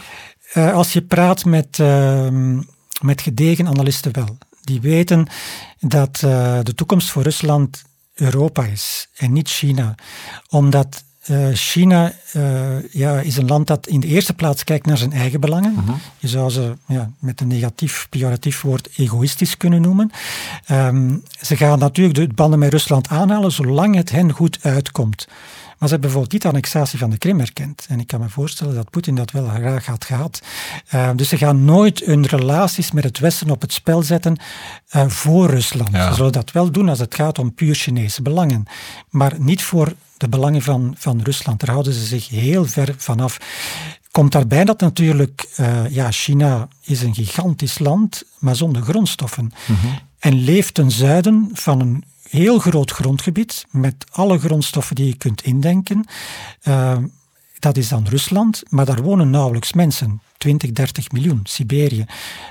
Uh, 0.53 0.73
als 0.73 0.93
je 0.93 1.01
praat 1.01 1.45
met, 1.45 1.77
uh, 1.77 2.29
met 3.01 3.21
gedegen 3.21 3.67
analisten 3.67 4.13
wel. 4.13 4.37
Die 4.61 4.81
weten 4.81 5.27
dat 5.79 6.21
uh, 6.25 6.59
de 6.63 6.73
toekomst 6.75 7.09
voor 7.09 7.23
Rusland 7.23 7.83
Europa 8.13 8.65
is 8.65 9.09
en 9.15 9.33
niet 9.33 9.49
China. 9.49 9.95
Omdat 10.49 11.03
uh, 11.29 11.47
China 11.53 12.13
uh, 12.35 12.91
ja, 12.91 13.19
is 13.19 13.37
een 13.37 13.47
land 13.47 13.67
dat 13.67 13.87
in 13.87 13.99
de 13.99 14.07
eerste 14.07 14.33
plaats 14.33 14.63
kijkt 14.63 14.85
naar 14.85 14.97
zijn 14.97 15.13
eigen 15.13 15.39
belangen. 15.39 15.73
Mhm. 15.73 15.91
Je 16.17 16.27
zou 16.27 16.49
ze 16.49 16.73
ja, 16.85 17.11
met 17.19 17.41
een 17.41 17.47
negatief, 17.47 18.07
pejoratief 18.09 18.61
woord 18.61 18.89
egoïstisch 18.95 19.57
kunnen 19.57 19.81
noemen. 19.81 20.11
Um, 20.71 21.23
ze 21.41 21.57
gaan 21.57 21.79
natuurlijk 21.79 22.15
de 22.15 22.27
banden 22.35 22.59
met 22.59 22.71
Rusland 22.71 23.07
aanhalen 23.07 23.51
zolang 23.51 23.95
het 23.95 24.11
hen 24.11 24.31
goed 24.31 24.59
uitkomt. 24.61 25.27
Maar 25.77 25.87
ze 25.87 25.93
hebben 25.93 25.99
bijvoorbeeld 25.99 26.31
niet 26.31 26.41
de 26.41 26.47
annexatie 26.47 26.99
van 26.99 27.09
de 27.09 27.17
Krim 27.17 27.39
erkend. 27.39 27.85
En 27.89 27.99
ik 27.99 28.07
kan 28.07 28.19
me 28.19 28.29
voorstellen 28.29 28.75
dat 28.75 28.89
Poetin 28.89 29.15
dat 29.15 29.31
wel 29.31 29.47
graag 29.47 29.85
had 29.85 30.05
gehad. 30.05 30.41
Uh, 30.93 31.09
dus 31.15 31.29
ze 31.29 31.37
gaan 31.37 31.65
nooit 31.65 32.05
hun 32.05 32.25
relaties 32.25 32.91
met 32.91 33.03
het 33.03 33.19
Westen 33.19 33.49
op 33.49 33.61
het 33.61 33.73
spel 33.73 34.03
zetten 34.03 34.37
uh, 34.95 35.07
voor 35.07 35.49
Rusland. 35.49 35.89
Ze 35.91 36.13
zullen 36.13 36.31
dat 36.31 36.51
wel 36.51 36.71
doen 36.71 36.89
als 36.89 36.99
het 36.99 37.15
gaat 37.15 37.39
om 37.39 37.53
puur 37.53 37.75
Chinese 37.75 38.21
belangen. 38.21 38.65
Maar 39.09 39.33
niet 39.37 39.63
voor 39.63 39.93
de 40.17 40.29
belangen 40.29 40.61
van, 40.61 40.95
van 40.97 41.21
Rusland. 41.21 41.59
Daar 41.59 41.69
houden 41.69 41.93
ze 41.93 42.05
zich 42.05 42.29
heel 42.29 42.65
ver 42.65 42.95
vanaf. 42.97 43.37
Komt 44.11 44.31
daarbij 44.31 44.65
dat 44.65 44.79
natuurlijk, 44.79 45.47
uh, 45.59 45.89
ja, 45.89 46.11
China 46.11 46.67
is 46.81 47.01
een 47.01 47.13
gigantisch 47.13 47.79
land, 47.79 48.23
maar 48.39 48.55
zonder 48.55 48.81
grondstoffen. 48.81 49.51
Mhm. 49.65 49.87
En 50.19 50.33
leeft 50.33 50.73
ten 50.73 50.91
zuiden 50.91 51.49
van 51.53 51.79
een 51.79 52.03
heel 52.29 52.59
groot 52.59 52.91
grondgebied 52.91 53.65
met 53.69 54.05
alle 54.11 54.39
grondstoffen 54.39 54.95
die 54.95 55.07
je 55.07 55.15
kunt 55.15 55.41
indenken. 55.41 56.07
Uh, 56.63 56.97
dat 57.59 57.77
is 57.77 57.87
dan 57.87 58.07
Rusland, 58.07 58.63
maar 58.69 58.85
daar 58.85 59.01
wonen 59.01 59.29
nauwelijks 59.29 59.73
mensen. 59.73 60.21
20, 60.37 60.71
30 60.71 61.11
miljoen, 61.11 61.39
Siberië 61.43 62.05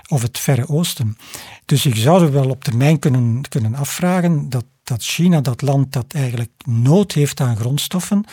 of 0.09 0.23
het 0.23 0.39
Verre 0.39 0.69
Oosten. 0.69 1.17
Dus 1.65 1.83
je 1.83 1.97
zou 1.97 2.25
er 2.25 2.33
wel 2.33 2.49
op 2.51 2.65
termijn 2.65 2.99
kunnen, 2.99 3.41
kunnen 3.49 3.75
afvragen 3.75 4.49
dat, 4.49 4.65
dat 4.83 5.03
China, 5.03 5.41
dat 5.41 5.63
land 5.63 5.93
dat 5.93 6.13
eigenlijk 6.13 6.53
nood 6.67 7.13
heeft 7.13 7.41
aan 7.41 7.57
grondstoffen, 7.57 8.25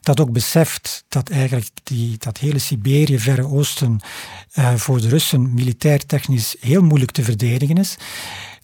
dat 0.00 0.20
ook 0.20 0.32
beseft 0.32 1.04
dat 1.08 1.30
eigenlijk 1.30 1.70
die, 1.82 2.16
dat 2.18 2.38
hele 2.38 2.58
Siberië, 2.58 3.18
Verre 3.18 3.46
Oosten 3.46 4.00
uh, 4.54 4.74
voor 4.74 5.00
de 5.00 5.08
Russen 5.08 5.54
militair 5.54 6.06
technisch 6.06 6.56
heel 6.60 6.82
moeilijk 6.82 7.10
te 7.10 7.22
verdedigen 7.22 7.76
is 7.76 7.96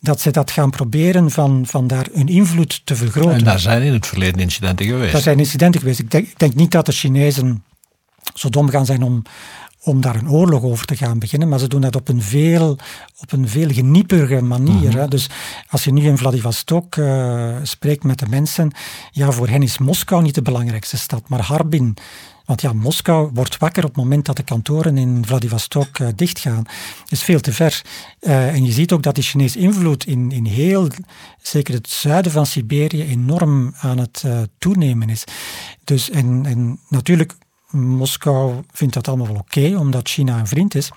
dat 0.04 0.20
ze 0.20 0.30
dat 0.30 0.50
gaan 0.50 0.70
proberen 0.70 1.30
van, 1.30 1.66
van 1.66 1.86
daar 1.86 2.06
hun 2.12 2.28
invloed 2.28 2.80
te 2.84 2.96
vergroten. 2.96 3.32
En 3.32 3.44
daar 3.44 3.58
zijn 3.60 3.82
in 3.82 3.92
het 3.92 4.06
verleden 4.06 4.40
incidenten 4.40 4.86
geweest. 4.86 5.12
Daar 5.12 5.20
zijn 5.20 5.38
incidenten 5.38 5.80
geweest. 5.80 5.98
Ik 5.98 6.10
denk, 6.10 6.26
ik 6.26 6.38
denk 6.38 6.54
niet 6.54 6.70
dat 6.70 6.86
de 6.86 6.92
Chinezen 6.92 7.64
zo 8.34 8.48
dom 8.48 8.68
gaan 8.68 8.86
zijn 8.86 9.02
om, 9.02 9.22
om 9.84 10.00
daar 10.00 10.16
een 10.16 10.30
oorlog 10.30 10.62
over 10.62 10.86
te 10.86 10.96
gaan 10.96 11.18
beginnen, 11.18 11.48
maar 11.48 11.58
ze 11.58 11.68
doen 11.68 11.80
dat 11.80 11.96
op 11.96 12.08
een 12.08 12.22
veel, 12.22 12.78
op 13.20 13.32
een 13.32 13.48
veel 13.48 13.68
genieperige 13.68 14.42
manier. 14.42 14.88
Mhm. 14.88 14.98
hè. 14.98 15.08
Dus 15.08 15.30
als 15.68 15.84
je 15.84 15.92
nu 15.92 16.06
in 16.06 16.18
Vladivostok 16.18 16.96
uh, 16.96 17.56
spreekt 17.62 18.04
met 18.04 18.18
de 18.18 18.28
mensen, 18.28 18.70
ja, 19.10 19.30
voor 19.30 19.48
hen 19.48 19.62
is 19.62 19.78
Moskou 19.78 20.22
niet 20.22 20.34
de 20.34 20.42
belangrijkste 20.42 20.96
stad, 20.96 21.28
maar 21.28 21.40
Harbin. 21.40 21.96
Want 22.44 22.60
ja, 22.60 22.72
Moskou 22.72 23.30
wordt 23.34 23.58
wakker 23.58 23.84
op 23.84 23.94
het 23.94 24.04
moment 24.04 24.26
dat 24.26 24.36
de 24.36 24.42
kantoren 24.42 24.98
in 24.98 25.26
Vladivostok 25.26 25.98
uh, 25.98 26.08
dichtgaan. 26.16 26.62
Dat 26.62 27.12
is 27.12 27.22
veel 27.22 27.40
te 27.40 27.52
ver. 27.52 27.82
Uh, 28.20 28.54
en 28.54 28.64
je 28.64 28.72
ziet 28.72 28.92
ook 28.92 29.02
dat 29.02 29.14
die 29.14 29.24
Chinese 29.24 29.58
invloed 29.58 30.06
in, 30.06 30.30
in 30.30 30.44
heel, 30.44 30.88
zeker 31.42 31.74
het 31.74 31.88
zuiden 31.88 32.32
van 32.32 32.46
Siberië, 32.46 33.02
enorm 33.02 33.74
aan 33.76 33.98
het 33.98 34.24
toenemen 34.58 35.08
is. 35.08 35.24
Dus 35.84 36.10
en, 36.10 36.46
en 36.46 36.78
natuurlijk 36.88 37.34
Moskou 37.74 38.54
vindt 38.72 38.94
dat 38.94 39.08
allemaal 39.08 39.26
wel 39.26 39.36
oké, 39.36 39.76
omdat 39.78 40.08
China 40.08 40.38
een 40.38 40.46
vriend 40.46 40.74
is. 40.74 40.90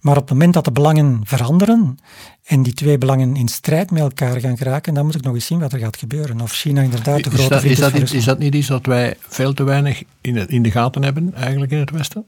Maar 0.00 0.16
op 0.16 0.22
het 0.22 0.30
moment 0.30 0.54
dat 0.54 0.64
de 0.64 0.72
belangen 0.72 1.20
veranderen 1.24 1.98
en 2.44 2.62
die 2.62 2.72
twee 2.72 2.98
belangen 2.98 3.36
in 3.36 3.48
strijd 3.48 3.90
met 3.90 4.02
elkaar 4.02 4.40
gaan 4.40 4.56
geraken, 4.56 4.94
dan 4.94 5.04
moet 5.04 5.14
ik 5.14 5.22
nog 5.22 5.34
eens 5.34 5.46
zien 5.46 5.58
wat 5.58 5.72
er 5.72 5.78
gaat 5.78 5.96
gebeuren. 5.96 6.40
Of 6.40 6.52
China 6.52 6.82
inderdaad 6.82 7.24
de 7.24 7.30
grote 7.30 7.54
is 7.54 7.60
vriend 7.60 7.78
is. 7.78 7.92
Dat, 7.92 8.12
is 8.12 8.24
dat 8.24 8.38
niet 8.38 8.54
iets 8.54 8.66
dat 8.66 8.86
wij 8.86 9.16
veel 9.28 9.54
te 9.54 9.64
weinig 9.64 10.02
in, 10.20 10.48
in 10.48 10.62
de 10.62 10.70
gaten 10.70 11.02
hebben, 11.02 11.34
eigenlijk 11.34 11.72
in 11.72 11.78
het 11.78 11.90
Westen? 11.90 12.26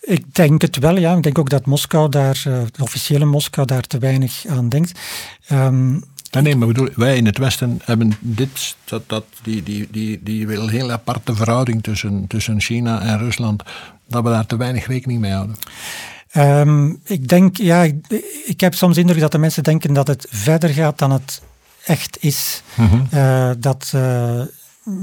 Ik 0.00 0.34
denk 0.34 0.62
het 0.62 0.76
wel, 0.78 0.98
ja. 0.98 1.16
Ik 1.16 1.22
denk 1.22 1.38
ook 1.38 1.50
dat 1.50 1.66
Moskou 1.66 2.08
daar, 2.08 2.44
uh, 2.48 2.62
de 2.70 2.82
officiële 2.82 3.24
Moskou 3.24 3.66
daar 3.66 3.82
te 3.82 3.98
weinig 3.98 4.44
aan 4.46 4.68
denkt. 4.68 5.00
Um, 5.52 6.02
Nee, 6.30 6.42
nee, 6.42 6.56
maar 6.56 6.66
bedoel, 6.66 6.88
wij 6.94 7.16
in 7.16 7.26
het 7.26 7.38
Westen 7.38 7.80
hebben 7.84 8.12
dit, 8.20 8.76
dat, 8.84 9.02
dat, 9.06 9.24
die, 9.42 9.62
die, 9.62 9.88
die, 9.90 10.20
die 10.22 10.46
heel 10.48 10.90
aparte 10.90 11.34
verhouding 11.34 11.82
tussen, 11.82 12.26
tussen 12.26 12.60
China 12.60 13.00
en 13.00 13.18
Rusland, 13.18 13.62
dat 14.08 14.22
we 14.22 14.30
daar 14.30 14.46
te 14.46 14.56
weinig 14.56 14.86
rekening 14.86 15.20
mee 15.20 15.32
houden. 15.32 15.56
Um, 16.36 17.00
ik 17.04 17.28
denk, 17.28 17.56
ja, 17.56 17.82
ik, 17.82 18.22
ik, 18.44 18.60
heb 18.60 18.74
soms 18.74 18.96
indruk 18.96 19.20
dat 19.20 19.32
de 19.32 19.38
mensen 19.38 19.62
denken 19.62 19.92
dat 19.92 20.06
het 20.06 20.26
verder 20.30 20.70
gaat 20.70 20.98
dan 20.98 21.10
het 21.10 21.42
echt 21.84 22.16
is. 22.20 22.62
Mm 22.74 22.88
-hmm. 22.88 23.06
uh, 23.14 23.50
dat 23.58 23.92
uh, 23.94 24.42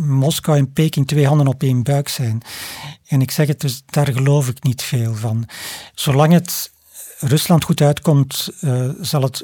Moskou 0.06 0.58
en 0.58 0.74
Peking 0.74 1.08
twee 1.08 1.28
handen 1.28 1.48
op 1.48 1.64
één 1.64 1.84
buik 1.84 2.08
zijn. 2.08 2.42
En 3.08 3.22
ik 3.22 3.32
zeg 3.32 3.48
het, 3.48 3.62
dus 3.62 3.84
daar 3.86 4.08
geloof 4.08 4.48
ik 4.48 4.64
niet 4.64 4.82
veel 4.82 5.16
van. 5.16 5.48
Zolang 5.94 6.34
het 6.34 6.72
Rusland 7.20 7.64
goed 7.64 7.82
uitkomt, 7.82 8.50
uh, 8.62 8.90
zal 9.02 9.22
het 9.22 9.44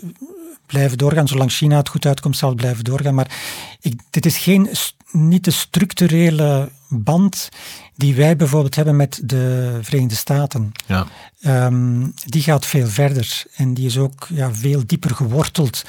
blijven 0.73 0.97
doorgaan. 0.97 1.27
Zolang 1.27 1.51
China 1.51 1.77
het 1.77 1.89
goed 1.89 2.05
uitkomt, 2.05 2.37
zal 2.37 2.49
het 2.49 2.57
blijven 2.57 2.83
doorgaan. 2.83 3.15
Maar 3.15 3.31
ik, 3.79 4.01
dit 4.09 4.25
is 4.25 4.37
geen, 4.37 4.69
niet 5.11 5.43
de 5.43 5.51
structurele 5.51 6.69
band 6.89 7.49
die 7.95 8.15
wij 8.15 8.35
bijvoorbeeld 8.35 8.75
hebben 8.75 8.95
met 8.95 9.21
de 9.23 9.77
Verenigde 9.81 10.15
Staten. 10.15 10.71
Ja. 10.85 11.07
Um, 11.65 12.13
die 12.25 12.41
gaat 12.41 12.65
veel 12.65 12.87
verder 12.87 13.43
en 13.55 13.73
die 13.73 13.85
is 13.85 13.97
ook 13.97 14.27
ja, 14.29 14.53
veel 14.53 14.83
dieper 14.85 15.15
geworteld 15.15 15.83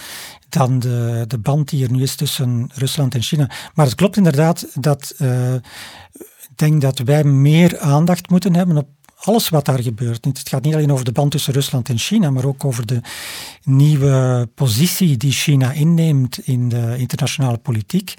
dan 0.48 0.78
de, 0.78 1.24
de 1.28 1.38
band 1.38 1.68
die 1.68 1.84
er 1.84 1.90
nu 1.90 2.02
is 2.02 2.14
tussen 2.14 2.70
Rusland 2.74 3.14
en 3.14 3.22
China. 3.22 3.50
Maar 3.74 3.86
het 3.86 3.94
klopt 3.94 4.16
inderdaad 4.16 4.66
dat 4.74 5.14
uh, 5.18 5.54
ik 6.14 6.56
denk 6.56 6.80
dat 6.80 6.98
wij 6.98 7.24
meer 7.24 7.78
aandacht 7.78 8.30
moeten 8.30 8.54
hebben 8.54 8.76
op 8.76 8.88
alles 9.24 9.48
wat 9.48 9.64
daar 9.64 9.82
gebeurt. 9.82 10.24
Het 10.24 10.48
gaat 10.48 10.62
niet 10.62 10.74
alleen 10.74 10.92
over 10.92 11.04
de 11.04 11.12
band 11.12 11.30
tussen 11.30 11.52
Rusland 11.52 11.88
en 11.88 11.98
China, 11.98 12.30
maar 12.30 12.44
ook 12.44 12.64
over 12.64 12.86
de 12.86 13.00
nieuwe 13.62 14.48
positie 14.54 15.16
die 15.16 15.32
China 15.32 15.72
inneemt 15.72 16.38
in 16.46 16.68
de 16.68 16.94
internationale 16.98 17.58
politiek. 17.58 18.14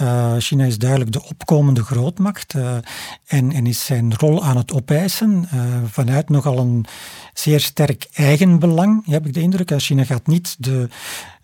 Uh, 0.00 0.34
China 0.38 0.64
is 0.64 0.78
duidelijk 0.78 1.12
de 1.12 1.24
opkomende 1.24 1.82
grootmacht 1.82 2.54
uh, 2.54 2.74
en, 3.26 3.52
en, 3.52 3.66
is 3.66 3.84
zijn 3.84 4.14
rol 4.14 4.44
aan 4.44 4.56
het 4.56 4.72
opeisen 4.72 5.48
uh, 5.54 5.62
vanuit 5.86 6.28
nogal 6.28 6.58
een 6.58 6.84
zeer 7.34 7.60
sterk 7.60 8.08
eigenbelang, 8.12 9.06
heb 9.06 9.26
ik 9.26 9.34
de 9.34 9.40
indruk. 9.40 9.72
China 9.76 10.04
gaat 10.04 10.26
niet 10.26 10.56
de, 10.58 10.88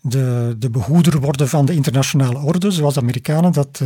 de, 0.01 0.55
de 0.59 0.69
behoeder 0.69 1.19
worden 1.19 1.49
van 1.49 1.65
de 1.65 1.73
internationale 1.73 2.39
orde, 2.39 2.71
zoals 2.71 2.93
de 2.93 2.99
Amerikanen 2.99 3.51
dat 3.51 3.81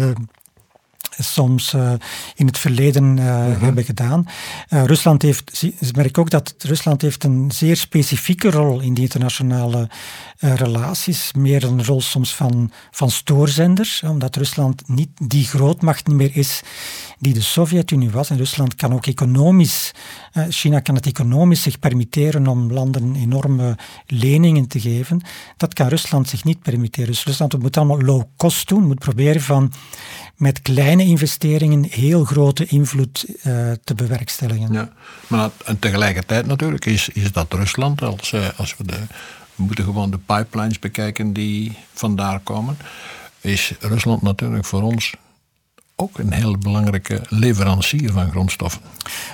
soms 1.17 1.73
uh, 1.73 1.91
in 2.35 2.45
het 2.45 2.57
verleden 2.57 3.17
uh, 3.17 3.25
hebben 3.61 3.83
gedaan. 3.83 4.25
Uh, 4.69 4.83
Rusland 4.83 5.21
heeft, 5.21 5.63
ik 5.79 5.95
merk 5.95 6.17
ook 6.17 6.29
dat 6.29 6.55
Rusland 6.57 7.01
heeft 7.01 7.23
een 7.23 7.51
zeer 7.53 7.77
specifieke 7.77 8.49
rol 8.49 8.79
in 8.79 8.93
die 8.93 9.03
internationale 9.03 9.89
relaties, 10.39 11.33
meer 11.33 11.63
een 11.63 11.85
rol 11.85 12.01
soms 12.01 12.35
van, 12.35 12.71
van 12.91 13.11
stoorzender, 13.11 13.99
omdat 14.07 14.35
Rusland 14.35 14.87
niet 14.87 15.09
die 15.15 15.45
grootmacht 15.45 16.07
meer 16.07 16.31
is 16.33 16.61
die 17.19 17.33
de 17.33 17.41
Sovjet-Unie 17.41 18.09
was. 18.09 18.29
En 18.29 18.37
Rusland 18.37 18.75
kan 18.75 18.93
ook 18.93 19.05
economisch, 19.05 19.91
China 20.49 20.79
kan 20.79 20.95
het 20.95 21.05
economisch 21.05 21.61
zich 21.61 21.79
permitteren 21.79 22.47
om 22.47 22.71
landen 22.71 23.15
enorme 23.15 23.77
leningen 24.05 24.67
te 24.67 24.79
geven. 24.79 25.21
Dat 25.57 25.73
kan 25.73 25.87
Rusland 25.87 26.29
zich 26.29 26.43
niet 26.43 26.61
permitteren. 26.61 27.09
Dus 27.09 27.23
Rusland 27.23 27.59
moet 27.59 27.77
allemaal 27.77 28.01
low 28.01 28.23
cost 28.37 28.67
doen, 28.67 28.87
moet 28.87 28.99
proberen 28.99 29.41
van 29.41 29.71
met 30.41 30.61
kleine 30.61 31.03
investeringen 31.03 31.85
heel 31.89 32.23
grote 32.23 32.65
invloed 32.65 33.25
uh, 33.27 33.71
te 33.83 33.95
bewerkstelligen. 33.95 34.73
Ja, 34.73 34.91
maar 35.27 35.49
en 35.65 35.79
tegelijkertijd 35.79 36.45
natuurlijk 36.45 36.85
is, 36.85 37.09
is 37.09 37.31
dat 37.31 37.53
Rusland, 37.53 38.01
als, 38.01 38.31
uh, 38.31 38.47
als 38.55 38.77
we 38.77 38.85
de, 38.85 38.99
we 39.55 39.63
moeten 39.63 39.83
gewoon 39.83 40.11
de 40.11 40.17
pipelines 40.17 40.79
bekijken 40.79 41.33
die 41.33 41.77
vandaar 41.93 42.39
komen, 42.39 42.77
is 43.41 43.73
Rusland 43.79 44.21
natuurlijk 44.21 44.65
voor 44.65 44.81
ons 44.81 45.13
ook 45.95 46.17
een 46.17 46.31
heel 46.31 46.57
belangrijke 46.57 47.21
leverancier 47.29 48.11
van 48.11 48.29
grondstoffen. 48.29 48.81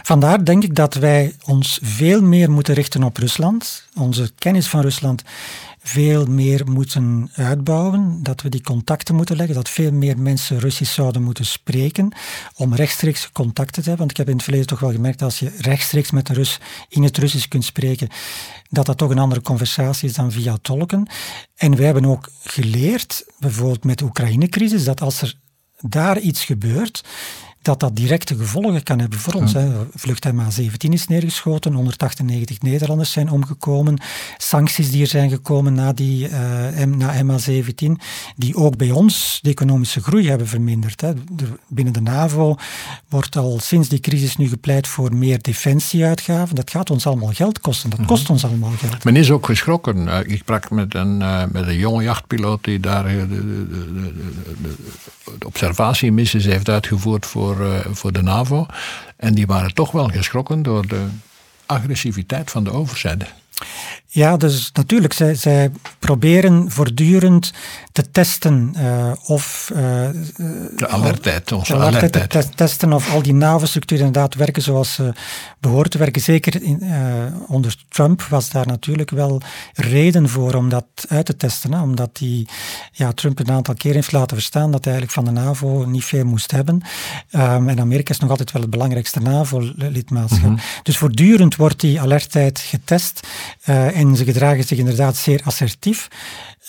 Vandaar 0.04 0.46
denk 0.46 0.64
ik 0.64 0.76
dat 0.76 0.94
wij 0.94 1.36
ons 1.46 1.80
veel 1.82 2.22
meer 2.22 2.52
moeten 2.52 2.74
richten 2.74 3.04
op 3.04 3.18
Rusland. 3.18 3.84
Onze 3.96 4.32
kennis 4.38 4.68
van 4.68 4.82
Rusland 4.82 5.24
veel 5.88 6.26
meer 6.26 6.72
moeten 6.72 7.30
uitbouwen, 7.34 8.24
dat 8.24 8.42
we 8.42 8.50
die 8.50 8.62
contacten 8.62 9.16
moeten 9.16 9.36
leggen, 9.36 9.56
dat 9.56 9.70
veel 9.70 9.92
meer 9.92 10.20
mensen 10.20 10.60
Russisch 10.60 10.94
zouden 10.94 11.24
moeten 11.24 11.46
spreken 11.46 12.16
om 12.56 12.76
rechtstreeks 12.76 13.32
contacten 13.32 13.84
te 13.84 13.90
hebben. 13.90 13.98
Want 13.98 14.12
ik 14.12 14.18
heb 14.18 14.28
in 14.28 14.34
het 14.34 14.44
verleden 14.44 14.68
toch 14.68 14.80
wel 14.80 14.92
gemerkt 14.92 15.20
dat 15.20 15.28
als 15.28 15.40
je 15.40 15.52
rechtstreeks 15.58 16.12
met 16.12 16.30
een 16.30 16.36
Rus 16.36 16.60
in 16.90 17.04
het 17.04 17.18
Russisch 17.18 17.48
kunt 17.48 17.66
spreken, 17.66 18.08
dat 18.70 18.86
dat 18.86 18.98
toch 18.98 19.10
een 19.10 19.20
andere 19.20 19.42
conversatie 19.42 20.10
is 20.10 20.16
dan 20.16 20.32
via 20.32 20.58
tolken. 20.62 21.10
En 21.56 21.76
wij 21.76 21.86
hebben 21.86 22.06
ook 22.06 22.30
geleerd, 22.44 23.26
bijvoorbeeld 23.40 23.84
met 23.84 23.98
de 23.98 24.06
Oekraïne-crisis, 24.06 24.84
dat 24.84 25.02
als 25.02 25.22
er 25.22 25.36
daar 25.80 26.20
iets 26.20 26.46
gebeurt, 26.46 27.04
dat 27.68 27.80
dat 27.80 27.96
directe 27.96 28.36
gevolgen 28.36 28.84
kan 28.84 29.00
hebben 29.00 29.20
voor 29.20 29.34
ons. 29.34 29.54
Hè. 29.54 29.70
Vlucht 29.96 30.28
MH17 30.28 30.90
is 30.90 31.08
neergeschoten, 31.08 31.74
198 31.74 32.62
Nederlanders 32.62 33.12
zijn 33.12 33.30
omgekomen. 33.30 33.98
Sancties 34.38 34.92
die 34.92 35.02
er 35.02 35.08
zijn 35.08 35.30
gekomen 35.30 35.74
na, 35.74 35.94
die, 35.94 36.30
uh, 36.30 36.84
na 36.86 37.24
MH17, 37.24 37.92
die 38.36 38.56
ook 38.56 38.78
bij 38.78 38.92
ons 38.92 39.40
de 39.42 39.50
economische 39.50 40.02
groei 40.02 40.30
hebben 40.30 40.48
verminderd. 40.48 41.02
Hè. 41.02 41.14
binnen 41.68 41.94
de 41.94 42.02
NAVO 42.02 42.56
wordt 43.10 43.36
al 43.36 43.60
sinds 43.60 43.90
die 43.90 44.00
crisis 44.00 44.38
nu 44.38 44.48
gepleit 44.48 44.88
voor 44.88 45.16
meer 45.16 45.42
defensieuitgaven. 45.42 46.56
Dat 46.56 46.72
gaat 46.72 46.90
ons 46.90 47.08
allemaal 47.08 47.34
geld 47.34 47.60
kosten. 47.60 47.90
Dat 47.90 48.06
kost 48.06 48.24
mhm. 48.24 48.32
ons 48.32 48.46
allemaal 48.46 48.72
geld. 48.72 49.04
Men 49.04 49.16
is 49.16 49.32
ook 49.32 49.46
geschrokken. 49.46 50.08
Eh, 50.08 50.20
ik 50.34 50.38
sprak 50.38 50.70
met 50.70 50.96
een, 50.96 51.20
uh, 51.22 51.44
met 51.52 51.68
een 51.68 51.78
jonge 51.78 52.04
jachtpiloot 52.04 52.64
die 52.64 52.80
daar 52.80 53.04
de, 53.04 53.28
de, 53.28 53.68
de, 53.94 54.14
de 55.38 55.46
observatiemissies 55.46 56.46
heeft 56.46 56.70
uitgevoerd 56.70 57.26
voor 57.26 57.57
voor, 57.58 57.74
eh, 57.74 57.86
voor 57.96 58.12
de 58.12 58.22
NAVO. 58.22 58.66
En 59.18 59.34
die 59.34 59.48
waren 59.48 59.74
toch 59.74 59.92
wel 59.92 60.08
geschrokken 60.08 60.64
door 60.64 60.88
de 60.88 61.08
agressiviteit 61.66 62.52
van 62.52 62.64
de 62.64 62.72
overzijde. 62.72 63.26
Ja, 64.10 64.38
dus 64.38 64.70
natuurlijk, 64.74 65.14
zij, 65.14 65.36
zij 65.36 65.72
proberen 66.00 66.72
voortdurend 66.72 67.54
te 67.92 68.12
testen 68.12 68.74
uh, 68.78 69.12
of... 69.26 69.72
Uh, 69.74 69.80
de 70.76 70.88
alertheid, 70.88 71.52
onze 71.52 71.74
de 71.74 71.80
alertheid. 71.80 72.30
Te 72.30 72.50
testen 72.56 72.94
of 72.94 73.14
al 73.14 73.22
die 73.22 73.34
NAVO-structuren 73.34 74.06
inderdaad 74.06 74.36
werken 74.36 74.62
zoals 74.62 74.94
ze 74.94 75.14
behoren 75.60 75.90
te 75.90 75.98
werken. 75.98 76.22
Zeker 76.22 76.64
in, 76.64 76.84
uh, 76.84 76.92
onder 77.48 77.76
Trump 77.90 78.22
was 78.22 78.50
daar 78.50 78.68
natuurlijk 78.68 79.10
wel 79.10 79.42
reden 79.74 80.30
voor 80.30 80.54
om 80.54 80.70
dat 80.70 80.86
uit 81.08 81.26
te 81.26 81.38
testen. 81.38 81.74
Hè? 81.74 81.82
Omdat 81.82 82.18
die, 82.18 82.48
ja, 82.92 83.12
Trump 83.12 83.40
een 83.40 83.52
aantal 83.52 83.76
keer 83.76 83.94
heeft 83.94 84.12
laten 84.12 84.38
verstaan 84.38 84.72
dat 84.72 84.86
hij 84.86 84.94
eigenlijk 84.94 85.28
van 85.28 85.36
de 85.36 85.42
NAVO 85.42 85.86
niet 85.86 86.06
veel 86.06 86.26
moest 86.26 86.52
hebben. 86.52 86.82
Um, 87.32 87.70
en 87.70 87.80
Amerika 87.80 88.14
is 88.14 88.20
nog 88.20 88.30
altijd 88.30 88.52
wel 88.52 88.62
het 88.62 88.72
belangrijkste 88.72 89.20
NAVO-lidmaatschap. 89.20 90.50
Mhm. 90.50 90.60
Dus 90.84 90.98
voortdurend 90.98 91.56
wordt 91.56 91.80
die 91.80 92.02
alertheid 92.02 92.60
getest. 92.60 93.28
en 93.64 94.07
ze 94.16 94.24
gedragen 94.24 94.64
zich 94.64 94.78
inderdaad 94.78 95.16
zeer 95.16 95.42
assertief. 95.44 96.08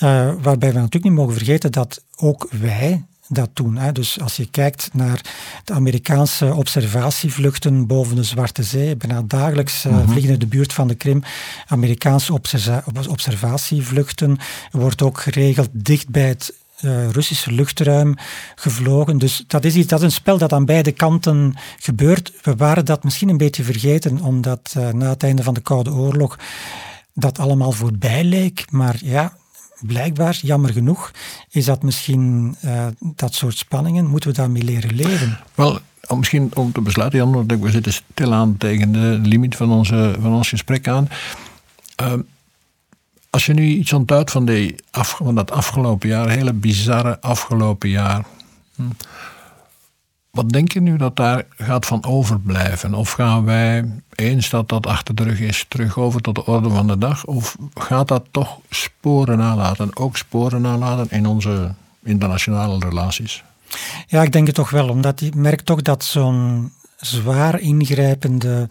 Uh, 0.00 0.32
waarbij 0.42 0.68
we 0.68 0.78
natuurlijk 0.78 1.04
niet 1.04 1.12
mogen 1.12 1.34
vergeten 1.34 1.72
dat 1.72 2.02
ook 2.16 2.48
wij 2.50 3.04
dat 3.28 3.50
doen. 3.52 3.76
Hè. 3.76 3.92
Dus 3.92 4.20
als 4.20 4.36
je 4.36 4.50
kijkt 4.50 4.90
naar 4.92 5.20
de 5.64 5.72
Amerikaanse 5.72 6.54
observatievluchten 6.54 7.86
boven 7.86 8.16
de 8.16 8.22
Zwarte 8.22 8.62
Zee, 8.62 8.96
bijna 8.96 9.22
dagelijks 9.22 9.84
uh, 9.84 10.08
vliegen 10.08 10.32
in 10.32 10.38
de 10.38 10.46
buurt 10.46 10.72
van 10.72 10.88
de 10.88 10.94
Krim 10.94 11.22
Amerikaanse 11.66 12.40
observatievluchten, 13.08 14.38
wordt 14.70 15.02
ook 15.02 15.20
geregeld 15.20 15.68
dicht 15.72 16.08
bij 16.08 16.28
het 16.28 16.54
uh, 16.80 17.10
Russische 17.10 17.52
luchtruim 17.52 18.14
gevlogen. 18.54 19.18
Dus 19.18 19.44
dat 19.46 19.64
is, 19.64 19.74
iets, 19.74 19.88
dat 19.88 19.98
is 19.98 20.04
een 20.04 20.12
spel 20.12 20.38
dat 20.38 20.52
aan 20.52 20.64
beide 20.64 20.92
kanten 20.92 21.54
gebeurt. 21.78 22.32
We 22.42 22.56
waren 22.56 22.84
dat 22.84 23.04
misschien 23.04 23.28
een 23.28 23.36
beetje 23.36 23.64
vergeten, 23.64 24.20
omdat 24.20 24.74
uh, 24.76 24.88
na 24.88 25.08
het 25.08 25.22
einde 25.22 25.42
van 25.42 25.54
de 25.54 25.60
Koude 25.60 25.92
Oorlog 25.92 26.38
dat 27.18 27.38
allemaal 27.38 27.72
voorbij 27.72 28.24
leek. 28.24 28.64
Maar 28.70 28.96
ja, 29.02 29.36
blijkbaar, 29.80 30.38
jammer 30.42 30.72
genoeg, 30.72 31.10
is 31.50 31.64
dat 31.64 31.82
misschien 31.82 32.56
uh, 32.64 32.86
dat 33.00 33.34
soort 33.34 33.56
spanningen, 33.58 34.06
moeten 34.06 34.30
we 34.30 34.36
daarmee 34.36 34.62
leren 34.62 34.94
leven. 34.94 35.38
Wel, 35.54 35.78
misschien 36.16 36.50
om 36.54 36.72
te 36.72 36.80
besluiten, 36.80 37.18
Jan, 37.18 37.32
want 37.32 37.52
we 37.60 37.70
zitten 37.70 37.92
stilaan 37.92 38.56
tegen 38.56 38.92
de 38.92 39.20
limiet 39.22 39.56
van, 39.56 39.70
onze, 39.70 40.16
van 40.20 40.34
ons 40.34 40.48
gesprek 40.48 40.88
aan. 40.88 41.08
Uh, 42.02 42.12
als 43.30 43.46
je 43.46 43.54
nu 43.54 43.66
iets 43.66 43.92
ontduidt 43.92 44.30
van, 44.30 44.44
die 44.44 44.74
af, 44.90 45.16
van 45.16 45.34
dat 45.34 45.50
afgelopen 45.50 46.08
jaar, 46.08 46.28
hele 46.28 46.52
bizarre 46.52 47.20
afgelopen 47.20 47.88
jaar. 47.88 48.24
Hm, 48.74 48.82
wat 50.38 50.50
denk 50.50 50.72
je 50.72 50.80
nu 50.80 50.96
dat 50.96 51.16
daar 51.16 51.44
gaat 51.56 51.86
van 51.86 52.04
overblijven? 52.04 52.94
Of 52.94 53.12
gaan 53.12 53.44
wij, 53.44 53.84
eens 54.14 54.50
dat 54.50 54.68
dat 54.68 54.86
achter 54.86 55.14
de 55.14 55.22
rug 55.22 55.40
is, 55.40 55.64
terug 55.68 55.98
over 55.98 56.20
tot 56.20 56.34
de 56.34 56.46
orde 56.46 56.70
van 56.70 56.86
de 56.86 56.98
dag? 56.98 57.24
Of 57.24 57.56
gaat 57.74 58.08
dat 58.08 58.24
toch 58.30 58.58
sporen 58.70 59.38
nalaten? 59.38 59.96
Ook 59.96 60.16
sporen 60.16 60.60
nalaten 60.60 61.10
in 61.10 61.26
onze 61.26 61.74
internationale 62.02 62.78
relaties? 62.78 63.44
Ja, 64.06 64.22
ik 64.22 64.32
denk 64.32 64.46
het 64.46 64.54
toch 64.54 64.70
wel, 64.70 64.88
omdat 64.88 65.20
ik 65.20 65.34
merk 65.34 65.60
toch 65.60 65.82
dat 65.82 66.04
zo'n 66.04 66.72
zwaar 66.96 67.60
ingrijpende 67.60 68.68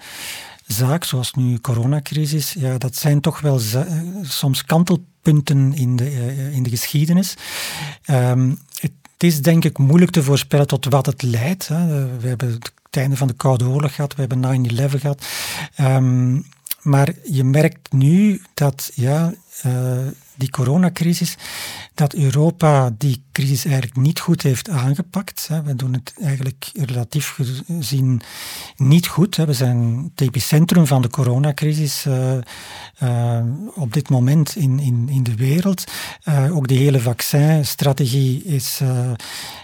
zaak, 0.66 1.04
zoals 1.04 1.34
nu 1.34 1.60
coronacrisis, 1.60 2.54
ja, 2.54 2.78
dat 2.78 2.96
zijn 2.96 3.22
toch 3.22 3.40
wel 3.40 3.60
soms 4.22 4.66
kantelpunten 4.66 5.74
in 5.74 5.96
de, 5.96 6.06
eh, 6.06 6.56
in 6.56 6.64
de 6.64 6.70
geschiedenis. 6.70 7.36
Um, 8.10 8.60
het 8.80 8.92
is 9.24 9.42
denk 9.42 9.66
ik 9.66 9.78
moeilijk 9.78 10.12
te 10.12 10.24
voorspellen 10.24 10.68
tot 10.68 10.86
wat 10.86 11.06
het 11.06 11.22
leidt. 11.22 11.68
Hè. 11.68 12.08
We 12.18 12.28
hebben 12.28 12.52
het 12.52 12.72
einde 12.92 13.18
van 13.18 13.28
de 13.28 13.34
Koude 13.34 13.68
Oorlog 13.68 13.96
gehad, 13.96 14.16
we 14.16 14.26
hebben 14.28 14.70
9-11 14.72 15.00
gehad. 15.00 15.26
Um, 15.80 16.46
maar 16.82 17.14
je 17.24 17.44
merkt 17.44 17.92
nu 17.92 18.42
dat 18.54 18.92
ja, 18.94 19.34
die 20.38 20.50
coronacrisis, 20.50 21.36
dat 21.94 22.14
Europa 22.14 22.94
die 22.98 23.24
crisis 23.32 23.66
eigenlijk 23.66 23.96
niet 23.96 24.20
goed 24.20 24.42
heeft 24.42 24.70
aangepakt. 24.70 25.50
We 25.66 25.76
doen 25.76 25.94
het 25.94 26.14
eigenlijk 26.22 26.70
relatief 26.74 27.38
gezien 27.68 28.22
niet 28.76 29.08
goed. 29.08 29.36
We 29.36 29.54
zijn 29.54 30.12
het 30.16 30.28
epicentrum 30.28 30.88
van 30.88 31.02
de 31.02 31.10
coronacrisis 31.10 32.06
uh, 32.06 32.34
uh, 33.04 33.40
op 33.76 33.94
dit 33.94 34.10
moment 34.10 34.56
in, 34.56 34.80
in, 34.80 35.10
in 35.10 35.24
de 35.24 35.36
wereld. 35.36 35.84
Uh, 36.26 36.56
ook 36.56 36.68
de 36.68 36.74
hele 36.74 37.00
vaccinstrategie 37.00 38.44
is 38.44 38.82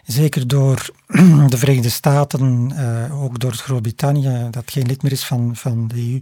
zeker 0.05 0.47
door 0.47 0.89
de 1.49 1.57
Verenigde 1.57 1.89
Staten, 1.89 2.71
ook 3.11 3.39
door 3.39 3.53
Groot-Brittannië, 3.53 4.47
dat 4.51 4.71
geen 4.71 4.85
lid 4.85 5.01
meer 5.01 5.11
is 5.11 5.25
van, 5.25 5.55
van 5.55 5.87
de 5.87 5.95
EU, 5.95 6.19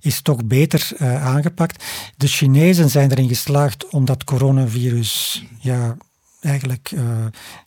is 0.00 0.20
toch 0.22 0.44
beter 0.44 0.90
aangepakt. 1.22 1.84
De 2.16 2.26
Chinezen 2.26 2.90
zijn 2.90 3.10
erin 3.10 3.28
geslaagd 3.28 3.85
om 3.90 4.04
dat 4.04 4.24
coronavirus 4.24 5.44
ja, 5.60 5.96
eigenlijk 6.40 6.90
uh, 6.94 7.02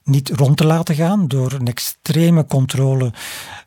niet 0.04 0.30
rond 0.30 0.58
te 0.58 0.66
laten 0.66 0.96
gaan 0.96 1.28
door 1.28 1.52
een 1.52 1.68
extreme 1.68 2.46
controle 2.46 3.14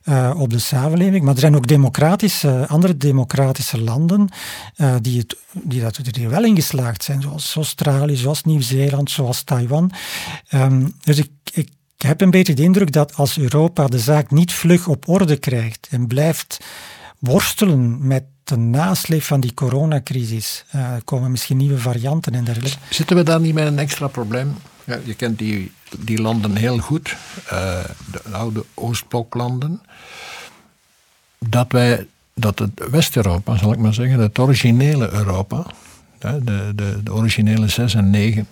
uh, 0.05 0.35
op 0.37 0.51
de 0.51 0.59
samenleving. 0.59 1.25
Maar 1.25 1.35
er 1.35 1.41
zijn 1.41 1.57
ook 1.57 1.67
democratische, 1.67 2.67
andere 2.69 2.97
democratische 2.97 3.81
landen 3.81 4.29
uh, 4.77 4.95
die, 5.01 5.19
het, 5.19 5.37
die 5.53 5.81
dat, 5.81 5.97
er 5.97 6.31
wel 6.31 6.45
in 6.45 6.55
geslaagd 6.55 7.05
zijn, 7.05 7.23
zoals 7.23 7.55
Australië, 7.55 8.17
zoals 8.17 8.43
Nieuw-Zeeland, 8.43 9.11
zoals 9.11 9.43
Taiwan. 9.43 9.91
Um, 10.51 10.95
dus 11.05 11.19
ik, 11.19 11.31
ik 11.53 11.69
heb 11.97 12.21
een 12.21 12.31
beetje 12.31 12.55
de 12.55 12.63
indruk 12.63 12.93
dat 12.93 13.15
als 13.15 13.39
Europa 13.39 13.87
de 13.87 13.99
zaak 13.99 14.31
niet 14.31 14.53
vlug 14.53 14.89
op 14.89 15.09
orde 15.09 15.37
krijgt 15.37 15.89
en 15.91 16.07
blijft 16.07 16.59
worstelen 17.23 18.07
met 18.07 18.25
de 18.45 18.57
nasleep 18.57 19.23
van 19.23 19.41
die 19.41 19.55
coronacrisis 19.55 20.64
uh, 20.75 20.93
komen 21.05 21.31
misschien 21.31 21.57
nieuwe 21.57 21.79
varianten 21.79 22.35
en 22.35 22.45
dergelijke. 22.45 22.79
Zitten 22.91 23.16
we 23.16 23.23
daar 23.23 23.41
niet 23.41 23.55
met 23.55 23.66
een 23.66 23.79
extra 23.79 24.07
probleem? 24.07 24.55
Ja, 24.85 24.99
je 25.05 25.14
kent 25.14 25.39
die, 25.39 25.73
die 25.99 26.20
landen 26.20 26.57
heel 26.57 26.79
goed, 26.79 27.16
uh, 27.45 27.85
de 28.11 28.20
oude 28.31 28.64
Oostbloklanden. 28.75 29.83
Dat 31.39 31.73
wij, 31.73 32.07
dat 32.35 32.59
het 32.59 32.89
West-Europa, 32.91 33.57
zal 33.57 33.73
ik 33.73 33.79
maar 33.79 33.95
zeggen, 33.95 34.18
het 34.18 34.39
originele 34.39 35.11
Europa, 35.11 35.66
de, 36.18 36.73
de, 36.75 37.01
de 37.03 37.12
originele 37.12 37.68
6 37.68 37.95
en 37.95 38.11
9, 38.11 38.49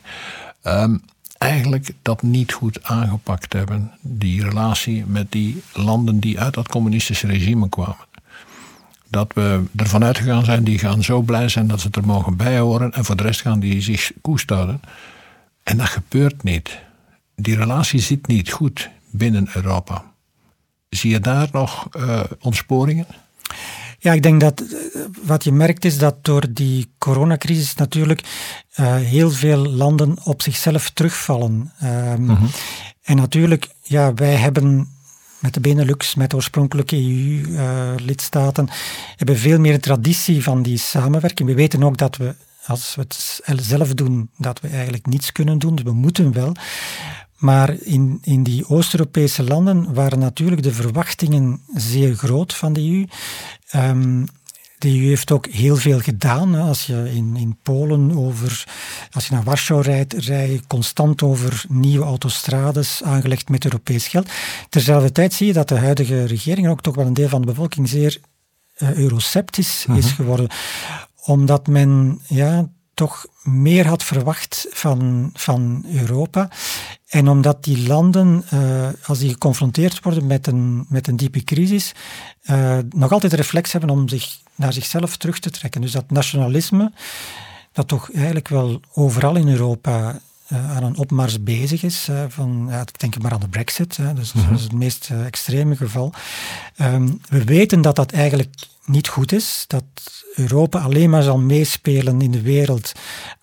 um, 0.64 1.02
eigenlijk 1.38 1.92
dat 2.02 2.22
niet 2.22 2.52
goed 2.52 2.82
aangepakt 2.82 3.52
hebben. 3.52 3.90
Die 4.00 4.42
relatie 4.42 5.04
met 5.06 5.32
die 5.32 5.62
landen 5.72 6.20
die 6.20 6.40
uit 6.40 6.54
dat 6.54 6.68
communistische 6.68 7.26
regime 7.26 7.68
kwamen 7.68 8.08
dat 9.10 9.32
we 9.34 9.62
ervan 9.76 10.04
uitgegaan 10.04 10.44
zijn, 10.44 10.64
die 10.64 10.78
gaan 10.78 11.02
zo 11.02 11.20
blij 11.22 11.48
zijn 11.48 11.66
dat 11.66 11.80
ze 11.80 11.88
er 11.90 12.06
mogen 12.06 12.36
bij 12.36 12.58
horen. 12.58 12.92
En 12.92 13.04
voor 13.04 13.16
de 13.16 13.22
rest 13.22 13.40
gaan 13.40 13.60
die 13.60 13.80
zich 13.80 14.12
koest 14.20 14.50
houden. 14.50 14.80
En 15.62 15.76
dat 15.76 15.88
gebeurt 15.88 16.42
niet. 16.42 16.78
Die 17.36 17.56
relatie 17.56 18.00
zit 18.00 18.26
niet 18.26 18.50
goed 18.50 18.90
binnen 19.10 19.48
Europa. 19.52 20.04
Zie 20.88 21.10
je 21.10 21.20
daar 21.20 21.48
nog 21.52 21.88
uh, 21.96 22.20
ontsporingen? 22.40 23.06
Ja, 23.98 24.12
ik 24.12 24.22
denk 24.22 24.40
dat 24.40 24.60
eh, 24.60 25.00
wat 25.22 25.44
je 25.44 25.52
merkt 25.52 25.84
is 25.84 25.98
dat 25.98 26.24
door 26.24 26.44
die 26.50 26.90
coronacrisis 26.98 27.74
natuurlijk 27.74 28.20
uh, 28.80 28.94
heel 28.94 29.30
veel 29.30 29.66
landen 29.66 30.16
op 30.24 30.42
zichzelf 30.42 30.90
terugvallen. 30.90 31.72
Um, 31.82 32.20
mm 32.20 32.28
-hmm. 32.28 32.48
En 33.02 33.16
natuurlijk, 33.16 33.68
ja, 33.82 34.14
wij 34.14 34.34
hebben 34.34 34.88
met 35.40 35.54
de 35.54 35.60
Benelux, 35.60 36.14
met 36.14 36.34
oorspronkelijke 36.34 36.96
EU-lidstaten, 36.96 38.68
hebben 39.16 39.38
veel 39.38 39.58
meer 39.58 39.80
traditie 39.80 40.42
van 40.42 40.62
die 40.62 40.78
samenwerking. 40.78 41.48
We 41.48 41.54
weten 41.54 41.82
ook 41.82 41.96
dat 41.96 42.16
we, 42.16 42.34
als 42.66 42.94
we 42.94 43.00
het 43.44 43.62
zelf 43.62 43.94
doen, 43.94 44.30
dat 44.36 44.60
we 44.60 44.68
eigenlijk 44.68 45.06
niets 45.06 45.32
kunnen 45.32 45.58
doen. 45.58 45.78
We 45.84 45.92
moeten 45.92 46.32
wel. 46.32 46.52
Maar 47.36 47.74
in, 47.80 48.18
in 48.22 48.42
die 48.42 48.68
Oost-Europese 48.68 49.42
landen 49.42 49.94
waren 49.94 50.18
natuurlijk 50.18 50.62
de 50.62 50.72
verwachtingen 50.72 51.60
zeer 51.74 52.14
groot 52.14 52.54
van 52.54 52.72
de 52.72 52.80
EU. 52.80 53.06
Um, 53.82 54.26
de 54.80 54.88
EU 54.88 55.08
heeft 55.08 55.30
ook 55.30 55.46
heel 55.46 55.76
veel 55.76 56.00
gedaan. 56.00 56.54
Als 56.54 56.86
je 56.86 57.10
in, 57.14 57.36
in 57.36 57.58
Polen 57.62 58.16
over, 58.16 58.64
als 59.10 59.26
je 59.26 59.34
naar 59.34 59.42
Warschau 59.42 59.82
rijdt, 59.82 60.12
rij 60.12 60.50
je 60.50 60.66
constant 60.66 61.22
over 61.22 61.64
nieuwe 61.68 62.04
autostrades 62.04 63.02
aangelegd 63.02 63.48
met 63.48 63.64
Europees 63.64 64.08
geld. 64.08 64.30
Terzelfde 64.68 65.12
tijd 65.12 65.32
zie 65.32 65.46
je 65.46 65.52
dat 65.52 65.68
de 65.68 65.78
huidige 65.78 66.24
regering, 66.24 66.68
ook 66.68 66.80
toch 66.80 66.94
wel 66.94 67.06
een 67.06 67.14
deel 67.14 67.28
van 67.28 67.40
de 67.40 67.46
bevolking, 67.46 67.88
zeer 67.88 68.20
uh, 68.78 68.94
euroceptisch 68.94 69.86
is 69.96 70.06
mhm. 70.06 70.14
geworden. 70.14 70.48
Omdat 71.24 71.66
men 71.66 72.20
ja, 72.26 72.68
toch 72.94 73.26
meer 73.42 73.86
had 73.86 74.04
verwacht 74.04 74.66
van, 74.70 75.30
van 75.34 75.84
Europa. 75.94 76.48
En 77.06 77.28
omdat 77.28 77.64
die 77.64 77.86
landen, 77.86 78.44
uh, 78.54 78.88
als 79.06 79.18
die 79.18 79.30
geconfronteerd 79.30 80.02
worden 80.02 80.26
met 80.26 80.46
een, 80.46 80.86
met 80.88 81.06
een 81.06 81.16
diepe 81.16 81.44
crisis, 81.44 81.92
uh, 82.50 82.78
nog 82.88 83.12
altijd 83.12 83.30
de 83.30 83.36
reflex 83.36 83.72
hebben 83.72 83.90
om 83.90 84.08
zich 84.08 84.40
naar 84.60 84.72
zichzelf 84.72 85.16
terug 85.16 85.38
te 85.38 85.50
trekken. 85.50 85.80
Dus 85.80 85.92
dat 85.92 86.10
nationalisme, 86.10 86.92
dat 87.72 87.88
toch 87.88 88.12
eigenlijk 88.12 88.48
wel 88.48 88.80
overal 88.94 89.36
in 89.36 89.48
Europa 89.48 90.20
uh, 90.52 90.76
aan 90.76 90.82
een 90.82 90.96
opmars 90.96 91.42
bezig 91.42 91.82
is. 91.82 92.06
Uh, 92.10 92.24
van, 92.28 92.66
ja, 92.70 92.80
ik 92.80 92.98
denk 92.98 93.18
maar 93.18 93.32
aan 93.32 93.40
de 93.40 93.48
brexit, 93.48 93.96
hè, 93.96 94.14
dus 94.14 94.32
dat 94.32 94.42
is 94.42 94.48
mhm. 94.48 94.62
het 94.62 94.72
meest 94.72 95.08
uh, 95.12 95.26
extreme 95.26 95.76
geval. 95.76 96.12
Um, 96.80 97.20
we 97.28 97.44
weten 97.44 97.80
dat 97.80 97.96
dat 97.96 98.12
eigenlijk 98.12 98.54
niet 98.84 99.08
goed 99.08 99.32
is, 99.32 99.64
dat 99.66 99.84
Europa 100.34 100.78
alleen 100.78 101.10
maar 101.10 101.22
zal 101.22 101.38
meespelen 101.38 102.20
in 102.20 102.30
de 102.30 102.42
wereld 102.42 102.92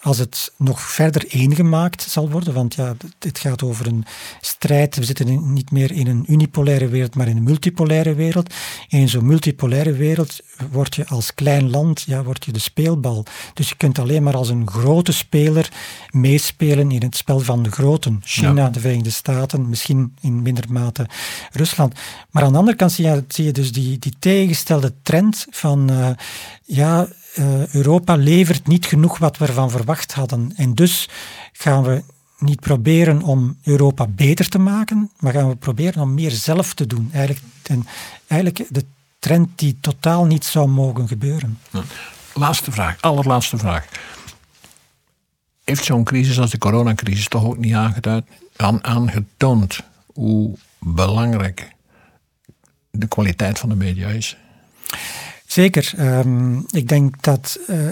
als 0.01 0.17
het 0.17 0.53
nog 0.57 0.81
verder 0.81 1.25
eengemaakt 1.27 2.01
zal 2.01 2.29
worden. 2.29 2.53
Want 2.53 2.75
ja, 2.75 2.95
het 3.19 3.39
gaat 3.39 3.63
over 3.63 3.87
een 3.87 4.05
strijd. 4.41 4.95
We 4.95 5.03
zitten 5.03 5.53
niet 5.53 5.71
meer 5.71 5.91
in 5.91 6.07
een 6.07 6.25
unipolaire 6.27 6.87
wereld, 6.87 7.15
maar 7.15 7.27
in 7.27 7.37
een 7.37 7.43
multipolaire 7.43 8.13
wereld. 8.13 8.53
En 8.89 8.99
in 8.99 9.09
zo'n 9.09 9.25
multipolaire 9.25 9.91
wereld 9.93 10.39
word 10.71 10.95
je 10.95 11.07
als 11.07 11.33
klein 11.33 11.69
land 11.69 12.01
ja, 12.01 12.23
word 12.23 12.45
je 12.45 12.51
de 12.51 12.59
speelbal. 12.59 13.25
Dus 13.53 13.69
je 13.69 13.75
kunt 13.75 13.99
alleen 13.99 14.23
maar 14.23 14.35
als 14.35 14.49
een 14.49 14.69
grote 14.69 15.11
speler 15.11 15.69
meespelen 16.11 16.91
in 16.91 17.01
het 17.01 17.17
spel 17.17 17.39
van 17.39 17.63
de 17.63 17.71
groten. 17.71 18.21
China, 18.23 18.69
de 18.69 18.79
Verenigde 18.79 19.09
Staten, 19.09 19.69
misschien 19.69 20.13
in 20.21 20.41
minder 20.41 20.65
mate 20.69 21.05
Rusland. 21.51 21.93
Maar 22.31 22.43
aan 22.43 22.51
de 22.51 22.57
andere 22.57 22.77
kant 22.77 22.91
zie 22.91 23.05
je, 23.05 23.23
zie 23.27 23.45
je 23.45 23.51
dus 23.51 23.71
die, 23.71 23.99
die 23.99 24.13
tegengestelde 24.19 24.93
trend 25.01 25.45
van 25.49 25.91
uh, 25.91 26.09
ja, 26.77 27.07
uh, 27.35 27.67
Europa 27.73 28.15
levert 28.15 28.67
niet 28.67 28.85
genoeg 28.85 29.17
wat 29.17 29.37
we 29.37 29.45
ervan 29.45 29.69
verwacht 29.69 30.13
hadden. 30.13 30.51
En 30.55 30.73
dus 30.73 31.09
gaan 31.51 31.83
we 31.83 32.03
niet 32.39 32.59
proberen 32.59 33.21
om 33.21 33.57
Europa 33.63 34.07
beter 34.07 34.49
te 34.49 34.59
maken, 34.59 35.11
maar 35.19 35.33
gaan 35.33 35.49
we 35.49 35.55
proberen 35.55 36.01
om 36.01 36.13
meer 36.13 36.31
zelf 36.31 36.73
te 36.73 36.87
doen. 36.87 37.09
Eigenlijk, 37.13 37.45
en, 37.63 37.87
eigenlijk 38.27 38.65
de 38.69 38.85
trend 39.19 39.49
die 39.55 39.77
totaal 39.81 40.25
niet 40.25 40.45
zou 40.45 40.67
mogen 40.67 41.07
gebeuren. 41.07 41.59
Laatste 42.33 42.71
vraag, 42.71 43.01
allerlaatste 43.01 43.57
vraag. 43.57 43.85
Heeft 45.63 45.83
zo'n 45.83 46.03
crisis 46.03 46.39
als 46.39 46.51
de 46.51 46.57
coronacrisis 46.57 47.27
toch 47.27 47.43
ook 47.43 47.57
niet 47.57 47.73
aangeduid, 47.73 48.25
aan, 48.55 48.83
aangetoond 48.83 49.79
hoe 50.13 50.57
belangrijk 50.79 51.75
de 52.91 53.07
kwaliteit 53.07 53.59
van 53.59 53.69
de 53.69 53.75
media 53.75 54.07
is? 54.07 54.37
Zeker. 55.57 55.93
Um, 55.99 56.65
ik 56.69 56.87
denk 56.87 57.23
dat, 57.23 57.59
uh, 57.69 57.87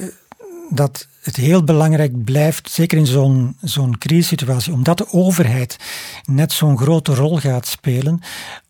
dat 0.69 1.07
het 1.21 1.35
heel 1.35 1.63
belangrijk 1.63 2.23
blijft, 2.23 2.71
zeker 2.71 2.97
in 2.97 3.05
zo'n 3.05 3.57
zo'n 3.61 3.97
crisissituatie, 3.97 4.73
omdat 4.73 4.97
de 4.97 5.11
overheid 5.11 5.77
net 6.25 6.51
zo'n 6.51 6.77
grote 6.77 7.15
rol 7.15 7.37
gaat 7.37 7.67
spelen, 7.67 8.19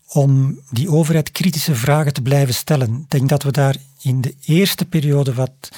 om 0.08 0.60
die 0.70 0.90
overheid 0.90 1.30
kritische 1.30 1.74
vragen 1.74 2.12
te 2.12 2.22
blijven 2.22 2.54
stellen. 2.54 2.94
Ik 2.94 3.10
denk 3.10 3.28
dat 3.28 3.42
we 3.42 3.50
daar 3.50 3.76
in 4.02 4.20
de 4.20 4.34
eerste 4.44 4.84
periode 4.84 5.34
wat 5.34 5.68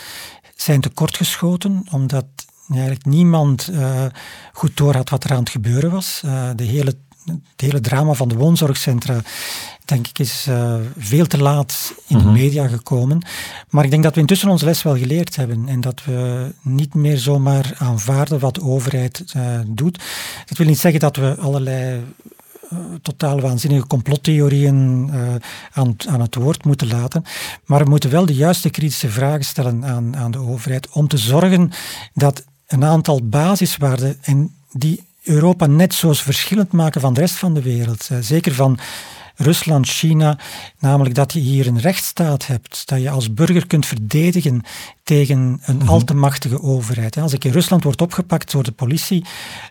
zijn 0.56 0.80
tekortgeschoten, 0.80 1.84
omdat 1.90 2.26
eigenlijk 2.70 3.04
niemand 3.04 3.68
uh, 3.70 4.04
goed 4.52 4.76
door 4.76 4.94
had 4.94 5.10
wat 5.10 5.24
er 5.24 5.30
aan 5.30 5.38
het 5.38 5.50
gebeuren 5.50 5.90
was. 5.90 6.22
Uh, 6.24 6.50
de 6.56 6.64
hele 6.64 6.96
het 7.36 7.60
hele 7.60 7.80
drama 7.80 8.12
van 8.12 8.28
de 8.28 8.34
woonzorgcentra, 8.34 9.20
denk 9.88 10.06
ik, 10.06 10.18
is 10.18 10.46
uh, 10.48 10.74
veel 10.98 11.26
te 11.26 11.38
laat 11.38 11.94
in 12.06 12.18
de 12.18 12.24
mhm. 12.24 12.32
media 12.32 12.68
gekomen. 12.68 13.22
Maar 13.68 13.84
ik 13.84 13.90
denk 13.90 14.02
dat 14.02 14.14
we 14.14 14.20
intussen 14.20 14.48
onze 14.48 14.64
les 14.64 14.82
wel 14.82 14.96
geleerd 14.96 15.36
hebben 15.36 15.68
en 15.68 15.80
dat 15.80 16.04
we 16.04 16.52
niet 16.62 16.94
meer 16.94 17.18
zomaar 17.18 17.74
aanvaarden 17.78 18.38
wat 18.38 18.54
de 18.54 18.62
overheid 18.62 19.24
uh, 19.36 19.42
doet. 19.66 19.98
Dat 20.46 20.58
wil 20.58 20.66
niet 20.66 20.78
zeggen 20.78 21.00
dat 21.00 21.16
we 21.16 21.36
allerlei 21.40 22.02
uh, 22.72 22.78
totaal 23.02 23.40
waanzinnige 23.40 23.86
complottheorieën 23.86 25.10
aan, 25.72 25.94
aan, 26.08 26.20
het 26.20 26.34
woord 26.34 26.64
moeten 26.64 26.88
laten. 26.88 27.24
Maar 27.64 27.84
we 27.84 27.90
moeten 27.90 28.10
wel 28.10 28.26
de 28.26 28.34
juiste 28.34 28.70
kritische 28.70 29.08
vragen 29.08 29.44
stellen 29.44 29.84
aan, 29.84 30.16
aan 30.16 30.30
de 30.30 30.38
overheid 30.38 30.88
om 30.88 31.08
te 31.08 31.18
zorgen 31.18 31.70
dat 32.14 32.44
een 32.66 32.84
aantal 32.84 33.20
basiswaarden 33.22 34.18
en 34.20 34.54
die 34.72 35.04
Europa 35.22 35.66
net 35.66 35.94
zo 35.94 36.12
verschillend 36.12 36.72
maken 36.72 37.00
van 37.00 37.14
de 37.14 37.20
rest 37.20 37.34
van 37.34 37.54
de 37.54 37.62
wereld. 37.62 38.08
Zeker 38.20 38.54
van 38.54 38.78
Rusland, 39.38 39.86
China, 39.86 40.38
namelijk 40.78 41.14
dat 41.14 41.32
je 41.32 41.40
hier 41.40 41.66
een 41.66 41.80
rechtsstaat 41.80 42.46
hebt, 42.46 42.82
dat 42.88 43.02
je 43.02 43.10
als 43.10 43.34
burger 43.34 43.66
kunt 43.66 43.86
verdedigen 43.86 44.62
tegen 45.02 45.60
een 45.62 45.76
mm 45.76 45.88
al 45.88 46.04
te 46.04 46.14
machtige 46.14 46.62
overheid. 46.62 47.16
Als 47.16 47.32
ik 47.32 47.44
in 47.44 47.52
Rusland 47.52 47.84
word 47.84 48.00
opgepakt 48.00 48.52
door 48.52 48.62
de 48.62 48.72
politie, 48.72 49.24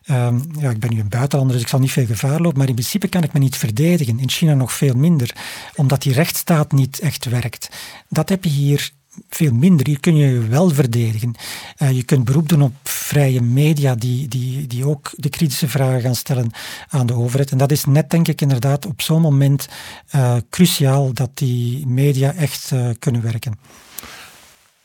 um, 0.10 0.44
ja, 0.60 0.70
ik 0.70 0.80
ben 0.80 0.94
nu 0.94 1.00
een 1.00 1.10
buitenlander, 1.10 1.56
dus 1.56 1.66
ik 1.66 1.72
zal 1.72 1.80
niet 1.80 1.92
veel 1.92 2.06
gevaar 2.06 2.42
lopen, 2.42 2.58
maar 2.58 2.68
in 2.68 2.74
principe 2.74 3.08
kan 3.08 3.24
ik 3.24 3.34
me 3.34 3.40
niet 3.40 3.58
verdedigen. 3.58 4.20
In 4.20 4.30
China 4.30 4.54
nog 4.54 4.74
veel 4.74 4.94
minder, 4.94 5.36
omdat 5.76 6.02
die 6.02 6.14
rechtsstaat 6.14 6.72
niet 6.72 7.00
echt 7.00 7.26
werkt. 7.26 7.70
Dat 8.10 8.30
heb 8.30 8.44
je 8.44 8.50
hier 8.50 8.92
veel 9.30 9.54
minder. 9.54 9.88
Hier 9.88 10.00
kun 10.00 10.16
je 10.16 10.28
je 10.28 10.48
wel 10.48 10.70
verdedigen. 10.70 11.36
Uh, 11.78 11.92
je 11.92 12.04
kunt 12.04 12.24
beroep 12.24 12.50
doen 12.50 12.62
op 12.62 12.74
vrije 12.84 13.42
media 13.42 13.96
die, 13.96 14.28
die, 14.28 14.68
die 14.68 14.86
ook 14.86 15.12
de 15.16 15.30
kritische 15.30 15.68
vragen 15.68 16.02
gaan 16.02 16.16
stellen 16.16 16.52
aan 16.90 17.06
de 17.06 17.14
overheid. 17.14 17.52
En 17.52 17.58
dat 17.58 17.72
is 17.72 17.86
net, 17.86 18.10
denk 18.10 18.28
ik, 18.28 18.42
inderdaad 18.42 18.86
op 18.86 19.02
zo'n 19.02 19.22
moment 19.22 19.68
uh, 20.16 20.36
cruciaal 20.50 21.14
dat 21.14 21.30
die 21.34 21.88
media 21.88 22.34
echt 22.34 22.72
uh, 22.74 22.90
kunnen 23.00 23.22
werken. 23.22 23.60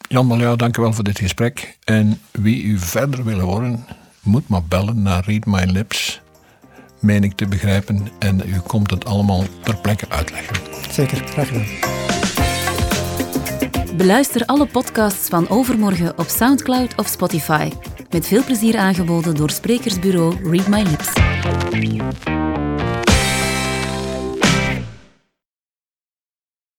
Jan 0.08 0.26
Maljou, 0.26 0.56
dank 0.56 0.76
u 0.76 0.82
wel 0.82 0.92
voor 0.92 1.04
dit 1.04 1.18
gesprek. 1.18 1.78
En 1.84 2.20
wie 2.30 2.62
u 2.62 2.78
verder 2.78 3.24
wil 3.24 3.38
horen, 3.38 3.84
moet 4.22 4.48
maar 4.48 4.64
bellen 4.64 5.02
naar 5.02 5.24
Read 5.24 5.44
My 5.44 5.64
Lips, 5.64 6.20
meen 7.00 7.24
ik 7.24 7.32
te 7.32 7.46
begrijpen. 7.46 8.08
En 8.18 8.42
u 8.46 8.58
komt 8.58 8.90
het 8.90 9.04
allemaal 9.04 9.44
ter 9.62 9.76
plekke 9.76 10.06
uitleggen. 10.08 10.56
Zeker, 10.90 11.16
graag 11.26 11.48
gedaan. 11.48 12.21
Beluister 13.96 14.46
alle 14.46 14.66
podcasts 14.66 15.28
van 15.28 15.48
Overmorgen 15.48 16.18
op 16.18 16.26
Soundcloud 16.26 16.94
of 16.96 17.06
Spotify. 17.06 17.70
Met 18.10 18.26
veel 18.26 18.44
plezier 18.44 18.78
aangeboden 18.78 19.34
door 19.34 19.50
sprekersbureau 19.50 20.50
Read 20.50 20.68
My 20.68 20.82
Lips. 20.82 21.12